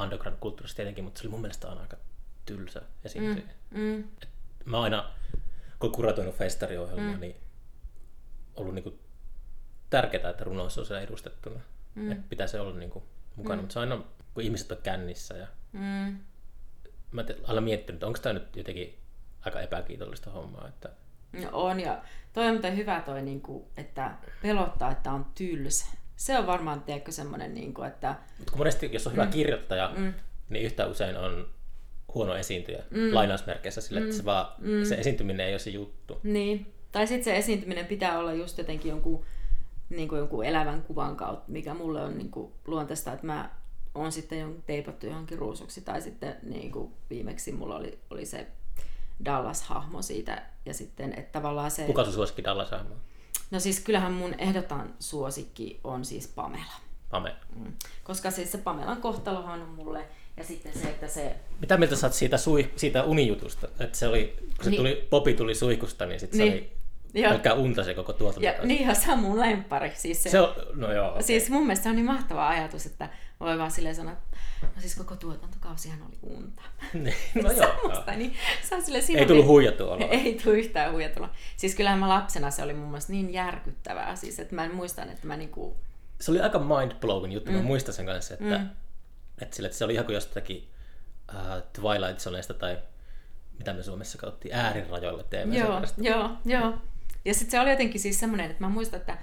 underground-kulttuurissa 0.00 0.76
tietenkin, 0.76 1.04
mutta 1.04 1.20
se 1.20 1.26
oli 1.26 1.30
mun 1.30 1.40
mielestä 1.40 1.68
aina 1.68 1.80
aika 1.80 1.96
tylsä 2.46 2.82
esiintyjä. 3.04 3.46
Mm. 3.70 3.80
Mm. 3.80 4.04
Mä 4.64 4.76
oon 4.76 4.84
aina, 4.84 5.10
kun 5.78 5.92
kuratoinut 5.92 6.34
festariohjelmaa, 6.34 7.14
mm. 7.14 7.20
niin 7.20 7.36
ollut 8.56 8.74
niinku 8.74 8.98
tärkeää, 9.90 10.30
että 10.30 10.44
runous 10.44 10.78
on 10.78 10.86
siellä 10.86 11.02
edustettuna. 11.02 11.60
Mm. 11.94 12.12
Että 12.12 12.24
pitää 12.28 12.46
se 12.46 12.60
olla 12.60 12.78
niinku 12.78 13.02
mukana, 13.36 13.56
mm. 13.56 13.60
mutta 13.60 13.72
se 13.72 13.80
aina, 13.80 14.02
kun 14.34 14.42
ihmiset 14.42 14.72
on 14.72 14.78
kännissä 14.82 15.36
ja 15.36 15.46
Mm. 15.72 16.18
mä 17.12 17.24
aina 17.44 17.60
miettinyt, 17.60 18.02
onko 18.02 18.18
tämä 18.18 18.32
nyt 18.32 18.56
jotenkin 18.56 18.98
aika 19.40 19.60
epäkiitollista 19.60 20.30
hommaa, 20.30 20.68
että 20.68 20.90
No 21.32 21.48
on, 21.52 21.80
ja 21.80 22.02
toi 22.32 22.48
on 22.48 22.76
hyvä 22.76 23.02
toi, 23.06 23.22
niinku, 23.22 23.68
että 23.76 24.14
pelottaa, 24.42 24.90
että 24.90 25.12
on 25.12 25.26
tylsä. 25.34 25.86
Se 26.16 26.38
on 26.38 26.46
varmaan, 26.46 26.82
tiedätkö, 26.82 27.12
semmoinen, 27.12 27.54
niinku, 27.54 27.82
että 27.82 28.14
Mutta 28.38 28.50
kun 28.50 28.58
monesti, 28.58 28.90
jos 28.92 29.06
on 29.06 29.12
hyvä 29.12 29.24
mm. 29.24 29.30
kirjoittaja, 29.30 29.92
mm. 29.96 30.14
niin 30.48 30.64
yhtä 30.64 30.86
usein 30.86 31.16
on 31.16 31.48
huono 32.14 32.36
esiintyjä 32.36 32.82
mm. 32.90 33.14
lainausmerkeissä 33.14 33.80
sille, 33.80 34.00
että 34.00 34.16
se, 34.16 34.24
vaan, 34.24 34.46
mm. 34.58 34.84
se 34.84 34.94
esiintyminen 34.94 35.46
ei 35.46 35.52
ole 35.52 35.58
se 35.58 35.70
juttu. 35.70 36.20
Niin. 36.22 36.72
Tai 36.92 37.06
sitten 37.06 37.24
se 37.24 37.36
esiintyminen 37.36 37.86
pitää 37.86 38.18
olla 38.18 38.32
just 38.32 38.58
jotenkin 38.58 38.90
jonkun, 38.90 39.24
niin 39.88 40.08
kuin 40.08 40.18
jonkun 40.18 40.44
elävän 40.44 40.82
kuvan 40.82 41.16
kautta, 41.16 41.52
mikä 41.52 41.74
mulle 41.74 42.02
on 42.02 42.18
niin 42.18 42.30
kuin 42.30 42.52
luontaista, 42.66 43.12
että 43.12 43.26
mä 43.26 43.50
oon 43.94 44.12
sitten 44.12 44.46
jon- 44.46 44.62
teipattu 44.66 45.06
johonkin 45.06 45.38
ruusuksi. 45.38 45.80
Tai 45.80 46.02
sitten 46.02 46.36
niin 46.42 46.72
kuin 46.72 46.92
viimeksi 47.10 47.52
mulla 47.52 47.76
oli, 47.76 47.98
oli 48.10 48.26
se 48.26 48.46
Dallas-hahmo 49.24 50.02
siitä. 50.02 50.42
Ja 50.66 50.74
sitten, 50.74 51.12
että 51.12 51.40
tavallaan 51.40 51.70
se... 51.70 51.84
Kuka 51.84 52.04
sun 52.04 52.12
suosikki 52.12 52.44
Dallas 52.44 52.70
No 53.50 53.60
siis 53.60 53.80
kyllähän 53.80 54.12
mun 54.12 54.34
ehdotan 54.38 54.94
suosikki 55.00 55.80
on 55.84 56.04
siis 56.04 56.28
Pamela. 56.28 56.72
Pame. 57.10 57.34
Mm. 57.56 57.72
Koska 58.04 58.30
siis 58.30 58.52
se 58.52 58.58
Pamelan 58.58 59.00
kohtalohan 59.00 59.62
on 59.62 59.68
mulle, 59.68 60.04
ja 60.36 60.44
sitten 60.44 60.72
se, 60.72 60.88
että 60.88 61.08
se... 61.08 61.36
Mitä 61.60 61.76
mieltä 61.76 61.96
sä 61.96 62.06
oot 62.06 62.14
siitä, 62.14 62.38
sui, 62.38 62.70
siitä 62.76 63.02
unijutusta? 63.04 63.68
Että 63.80 63.98
se 63.98 64.06
oli, 64.08 64.36
kun 64.56 64.64
se 64.64 64.70
Niin. 64.70 64.78
tuli, 64.78 65.06
Popi 65.10 65.34
tuli 65.34 65.54
suihkusta, 65.54 66.06
niin 66.06 66.20
sitten 66.20 66.38
Niin. 66.40 66.52
se 66.52 66.58
oli 66.58 66.72
Joo. 67.22 67.30
pelkkää 67.30 67.54
unta 67.54 67.84
se 67.84 67.94
koko 67.94 68.12
Ja 68.12 68.18
tuotantokausi. 68.18 68.66
niin, 68.66 68.88
ja 68.88 68.94
se 68.94 69.12
on 69.12 69.18
mun 69.18 69.40
lemppari. 69.40 69.92
Siis 69.94 70.22
se, 70.22 70.30
Se 70.30 70.40
on, 70.40 70.54
no 70.74 70.92
joo, 70.92 71.08
okay. 71.10 71.22
Siis 71.22 71.50
mun 71.50 71.62
mielestä 71.62 71.82
se 71.82 71.88
on 71.88 71.96
niin 71.96 72.06
mahtava 72.06 72.48
ajatus, 72.48 72.86
että 72.86 73.08
voi 73.40 73.58
vaan 73.58 73.70
silleen 73.70 73.94
sanoa, 73.94 74.12
että 74.12 74.36
no 74.62 74.80
siis 74.80 74.94
koko 74.94 75.16
tuotantokausihan 75.16 76.02
oli 76.02 76.18
unta. 76.22 76.62
Niin, 76.94 77.14
no 77.42 77.52
joo. 77.52 77.66
Semmosta, 77.66 78.12
niin 78.12 78.34
se 78.62 78.74
on 78.74 78.82
siinä 78.82 79.20
Ei 79.20 79.26
tullut 79.26 79.46
huijattua 79.46 79.94
oloa. 79.94 80.08
Ei 80.24 80.40
tullut 80.42 80.58
yhtään 80.58 80.92
huijatulla. 80.92 81.30
Siis 81.56 81.74
kyllähän 81.74 81.98
mä 81.98 82.08
lapsena 82.08 82.50
se 82.50 82.62
oli 82.62 82.74
mun 82.74 82.88
mielestä 82.88 83.12
niin 83.12 83.32
järkyttävää, 83.32 84.16
siis 84.16 84.38
että 84.40 84.54
mä 84.54 84.64
en 84.64 84.74
muistan, 84.74 85.08
että 85.08 85.26
mä 85.26 85.36
niinku... 85.36 85.76
Se 86.20 86.30
oli 86.30 86.40
aika 86.40 86.58
mind-blowing 86.58 87.32
juttu, 87.32 87.50
mm. 87.50 87.56
mä 87.56 87.62
muistan 87.62 87.94
sen 87.94 88.06
kanssa, 88.06 88.34
että, 88.34 88.58
Mm. 88.58 88.68
että, 89.42 89.56
sille, 89.56 89.66
että 89.66 89.78
se 89.78 89.84
oli 89.84 89.92
ihan 89.92 90.06
kuin 90.06 90.14
jostakin 90.14 90.68
uh, 91.34 91.62
Twilight 91.72 92.20
Zoneista 92.20 92.54
tai 92.54 92.78
mitä 93.58 93.72
me 93.72 93.82
Suomessa 93.82 94.18
kauttiin, 94.18 94.54
äärirajoille 94.54 95.24
tv 95.30 95.52
Joo, 95.52 95.82
joo, 95.98 96.30
joo. 96.44 96.74
Ja 97.24 97.34
sitten 97.34 97.50
se 97.50 97.60
oli 97.60 97.70
jotenkin 97.70 98.00
siis 98.00 98.20
semmoinen, 98.20 98.50
että 98.50 98.64
mä 98.64 98.68
muistan, 98.68 99.00
että 99.00 99.18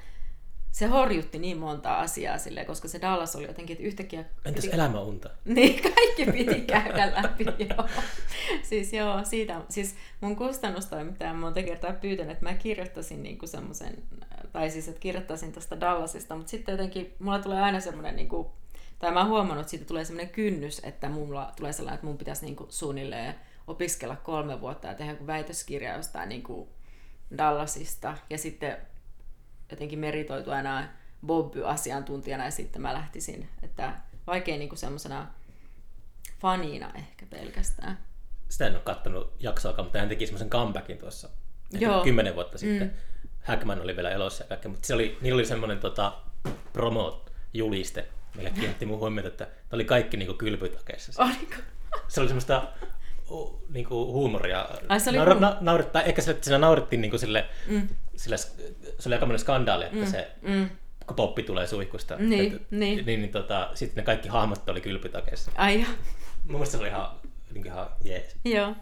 se 0.73 0.85
horjutti 0.85 1.39
niin 1.39 1.57
monta 1.57 1.95
asiaa 1.95 2.37
silleen, 2.37 2.65
koska 2.65 2.87
se 2.87 3.01
Dallas 3.01 3.35
oli 3.35 3.47
jotenkin, 3.47 3.73
että 3.73 3.87
yhtäkkiä... 3.87 4.25
Entäs 4.45 4.65
piti- 4.65 4.75
elämäunta? 4.75 5.29
Niin, 5.45 5.81
kaikki 5.81 6.25
piti 6.25 6.61
käydä 6.61 7.11
läpi, 7.15 7.45
joo. 7.45 7.87
Siis 8.63 8.93
joo, 8.93 9.23
siitä, 9.23 9.61
siis 9.69 9.95
mun 10.21 10.35
kustannustoimittaja 10.35 11.31
on 11.31 11.37
monta 11.37 11.63
kertaa 11.63 11.93
pyytänyt, 11.93 12.31
että 12.31 12.45
mä 12.45 12.53
kirjoittaisin 12.53 13.23
niinku 13.23 13.47
semmoisen, 13.47 14.03
tai 14.51 14.69
siis 14.69 14.87
että 14.87 14.99
kirjoittaisin 14.99 15.51
tästä 15.51 15.79
Dallasista, 15.79 16.35
mutta 16.35 16.49
sitten 16.49 16.73
jotenkin 16.73 17.13
mulla 17.19 17.39
tulee 17.39 17.61
aina 17.61 17.79
semmoinen, 17.79 18.15
niinku, 18.15 18.51
tai 18.99 19.11
mä 19.11 19.19
oon 19.19 19.29
huomannut, 19.29 19.61
että 19.61 19.71
siitä 19.71 19.85
tulee 19.85 20.05
semmoinen 20.05 20.33
kynnys, 20.33 20.81
että 20.83 21.09
mulla 21.09 21.51
tulee 21.55 21.73
sellainen, 21.73 21.95
että 21.95 22.07
mun 22.07 22.17
pitäisi 22.17 22.45
niinku 22.45 22.67
suunnilleen 22.69 23.35
opiskella 23.67 24.15
kolme 24.15 24.61
vuotta 24.61 24.87
ja 24.87 24.93
tehdä 24.93 25.15
väitöskirja 25.27 25.97
jostain 25.97 26.29
niinku 26.29 26.69
Dallasista, 27.37 28.17
ja 28.29 28.37
sitten 28.37 28.77
jotenkin 29.71 29.99
meritoitu 29.99 30.51
aina 30.51 30.87
Bobby-asiantuntijana, 31.25 32.45
ja 32.45 32.51
sitten 32.51 32.81
mä 32.81 32.93
lähtisin, 32.93 33.49
että 33.63 33.93
vaikea 34.27 34.57
niinku 34.57 34.75
semmoisena 34.75 35.27
fanina 36.41 36.91
ehkä 36.95 37.25
pelkästään. 37.29 37.97
Sitä 38.49 38.67
en 38.67 38.73
ole 38.73 38.81
kattonut 38.81 39.33
jaksoakaan, 39.39 39.85
mutta 39.85 39.99
hän 39.99 40.09
teki 40.09 40.25
semmoisen 40.25 40.49
comebackin 40.49 40.97
tuossa 40.97 41.29
kymmenen 42.03 42.35
vuotta 42.35 42.57
sitten. 42.57 42.87
Mm. 42.87 42.93
Hackman 43.43 43.81
oli 43.81 43.95
vielä 43.95 44.11
elossa 44.11 44.43
ja 44.43 44.47
kaikkea, 44.47 44.71
mutta 44.71 44.87
se 44.87 44.93
oli, 44.93 45.17
niillä 45.21 45.37
oli 45.37 45.45
semmoinen 45.45 45.79
tota, 45.79 46.13
promo-juliste, 46.73 48.05
mikä 48.35 48.49
kiinnitti 48.49 48.85
mun 48.85 48.99
huomiota, 48.99 49.27
että 49.27 49.43
ne 49.43 49.51
oli 49.71 49.85
kaikki 49.85 50.17
niinku 50.17 50.33
kylpytakeissa. 50.33 51.23
Oliko? 51.23 51.55
Se 52.07 52.19
oli 52.21 52.27
semmoista 52.27 52.67
niinku 53.69 54.13
huumoria. 54.13 54.69
Ai, 54.89 54.99
se 54.99 55.09
oli 55.09 55.17
huum- 55.19 55.39
na, 55.39 55.57
naurittaa, 55.61 56.01
ehkä 56.01 56.21
se, 56.21 56.31
että 56.31 56.43
siinä 56.43 56.57
naurittiin 56.57 57.01
niinku 57.01 57.17
sille, 57.17 57.45
mm. 57.67 57.89
Sille, 58.15 58.37
se 58.37 59.09
oli 59.09 59.15
aika 59.15 59.37
skandaali, 59.37 59.83
että 59.85 59.97
mm. 59.97 60.05
se 60.05 60.31
Mm. 60.41 60.69
poppi 61.15 61.43
tulee 61.43 61.67
suihkusta. 61.67 62.15
Niin, 62.15 62.53
että, 62.53 62.65
niin. 62.71 63.05
niin, 63.05 63.21
niin 63.21 63.31
tota, 63.31 63.69
sitten 63.73 64.01
ne 64.01 64.05
kaikki 64.05 64.29
hahmot 64.29 64.69
oli 64.69 64.81
kylpytakeissa. 64.81 65.51
Ai 65.55 65.81
joo. 65.81 65.91
Mun 66.43 66.51
mielestä 66.51 66.71
se 66.71 66.77
oli 66.81 66.87
ihan, 66.87 67.09
niin 67.53 67.65
ihan 67.65 67.89
jees. 68.03 68.35
joo. 68.45 68.75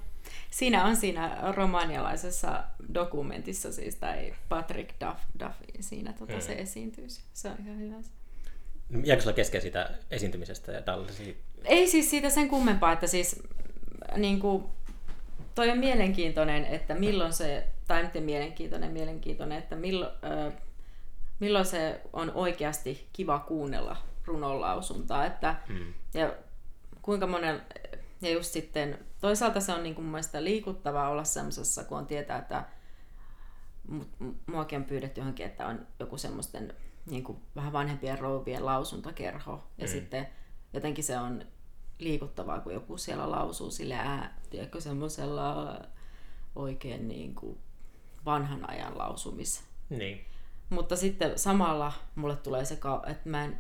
Siinä 0.51 0.85
on 0.85 0.95
siinä 0.95 1.37
romanialaisessa 1.55 2.63
dokumentissa 2.93 3.71
siis, 3.71 3.95
tai 3.95 4.33
Patrick 4.49 4.89
Duff, 5.05 5.19
Duffy, 5.39 5.65
siinä 5.79 6.13
tota, 6.13 6.33
Mm. 6.33 6.41
se 6.41 6.53
esiintyy. 6.53 7.05
Se 7.33 7.47
on 7.49 7.55
ihan 7.65 7.79
hyvä. 7.79 7.95
Jääkö 9.05 9.21
sulla 9.21 9.35
kesken 9.35 9.61
siitä 9.61 9.89
esiintymisestä 10.11 10.71
ja 10.71 10.81
tällaisia? 10.81 11.33
Ei 11.65 11.87
siis 11.87 12.09
siitä 12.09 12.29
sen 12.29 12.47
kummempaa, 12.49 12.91
että 12.91 13.07
siis 13.07 13.43
niin 14.17 14.39
kuin, 14.39 14.63
toi 15.55 15.69
on 15.69 15.77
mielenkiintoinen, 15.77 16.65
että 16.65 16.95
milloin 16.95 17.33
se, 17.33 17.67
tai 17.91 18.03
miten 18.03 18.23
mielenkiintoinen, 18.23 18.91
mielenkiintoinen, 18.91 19.57
että 19.57 19.75
milloin, 19.75 20.11
ö, 20.23 20.51
milloin 21.39 21.65
se 21.65 22.01
on 22.13 22.31
oikeasti 22.35 23.09
kiva 23.13 23.39
kuunnella 23.39 23.97
runonlausuntaa, 24.25 25.25
että 25.25 25.55
Hmm. 25.67 25.93
ja 26.13 26.33
kuinka 27.01 27.27
monen, 27.27 27.61
Ja 28.21 28.29
just 28.31 28.51
sitten, 28.51 28.99
toisaalta 29.21 29.59
se 29.59 29.73
on 29.73 29.83
niin 29.83 29.95
kuin 29.95 30.05
mun 30.05 30.11
mielestä 30.11 30.43
liikuttavaa 30.43 31.09
olla 31.09 31.23
semmoisessa, 31.23 31.83
kun 31.83 31.97
on 31.97 32.05
tietää, 32.07 32.37
että 32.37 32.65
mu- 33.91 34.33
muakin 34.45 34.79
on 34.79 34.85
pyydetty 34.85 35.21
johonkin, 35.21 35.45
että 35.45 35.67
on 35.67 35.87
joku 35.99 36.17
semmoisten 36.17 36.73
niin 37.05 37.23
kuin 37.23 37.37
vähän 37.55 37.73
vanhempien 37.73 38.19
rouvien 38.19 38.65
lausuntakerho. 38.65 39.63
Ja 39.77 39.87
mm. 39.87 39.91
sitten 39.91 40.27
jotenkin 40.73 41.03
se 41.03 41.17
on 41.19 41.45
liikuttavaa, 41.99 42.59
kun 42.59 42.73
joku 42.73 42.97
siellä 42.97 43.31
lausuu 43.31 43.71
sille 43.71 43.95
ää, 43.95 44.37
tiedätkö, 44.49 44.81
semmoisella 44.81 45.79
oikein 46.55 47.07
niin 47.07 47.35
kuin 47.35 47.57
vanhan 48.25 48.69
ajan 48.69 48.97
lausumis. 48.97 49.63
Niin. 49.89 50.25
Mutta 50.69 50.95
sitten 50.95 51.39
samalla 51.39 51.93
mulle 52.15 52.35
tulee 52.35 52.65
se, 52.65 52.73
että 53.07 53.29
mä 53.29 53.43
en 53.43 53.57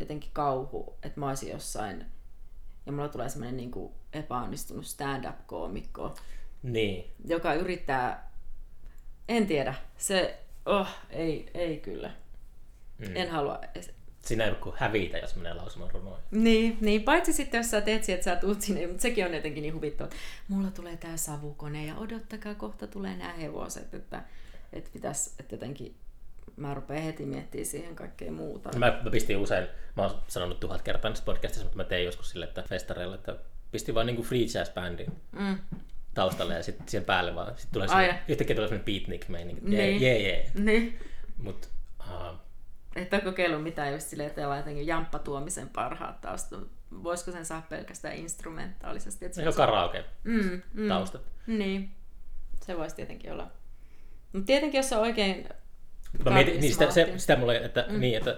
jotenkin 0.00 0.30
kauhu, 0.32 0.98
että 1.02 1.20
mä 1.20 1.28
olisin 1.28 1.50
jossain 1.50 2.06
ja 2.86 2.92
mulla 2.92 3.08
tulee 3.08 3.28
semmoinen 3.28 3.56
niin 3.56 3.70
kuin 3.70 3.92
epäonnistunut 4.12 4.86
stand-up-koomikko, 4.86 6.14
niin. 6.62 7.14
joka 7.24 7.54
yrittää, 7.54 8.30
en 9.28 9.46
tiedä, 9.46 9.74
se, 9.96 10.44
oh, 10.66 10.88
ei, 11.10 11.50
ei 11.54 11.80
kyllä. 11.80 12.10
Mm. 12.98 13.16
En 13.16 13.30
halua. 13.30 13.60
Siinä 14.20 14.44
ei 14.44 14.50
ole 14.50 14.74
hävitä, 14.76 15.18
jos 15.18 15.36
menee 15.36 15.54
lausumaan 15.54 15.90
runoja. 15.90 16.18
Niin, 16.30 16.78
niin, 16.80 17.02
paitsi 17.02 17.32
sitten, 17.32 17.58
jos 17.58 17.70
sä 17.70 17.80
teet 17.80 18.08
että 18.08 18.24
sä 18.24 18.36
tulet 18.36 18.60
sinne, 18.60 18.86
mutta 18.86 19.02
sekin 19.02 19.26
on 19.26 19.34
jotenkin 19.34 19.62
niin 19.62 19.74
huvittava. 19.74 20.10
Mulla 20.48 20.70
tulee 20.70 20.96
tää 20.96 21.16
savukone 21.16 21.86
ja 21.86 21.96
odottakaa, 21.96 22.54
kohta 22.54 22.86
tulee 22.86 23.16
nämä 23.16 23.32
hevoset, 23.32 23.94
että, 23.94 24.22
että 24.72 24.90
pitäisi, 24.92 25.30
että 25.40 25.54
jotenkin 25.54 25.94
mä 26.56 26.74
rupean 26.74 27.02
heti 27.02 27.26
miettimään 27.26 27.66
siihen 27.66 27.96
kaikkea 27.96 28.32
muuta. 28.32 28.78
Mä, 28.78 29.00
mä 29.04 29.10
pistin 29.10 29.36
usein, 29.36 29.66
mä 29.96 30.02
oon 30.02 30.22
sanonut 30.28 30.60
tuhat 30.60 30.82
kertaa 30.82 31.10
tässä 31.10 31.24
podcastissa, 31.24 31.64
mutta 31.64 31.76
mä 31.76 31.84
tein 31.84 32.04
joskus 32.04 32.30
sille, 32.30 32.44
että 32.44 32.62
festareilla, 32.62 33.14
että 33.14 33.36
pistin 33.72 33.94
vaan 33.94 34.06
niinku 34.06 34.22
free 34.22 34.46
jazz 34.54 34.70
bandin 34.74 35.12
mm. 35.32 35.58
taustalle 36.14 36.54
ja 36.54 36.62
sitten 36.62 36.88
siihen 36.88 37.04
päälle 37.04 37.34
vaan, 37.34 37.52
sit 37.56 37.70
tulee 37.72 37.88
se, 37.88 37.94
yhtäkkiä 38.28 38.56
tulee 38.56 38.68
semmoinen 38.68 38.84
beatnik 38.84 39.28
meininki, 39.28 39.62
niin. 39.64 40.00
jee, 40.00 40.18
jee, 40.18 40.50
Niin. 40.54 40.98
Mut, 41.38 41.68
uh, 42.00 42.47
et 43.02 43.12
ole 43.12 43.20
kokeillut 43.20 43.62
mitään 43.62 43.92
just 43.92 44.06
silleen, 44.06 44.26
että 44.26 44.40
jotenkin 44.40 44.86
Jamppa 44.86 45.18
Tuomisen 45.18 45.68
parhaat 45.68 46.20
taustat. 46.20 46.60
Voisiko 47.02 47.32
sen 47.32 47.46
saa 47.46 47.66
pelkästään 47.68 48.14
instrumentaalisesti? 48.14 49.24
Että 49.24 49.42
se 49.42 49.56
karaoke 49.56 50.04
mm, 50.24 50.62
mm, 50.72 50.88
taustat. 50.88 51.22
Niin, 51.46 51.90
se 52.64 52.78
voisi 52.78 52.96
tietenkin 52.96 53.32
olla. 53.32 53.50
Mutta 54.32 54.46
tietenkin, 54.46 54.78
jos 54.78 54.92
on 54.92 54.98
oikein 54.98 55.48
Mä 56.24 56.30
mietin, 56.30 56.60
niin 56.60 56.72
sitä, 56.72 56.90
se, 56.90 57.12
sitä 57.16 57.36
mulle, 57.36 57.56
että, 57.56 57.84
mm. 57.88 58.00
niin, 58.00 58.16
että 58.16 58.36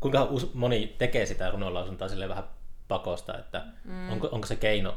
kuinka 0.00 0.28
moni 0.54 0.94
tekee 0.98 1.26
sitä 1.26 1.50
runonlausuntaa 1.50 2.08
sille 2.08 2.28
vähän 2.28 2.44
pakosta, 2.88 3.38
että 3.38 3.66
mm. 3.84 4.10
onko, 4.10 4.28
onko 4.32 4.46
se 4.46 4.56
keino 4.56 4.96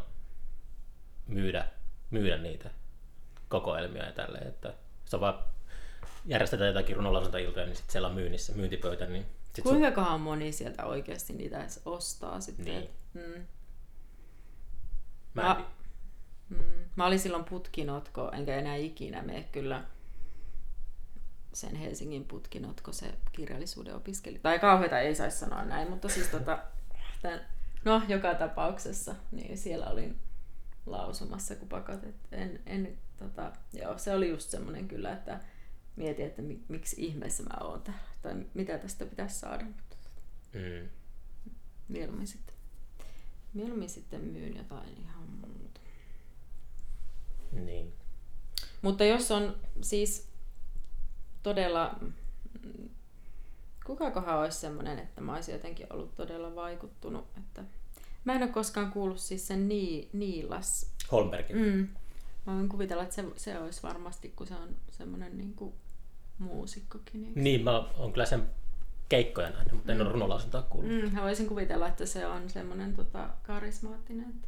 myydä, 1.28 1.68
myydä 2.12 2.38
niitä 2.38 2.70
kokoelmia 3.50 4.06
ja 4.06 4.12
tälleen, 4.12 4.48
että 4.48 4.74
se 5.06 5.16
on 5.16 5.22
vaan 5.22 5.40
järjestetään 6.26 6.68
jotakin 6.68 6.96
runonlausuntailtoja, 6.96 7.66
niin 7.66 7.76
sitten 7.76 7.92
siellä 7.92 8.08
on 8.08 8.14
myynnissä, 8.14 8.54
myyntipöytä. 8.54 9.06
Niin 9.06 9.26
sit 9.56 9.64
Kuinkakohan 9.64 10.12
sun... 10.12 10.22
moni 10.22 10.52
sieltä 10.52 10.86
oikeasti 10.86 11.34
niitä 11.34 11.62
edes 11.62 11.82
ostaa 11.86 12.42
sitten? 12.42 12.66
Niin. 12.66 12.90
Mm. 13.14 13.46
Mä, 15.34 15.44
mä, 15.44 15.66
mm, 16.50 16.58
mä 16.96 17.06
olin 17.06 17.20
silloin 17.20 17.44
putkinotko, 17.44 18.32
enkä 18.32 18.56
enää 18.56 18.76
ikinä 18.76 19.22
mene 19.22 19.44
kyllä 19.44 19.84
sen 21.54 21.76
Helsingin 21.76 22.26
putkinotko 22.26 22.92
se 22.92 23.14
kirjallisuuden 23.32 23.96
opiskeli. 23.96 24.40
Tai 24.40 24.60
kauheita 24.60 25.00
ei 25.00 25.16
saisi 25.16 25.38
sanoa 25.38 25.66
näin, 25.66 25.90
mutta 25.90 26.10
siis 26.10 26.28
tota, 26.28 26.60
tämän, 27.22 27.42
no 27.86 28.02
joka 28.08 28.36
tapauksessa, 28.36 29.16
niin 29.32 29.58
siellä 29.58 29.86
olin 29.86 30.20
lausumassa, 30.86 31.56
kun 31.56 31.70
pakotet. 31.70 32.16
En, 32.32 32.60
en, 32.66 32.98
tota, 33.18 33.52
joo, 33.74 33.98
se 33.98 34.14
oli 34.14 34.30
just 34.30 34.50
semmoinen 34.50 34.88
kyllä, 34.88 35.12
että 35.14 35.40
mietin, 36.00 36.26
että 36.26 36.42
mi, 36.42 36.60
miksi 36.68 36.96
ihmeessä 37.06 37.44
mä 37.44 37.58
oon 37.62 37.82
täällä, 37.82 38.02
tai 38.22 38.46
mitä 38.54 38.78
tästä 38.78 39.06
pitäisi 39.06 39.40
saada. 39.40 39.66
Mm. 40.54 40.90
mieluummin, 41.88 42.28
sitten, 42.28 42.56
mieluummin 43.54 43.90
sitten 43.90 44.22
myyn 44.22 44.58
jotain 44.58 44.98
ihan 44.98 45.24
muuta. 45.30 45.80
Niin. 47.52 47.94
Mutta 48.82 49.04
jos 49.04 49.32
on 49.32 49.58
siis 49.82 50.30
todella, 51.44 52.00
kukakohan 53.86 54.40
olisi 54.40 54.60
semmoinen, 54.60 55.00
että 55.00 55.22
mä 55.22 55.34
olisin 55.34 55.54
jotenkin 55.54 55.88
ollut 55.90 56.16
todella 56.16 56.56
vaikuttunut. 56.56 57.28
Että... 57.38 57.64
Mä 58.24 58.34
en 58.34 58.44
ole 58.44 58.52
koskaan 58.52 58.92
kuullut 58.92 59.20
siis 59.20 59.48
sen 59.48 59.68
Ni, 59.68 60.10
Niilas. 60.14 60.92
Holmbergin. 61.12 61.58
Mm. 61.58 61.88
Mä 62.46 62.56
voin 62.56 62.70
kuvitella, 62.70 63.04
että 63.04 63.16
se, 63.16 63.26
se 63.36 63.60
olisi 63.60 63.84
varmasti, 63.84 64.30
kun 64.36 64.48
se 64.48 64.56
on 64.56 64.76
semmoinen 64.92 65.38
niin 65.38 65.54
kuin 65.54 65.74
muusikkokin. 66.40 67.22
Niin, 67.22 67.44
niin 67.44 67.64
mä 67.64 67.84
oon 67.98 68.14
kyllä 68.14 68.26
sen 68.26 68.50
keikkoja 69.10 69.50
nähnyt, 69.50 69.74
mutta 69.74 69.92
en 69.92 69.98
mm. 69.98 70.02
ole 70.02 70.12
runolausuntaa 70.12 70.62
kuullut. 70.62 70.92
Mm, 70.92 71.14
mä 71.14 71.22
voisin 71.22 71.48
kuvitella, 71.48 71.88
että 71.88 72.06
se 72.06 72.28
on 72.28 72.50
semmoinen 72.50 72.94
tota, 72.94 73.30
karismaattinen. 73.44 74.30
Että... 74.30 74.48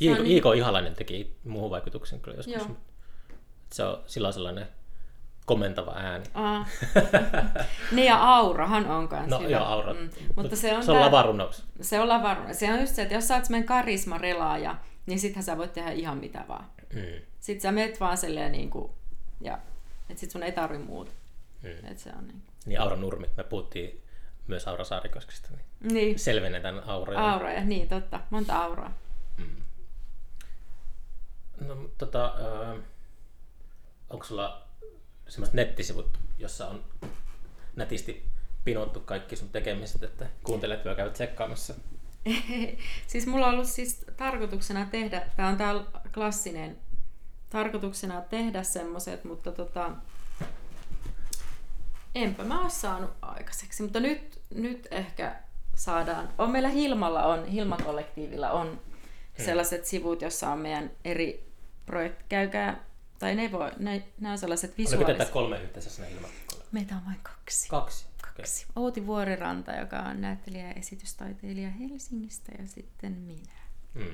Iiko, 0.00 0.14
niin... 0.14 0.26
Iiko 0.26 0.52
Ihalainen 0.52 0.94
teki 0.94 1.36
muuhun 1.44 1.70
vaikutuksen 1.70 2.20
kyllä 2.20 2.36
joskus. 2.36 2.54
Joo. 2.54 2.76
Se 3.72 3.84
on, 3.84 4.02
sillä 4.06 4.32
sellainen 4.32 4.68
komentava 5.48 5.92
ääni. 5.96 6.24
Aa. 6.34 6.66
niin 7.92 8.06
ja 8.06 8.36
aurahan 8.36 8.86
on 8.86 9.08
kanssa 9.08 9.36
No 9.36 9.38
hyvä. 9.38 9.50
joo, 9.50 9.64
aura. 9.64 9.94
Mm. 9.94 10.10
Mutta 10.36 10.56
se 10.56 10.76
on, 10.76 10.82
se 10.82 10.92
on 10.92 11.00
lavarunaus. 11.00 11.64
Se 11.80 12.00
on 12.00 12.08
lavarunaus. 12.08 12.58
Se 12.58 12.72
on 12.72 12.80
just 12.80 12.94
se, 12.94 13.02
että 13.02 13.14
jos 13.14 13.28
sä 13.28 13.34
oot 13.34 13.44
semmoinen 13.44 13.66
karismarelaaja, 13.66 14.76
niin 15.06 15.18
sittenhän 15.18 15.44
sä 15.44 15.56
voit 15.56 15.72
tehdä 15.72 15.90
ihan 15.90 16.18
mitä 16.18 16.44
vaan. 16.48 16.64
Mm. 16.94 17.00
Sitten 17.40 17.60
sä 17.60 17.72
meet 17.72 18.00
vaan 18.00 18.16
silleen 18.16 18.52
niin 18.52 18.70
kuin, 18.70 18.92
ja 19.40 19.58
että 20.10 20.20
sit 20.20 20.30
sun 20.30 20.42
ei 20.42 20.52
tarvi 20.52 20.78
muuta. 20.78 21.12
Mm. 21.62 21.90
Et 21.90 21.98
se 21.98 22.10
on 22.18 22.26
niin. 22.26 22.42
Niin 22.66 22.80
Aura 22.80 22.96
Nurmi, 22.96 23.26
me 23.36 23.44
puhuttiin 23.44 24.02
myös 24.46 24.68
Aura 24.68 24.84
Saarikoskesta, 24.84 25.48
niin, 25.50 25.94
niin. 25.94 26.18
selvennetään 26.18 26.82
auroja. 26.86 27.32
Auroja, 27.32 27.64
niin 27.64 27.88
totta. 27.88 28.20
Monta 28.30 28.62
auraa. 28.62 28.98
Mm. 29.38 29.56
No, 31.66 31.90
tota, 31.98 32.24
äh, 32.26 32.78
onko 34.10 34.24
sulla 34.24 34.68
semmoiset 35.28 35.54
nettisivut, 35.54 36.18
jossa 36.38 36.68
on 36.68 36.84
netisti 37.76 38.28
pinottu 38.64 39.00
kaikki 39.00 39.36
sun 39.36 39.48
tekemiset, 39.48 40.02
että 40.02 40.26
kuuntelet 40.44 40.84
ja 40.84 40.94
käyt 40.94 41.12
tsekkaamassa? 41.12 41.74
siis 43.06 43.26
mulla 43.26 43.46
on 43.46 43.54
ollut 43.54 43.68
siis 43.68 44.04
tarkoituksena 44.16 44.86
tehdä, 44.90 45.22
tämä 45.36 45.48
on 45.48 45.56
tää 45.56 45.74
klassinen, 46.14 46.78
tarkoituksena 47.50 48.20
tehdä 48.20 48.62
semmoiset, 48.62 49.24
mutta 49.24 49.52
tota, 49.52 49.90
enpä 52.14 52.44
mä 52.44 52.60
ole 52.60 52.70
saanut 52.70 53.10
aikaiseksi. 53.22 53.82
Mutta 53.82 54.00
nyt, 54.00 54.40
nyt 54.54 54.88
ehkä 54.90 55.36
saadaan, 55.74 56.28
on 56.38 56.50
meillä 56.50 56.68
Hilmalla 56.68 57.24
on, 57.24 57.46
Hilma-kollektiivilla 57.46 58.50
on 58.50 58.66
hmm. 58.68 59.44
sellaiset 59.44 59.86
sivut, 59.86 60.22
jossa 60.22 60.50
on 60.52 60.58
meidän 60.58 60.90
eri 61.04 61.52
projektit. 61.86 62.26
Käykää 62.28 62.84
tai 63.18 63.34
ne, 63.34 63.52
voi, 63.52 63.72
ne, 63.78 64.08
ne 64.20 64.30
on 64.30 64.38
sellaiset 64.38 64.78
visuaaliset. 64.78 65.08
Oliko 65.08 65.18
teitä 65.18 65.32
kolme 65.32 65.62
yhteensä 65.62 65.90
sinne 65.90 66.10
ilmakolle? 66.10 66.64
Meitä 66.72 66.96
on 66.96 67.06
vain 67.06 67.20
kaksi. 67.22 67.68
Kaksi? 67.68 68.06
Kaksi. 68.36 68.66
Okay. 68.70 68.82
Outi 68.82 69.06
Vuoriranta, 69.06 69.72
joka 69.72 69.98
on 69.98 70.20
näyttelijä 70.20 70.68
ja 70.68 70.72
esitystaiteilija 70.72 71.70
Helsingistä 71.70 72.52
ja 72.58 72.66
sitten 72.66 73.12
minä. 73.12 73.52
Mm. 73.94 74.12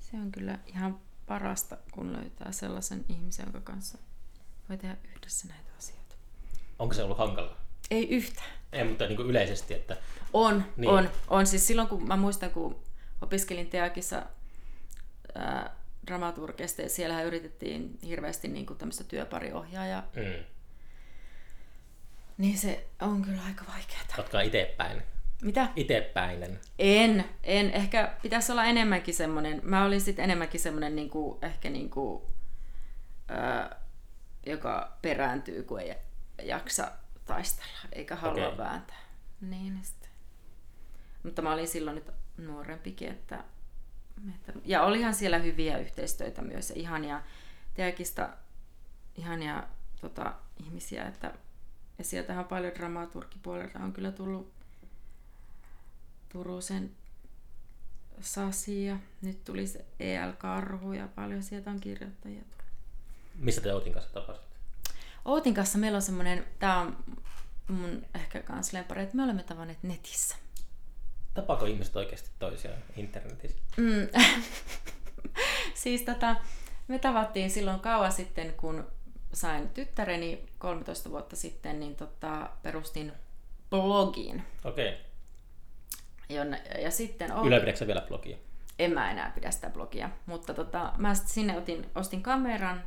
Se 0.00 0.16
on 0.16 0.32
kyllä 0.32 0.58
ihan 0.66 1.00
parasta, 1.26 1.76
kun 1.92 2.12
löytää 2.12 2.52
sellaisen 2.52 3.04
ihmisen, 3.08 3.44
jonka 3.44 3.60
kanssa 3.60 3.98
voi 4.68 4.78
tehdä 4.78 4.96
yhdessä 5.16 5.48
näitä. 5.48 5.69
Onko 6.80 6.94
se 6.94 7.02
ollut 7.02 7.18
hankala? 7.18 7.56
Ei 7.90 8.08
yhtään. 8.08 8.50
Ei, 8.72 8.84
mutta 8.84 9.06
niin 9.06 9.16
kuin 9.16 9.30
yleisesti, 9.30 9.74
että... 9.74 9.96
On, 10.32 10.64
niin. 10.76 10.90
on, 10.90 11.10
on. 11.28 11.46
Siis 11.46 11.66
silloin, 11.66 11.88
kun 11.88 12.08
mä 12.08 12.16
muistan, 12.16 12.50
kun 12.50 12.82
opiskelin 13.20 13.66
Teakissa 13.66 14.22
ää, 15.34 15.76
dramaturgista, 16.06 16.82
ja 16.82 16.88
siellähän 16.88 17.26
yritettiin 17.26 17.98
hirveästi 18.06 18.48
niin 18.48 18.66
kuin 18.66 18.78
tämmöistä 18.78 19.04
työpariohjaajaa. 19.04 20.02
Mm. 20.16 20.44
Niin 22.38 22.58
se 22.58 22.86
on 23.00 23.22
kyllä 23.22 23.42
aika 23.46 23.64
vaikeaa. 23.72 24.02
Oletko 24.18 24.40
itsepäin? 24.40 25.02
Mitä? 25.42 25.68
Itsepäinen. 25.76 26.60
En, 26.78 27.24
en. 27.42 27.70
Ehkä 27.70 28.14
pitäisi 28.22 28.52
olla 28.52 28.64
enemmänkin 28.64 29.14
semmoinen, 29.14 29.60
mä 29.64 29.84
olin 29.84 30.00
sitten 30.00 30.24
enemmänkin 30.24 30.60
semmoinen 30.60 30.96
niin 30.96 31.10
kuin, 31.10 31.38
ehkä 31.44 31.70
niin 31.70 31.90
kuin, 31.90 32.22
ö, 33.30 33.76
joka 34.46 34.96
perääntyy, 35.02 35.62
kun 35.62 35.80
ei 35.80 35.94
jaksa 36.42 36.92
taistella, 37.24 37.78
eikä 37.92 38.16
halua 38.16 38.46
okay. 38.46 38.58
vääntää. 38.58 39.00
Niin, 39.40 39.80
sitten. 39.82 40.10
Mutta 41.22 41.42
mä 41.42 41.52
olin 41.52 41.68
silloin 41.68 41.94
nyt 41.94 42.10
nuorempikin, 42.36 43.08
että 43.08 43.44
ja 44.64 44.82
olihan 44.82 45.14
siellä 45.14 45.38
hyviä 45.38 45.78
yhteistyötä 45.78 46.42
myös 46.42 46.70
ja 46.70 46.76
ihania 46.76 47.22
teakista 47.74 48.28
ihania 49.16 49.68
tota, 50.00 50.34
ihmisiä, 50.64 51.04
että 51.04 51.34
ja 51.98 52.04
sieltähän 52.04 52.44
paljon 52.44 52.74
dramaturgipuolelta 52.74 53.78
on 53.78 53.92
kyllä 53.92 54.12
tullut 54.12 54.52
Turusen 56.28 56.90
Sasi 58.20 58.84
ja 58.84 58.98
nyt 59.22 59.44
tuli 59.44 59.66
se 59.66 59.84
EL-karhu 60.00 60.92
ja 60.92 61.08
paljon 61.08 61.42
sieltä 61.42 61.70
on 61.70 61.80
kirjoittajia 61.80 62.42
tullut. 62.42 62.72
Missä 63.34 63.60
te 63.60 63.74
Outin 63.74 63.92
kanssa 63.92 64.12
tapasitte? 64.12 64.49
Outin 65.24 65.54
kanssa 65.54 65.78
meillä 65.78 65.96
on 65.96 66.02
semmoinen, 66.02 66.46
tämä 66.58 66.80
on 66.80 66.96
mun 67.68 68.06
ehkä 68.14 68.42
kans 68.42 68.72
lempari, 68.72 69.02
että 69.02 69.16
me 69.16 69.24
olemme 69.24 69.42
tavanneet 69.42 69.82
netissä. 69.82 70.36
Tapaako 71.34 71.64
ihmiset 71.66 71.96
oikeasti 71.96 72.30
toisiaan 72.38 72.78
internetissä? 72.96 73.58
Mm. 73.76 74.08
siis 75.82 76.02
tota, 76.02 76.36
me 76.88 76.98
tavattiin 76.98 77.50
silloin 77.50 77.80
kauan 77.80 78.12
sitten, 78.12 78.52
kun 78.52 78.86
sain 79.32 79.68
tyttäreni 79.68 80.46
13 80.58 81.10
vuotta 81.10 81.36
sitten, 81.36 81.80
niin 81.80 81.96
tota, 81.96 82.50
perustin 82.62 83.12
blogin. 83.70 84.42
Okei. 84.64 84.88
Okay. 84.88 85.00
Jonne, 86.28 86.62
ja 86.82 86.90
sitten... 86.90 87.32
Ylläpidätkö 87.44 87.86
vielä 87.86 88.00
blogia? 88.00 88.36
En 88.78 88.92
mä 88.92 89.10
enää 89.10 89.32
pidä 89.34 89.50
sitä 89.50 89.70
blogia, 89.70 90.10
mutta 90.26 90.54
tota, 90.54 90.92
mä 90.96 91.14
sitten 91.14 91.34
sinne 91.34 91.58
otin, 91.58 91.90
ostin 91.94 92.22
kameran, 92.22 92.82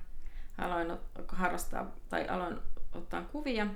aloin 0.57 0.97
harrastaa, 1.27 1.91
tai 2.09 2.27
aloin 2.27 2.59
ottaa 2.91 3.21
kuvia, 3.21 3.67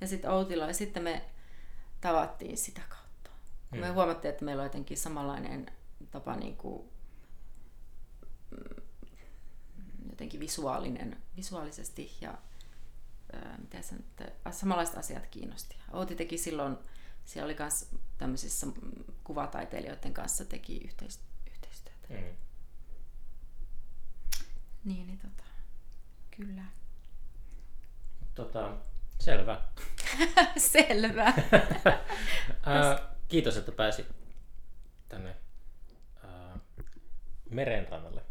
ja 0.00 0.06
sitten 0.06 0.30
Outilla, 0.30 0.66
ja 0.66 0.74
sitten 0.74 1.02
me 1.02 1.24
tavattiin 2.00 2.58
sitä 2.58 2.80
kautta. 2.88 3.30
Hmm. 3.70 3.80
Me 3.80 3.88
huomattiin, 3.88 4.30
että 4.30 4.44
meillä 4.44 4.60
on 4.60 4.66
jotenkin 4.66 4.98
samanlainen 4.98 5.66
tapa 6.10 6.36
niin 6.36 6.56
kuin, 6.56 6.88
mm, 8.50 8.82
jotenkin 10.10 10.40
visuaalinen, 10.40 11.16
visuaalisesti 11.36 12.16
ja 12.20 12.38
ää, 13.32 13.58
mitä 13.58 13.82
sen, 13.82 13.98
että 13.98 14.50
samanlaiset 14.50 14.96
asiat 14.96 15.26
kiinnosti. 15.26 15.76
Outi 15.92 16.16
teki 16.16 16.38
silloin, 16.38 16.76
siellä 17.24 17.44
oli 17.44 17.56
myös 17.58 17.88
tämmöisissä 18.18 18.66
kuvataiteilijoiden 19.24 20.14
kanssa 20.14 20.44
teki 20.44 20.76
yhteistyötä. 21.50 22.06
Hmm. 22.08 22.36
Niin, 24.84 25.06
niin 25.06 25.18
tota, 25.18 25.45
kyllä. 26.36 26.62
Tota, 28.34 28.70
selvä. 29.18 29.60
selvä. 30.56 31.32
kiitos, 33.28 33.56
että 33.56 33.72
pääsi 33.72 34.06
tänne 35.08 35.36
ää, 36.24 36.58
merenrannalle 37.50 38.22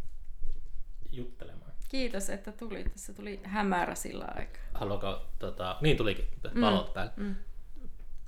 juttelemaan. 1.11 1.71
Kiitos, 1.89 2.29
että 2.29 2.51
tuli. 2.51 2.83
Tässä 2.83 3.13
tuli 3.13 3.39
hämärä 3.43 3.95
sillä 3.95 4.25
aikaa. 4.35 4.61
Haluatko, 4.73 5.25
tota, 5.39 5.77
niin 5.81 5.97
tulikin, 5.97 6.27
valot 6.61 6.87
mm, 6.87 6.93
päällä. 6.93 7.13
Mm. 7.17 7.35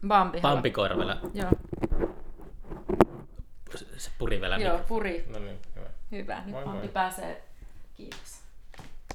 Bambi. 0.08 0.42
Bampikoira 0.42 0.98
vielä. 0.98 1.18
Joo. 1.34 1.52
Se 3.98 4.12
puri 4.18 4.42
vielä. 4.42 4.58
Joo, 4.58 4.80
puri. 4.88 5.26
No 5.28 5.40
niin, 5.40 5.60
hyvä. 5.76 5.90
Hyvä, 6.12 6.42
nyt 6.42 6.52
moi, 6.52 6.66
Bambi 6.66 6.80
moi. 6.80 6.94
pääsee. 6.94 7.44
Kiitos. 7.96 8.47